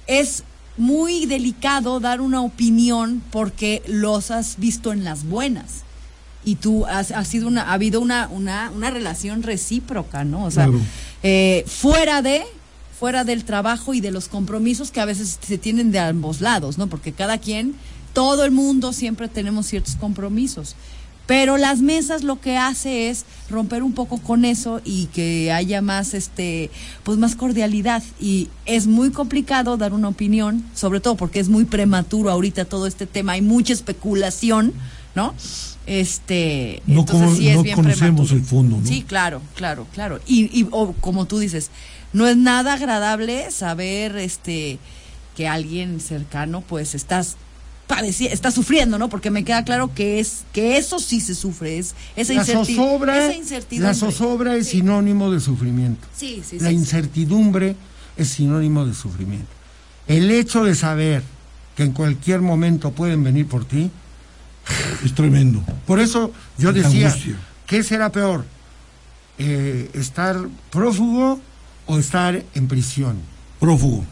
es 0.06 0.44
muy 0.78 1.26
delicado 1.26 2.00
dar 2.00 2.20
una 2.22 2.42
opinión 2.42 3.24
porque 3.32 3.82
los 3.88 4.32
has 4.32 4.58
visto 4.58 4.92
en 4.94 5.04
las 5.04 5.24
buenas. 5.24 5.84
Y 6.46 6.56
tú 6.56 6.86
has, 6.86 7.12
has 7.12 7.28
sido 7.28 7.48
una, 7.48 7.64
ha 7.64 7.74
habido 7.74 8.00
una, 8.00 8.28
una, 8.30 8.72
una 8.76 8.90
relación 8.90 9.44
recíproca, 9.44 10.24
¿no? 10.24 10.46
O 10.46 10.52
sea, 10.52 10.66
Claro. 10.66 10.80
eh, 11.24 11.64
fuera 11.68 12.22
de, 12.22 12.44
fuera 13.00 13.24
del 13.24 13.44
trabajo 13.44 13.94
y 13.94 14.02
de 14.02 14.12
los 14.12 14.28
compromisos 14.28 14.92
que 14.92 15.00
a 15.02 15.06
veces 15.06 15.40
se 15.46 15.58
tienen 15.58 15.92
de 15.92 16.00
ambos 16.00 16.40
lados, 16.42 16.78
¿no? 16.78 16.88
Porque 16.88 17.12
cada 17.12 17.38
quien, 17.38 17.76
todo 18.14 18.46
el 18.46 18.52
mundo 18.52 18.94
siempre 18.94 19.28
tenemos 19.28 19.66
ciertos 19.68 19.96
compromisos. 19.96 20.76
Pero 21.28 21.58
las 21.58 21.82
mesas 21.82 22.24
lo 22.24 22.40
que 22.40 22.58
hace 22.58 23.10
es 23.10 23.26
romper 23.50 23.84
un 23.84 23.92
poco 23.94 24.18
con 24.18 24.46
eso 24.46 24.82
y 24.86 25.08
que 25.08 25.52
haya 25.52 25.82
más 25.82 26.14
este 26.14 26.72
pues 27.04 27.18
más 27.18 27.36
cordialidad 27.36 28.02
y 28.20 28.48
es 28.66 28.88
muy 28.88 29.12
complicado 29.12 29.76
dar 29.78 29.94
una 29.94 30.08
opinión, 30.08 30.64
sobre 30.74 31.02
todo 31.02 31.16
porque 31.16 31.40
es 31.42 31.50
muy 31.50 31.66
prematuro 31.66 32.32
ahorita 32.32 32.66
todo 32.66 32.88
este 32.88 33.06
tema, 33.08 33.34
hay 33.34 33.42
mucha 33.42 33.74
especulación, 33.74 34.74
¿no? 35.16 35.34
Este, 35.86 36.82
No 36.86 37.02
entonces 37.02 37.26
cono- 37.28 37.38
sí 37.38 37.48
es 37.50 37.56
no 37.56 37.64
bien 37.64 37.76
conocemos 37.76 38.00
prematuro. 38.30 38.38
el 38.38 38.44
fondo, 38.46 38.78
¿no? 38.78 38.86
Sí, 38.88 39.04
claro, 39.04 39.42
claro, 39.56 39.88
claro. 39.94 40.20
Y, 40.28 40.46
y 40.58 40.68
o, 40.72 40.94
como 40.94 41.26
tú 41.26 41.40
dices, 41.40 41.72
no 42.14 42.28
es 42.28 42.36
nada 42.38 42.74
agradable 42.74 43.52
saber 43.52 44.16
este 44.18 44.80
que 45.36 45.48
alguien 45.48 46.00
cercano 46.00 46.62
pues 46.62 46.96
estás 46.96 47.36
padeci- 47.88 48.30
está 48.32 48.52
sufriendo, 48.52 48.98
¿no? 48.98 49.10
Porque 49.10 49.32
me 49.32 49.44
queda 49.44 49.64
claro 49.64 49.94
que 49.94 50.20
es 50.20 50.44
que 50.54 50.78
eso 50.78 51.00
sí 51.00 51.22
se 51.22 51.36
sufre, 51.36 51.78
es 51.80 51.96
esa, 52.16 52.34
la 52.34 52.44
zozobra, 52.46 53.28
esa 53.30 53.36
incertidumbre. 53.38 53.88
la 53.88 53.94
zozobra 53.94 54.56
es 54.56 54.66
Sí. 54.68 54.78
sinónimo 54.80 55.32
de 55.32 55.40
sufrimiento. 55.40 56.08
Sí, 56.16 56.44
sí, 56.48 56.60
la 56.60 56.70
sí, 56.70 56.76
sí. 56.76 56.82
incertidumbre 56.82 57.76
es 58.18 58.28
sinónimo 58.30 58.86
de 58.86 58.94
sufrimiento. 58.94 59.48
El 60.08 60.32
hecho 60.32 60.64
de 60.64 60.76
saber 60.76 61.24
que 61.76 61.84
en 61.84 61.92
cualquier 61.94 62.42
momento 62.42 62.92
pueden 62.92 63.24
venir 63.24 63.48
por 63.48 63.66
ti, 63.66 63.92
Es 65.04 65.14
tremendo. 65.16 65.64
por 65.86 66.00
eso 66.00 66.32
yo 66.58 66.74
decía, 66.74 67.08
angustia. 67.08 67.36
¿qué 67.66 67.84
será 67.84 68.12
peor? 68.12 68.44
Eh, 69.38 69.90
¿Estar 69.94 70.36
prófugo 70.72 71.40
o 71.86 71.98
estar 72.00 72.44
en 72.56 72.68
prisión? 72.68 73.18
Prófugo, 73.60 74.04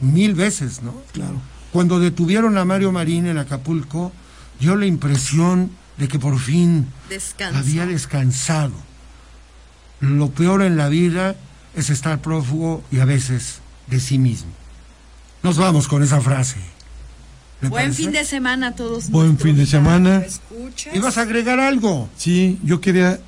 Mil 0.00 0.34
veces, 0.34 0.80
¿no? 0.82 0.94
claro. 1.12 1.40
Cuando 1.72 2.00
detuvieron 2.00 2.58
a 2.58 2.64
Mario 2.64 2.90
Marín 2.92 3.26
en 3.26 3.38
Acapulco, 3.38 4.12
dio 4.58 4.76
la 4.76 4.86
impresión 4.86 5.70
de 5.98 6.08
que 6.08 6.18
por 6.18 6.38
fin 6.38 6.86
había 7.54 7.86
descansado. 7.86 8.72
Lo 10.00 10.30
peor 10.30 10.62
en 10.62 10.76
la 10.76 10.88
vida 10.88 11.36
es 11.76 11.90
estar 11.90 12.20
prófugo 12.20 12.82
y 12.90 12.98
a 13.00 13.04
veces 13.04 13.60
de 13.86 14.00
sí 14.00 14.18
mismo. 14.18 14.50
Nos 15.42 15.56
vamos 15.58 15.88
con 15.88 16.02
esa 16.02 16.20
frase. 16.20 16.56
¿Le 17.60 17.68
Buen 17.68 17.84
parece? 17.84 18.02
fin 18.04 18.12
de 18.12 18.24
semana 18.24 18.68
a 18.68 18.74
todos. 18.74 19.10
Buen 19.10 19.38
fin 19.38 19.56
de 19.56 19.66
semana. 19.66 20.22
¿Ibas 20.94 21.18
a 21.18 21.22
agregar 21.22 21.60
algo? 21.60 22.08
Sí, 22.16 22.58
yo 22.64 22.80
quería 22.80 23.20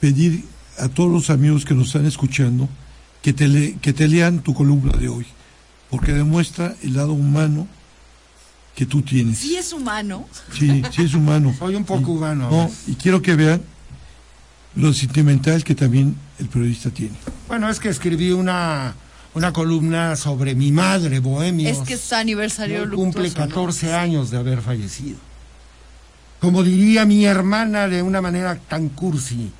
pedir 0.00 0.44
a 0.78 0.88
todos 0.88 1.10
los 1.10 1.30
amigos 1.30 1.64
que 1.64 1.74
nos 1.74 1.86
están 1.88 2.06
escuchando 2.06 2.68
que 3.22 3.32
te, 3.32 3.48
le- 3.48 3.74
que 3.80 3.92
te 3.92 4.06
lean 4.08 4.40
tu 4.40 4.54
columna 4.54 4.92
de 4.92 5.08
hoy, 5.08 5.26
porque 5.90 6.12
demuestra 6.12 6.74
el 6.82 6.94
lado 6.94 7.12
humano 7.12 7.66
que 8.80 8.86
tú 8.86 9.02
tienes. 9.02 9.36
Sí 9.36 9.56
es 9.56 9.74
humano. 9.74 10.26
Sí, 10.58 10.82
sí 10.90 11.02
es 11.02 11.12
humano. 11.12 11.54
Soy 11.58 11.74
un 11.74 11.84
poco 11.84 12.12
Y- 12.12 12.16
humano. 12.16 12.48
No, 12.50 12.70
y 12.86 12.94
quiero 12.94 13.20
que 13.20 13.34
vean 13.36 13.60
lo 14.74 14.94
sentimental 14.94 15.62
que 15.62 15.74
también 15.74 16.16
el 16.38 16.48
periodista 16.48 16.88
tiene. 16.88 17.14
Bueno, 17.46 17.68
es 17.68 17.78
que 17.78 17.90
escribí 17.90 18.32
una, 18.32 18.94
una 19.34 19.52
columna 19.52 20.16
sobre 20.16 20.54
mi 20.54 20.72
madre, 20.72 21.18
Bohemios. 21.20 21.76
Es 21.76 21.86
que 21.86 21.92
es 21.92 22.12
aniversario 22.14 22.88
cumple 22.90 23.24
luctuoso, 23.24 23.38
¿no? 23.40 23.48
14 23.48 23.92
años 23.92 24.30
de 24.30 24.38
haber 24.38 24.62
fallecido. 24.62 25.18
Como 26.40 26.62
diría 26.62 27.04
mi 27.04 27.26
hermana 27.26 27.86
de 27.86 28.00
una 28.00 28.22
manera 28.22 28.56
tan 28.56 28.88
cursi, 28.88 29.52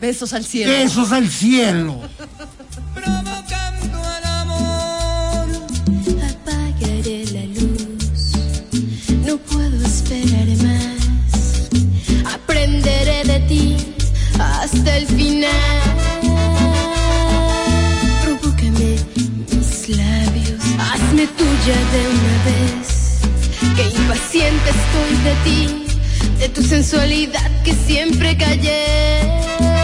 Besos 0.00 0.32
al 0.32 0.44
cielo. 0.46 0.72
¡Besos 0.72 1.12
al 1.12 1.28
cielo! 1.28 2.00
más. 12.74 12.84
Aprenderé 12.84 13.24
de 13.24 13.40
ti 13.46 13.76
hasta 14.38 14.96
el 14.96 15.06
final. 15.06 15.50
Provócame 18.22 18.96
mis 19.52 19.88
labios, 19.88 20.62
hazme 20.78 21.26
tuya 21.26 21.76
de 21.92 22.02
una 22.14 22.36
vez. 22.44 23.20
Que 23.76 23.84
impaciente 23.96 24.70
estoy 24.70 25.12
de 25.24 25.34
ti, 25.44 25.86
de 26.38 26.48
tu 26.48 26.62
sensualidad 26.62 27.50
que 27.64 27.74
siempre 27.74 28.36
callé. 28.36 29.83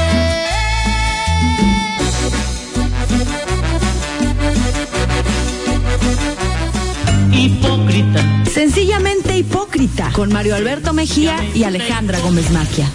Sencillamente 8.45 9.37
hipócrita 9.39 10.11
con 10.13 10.33
Mario 10.33 10.55
Alberto 10.55 10.93
Mejía 10.93 11.37
y 11.55 11.65
Alejandra 11.65 12.19
Gómez 12.21 12.51
Maquia. 12.51 12.91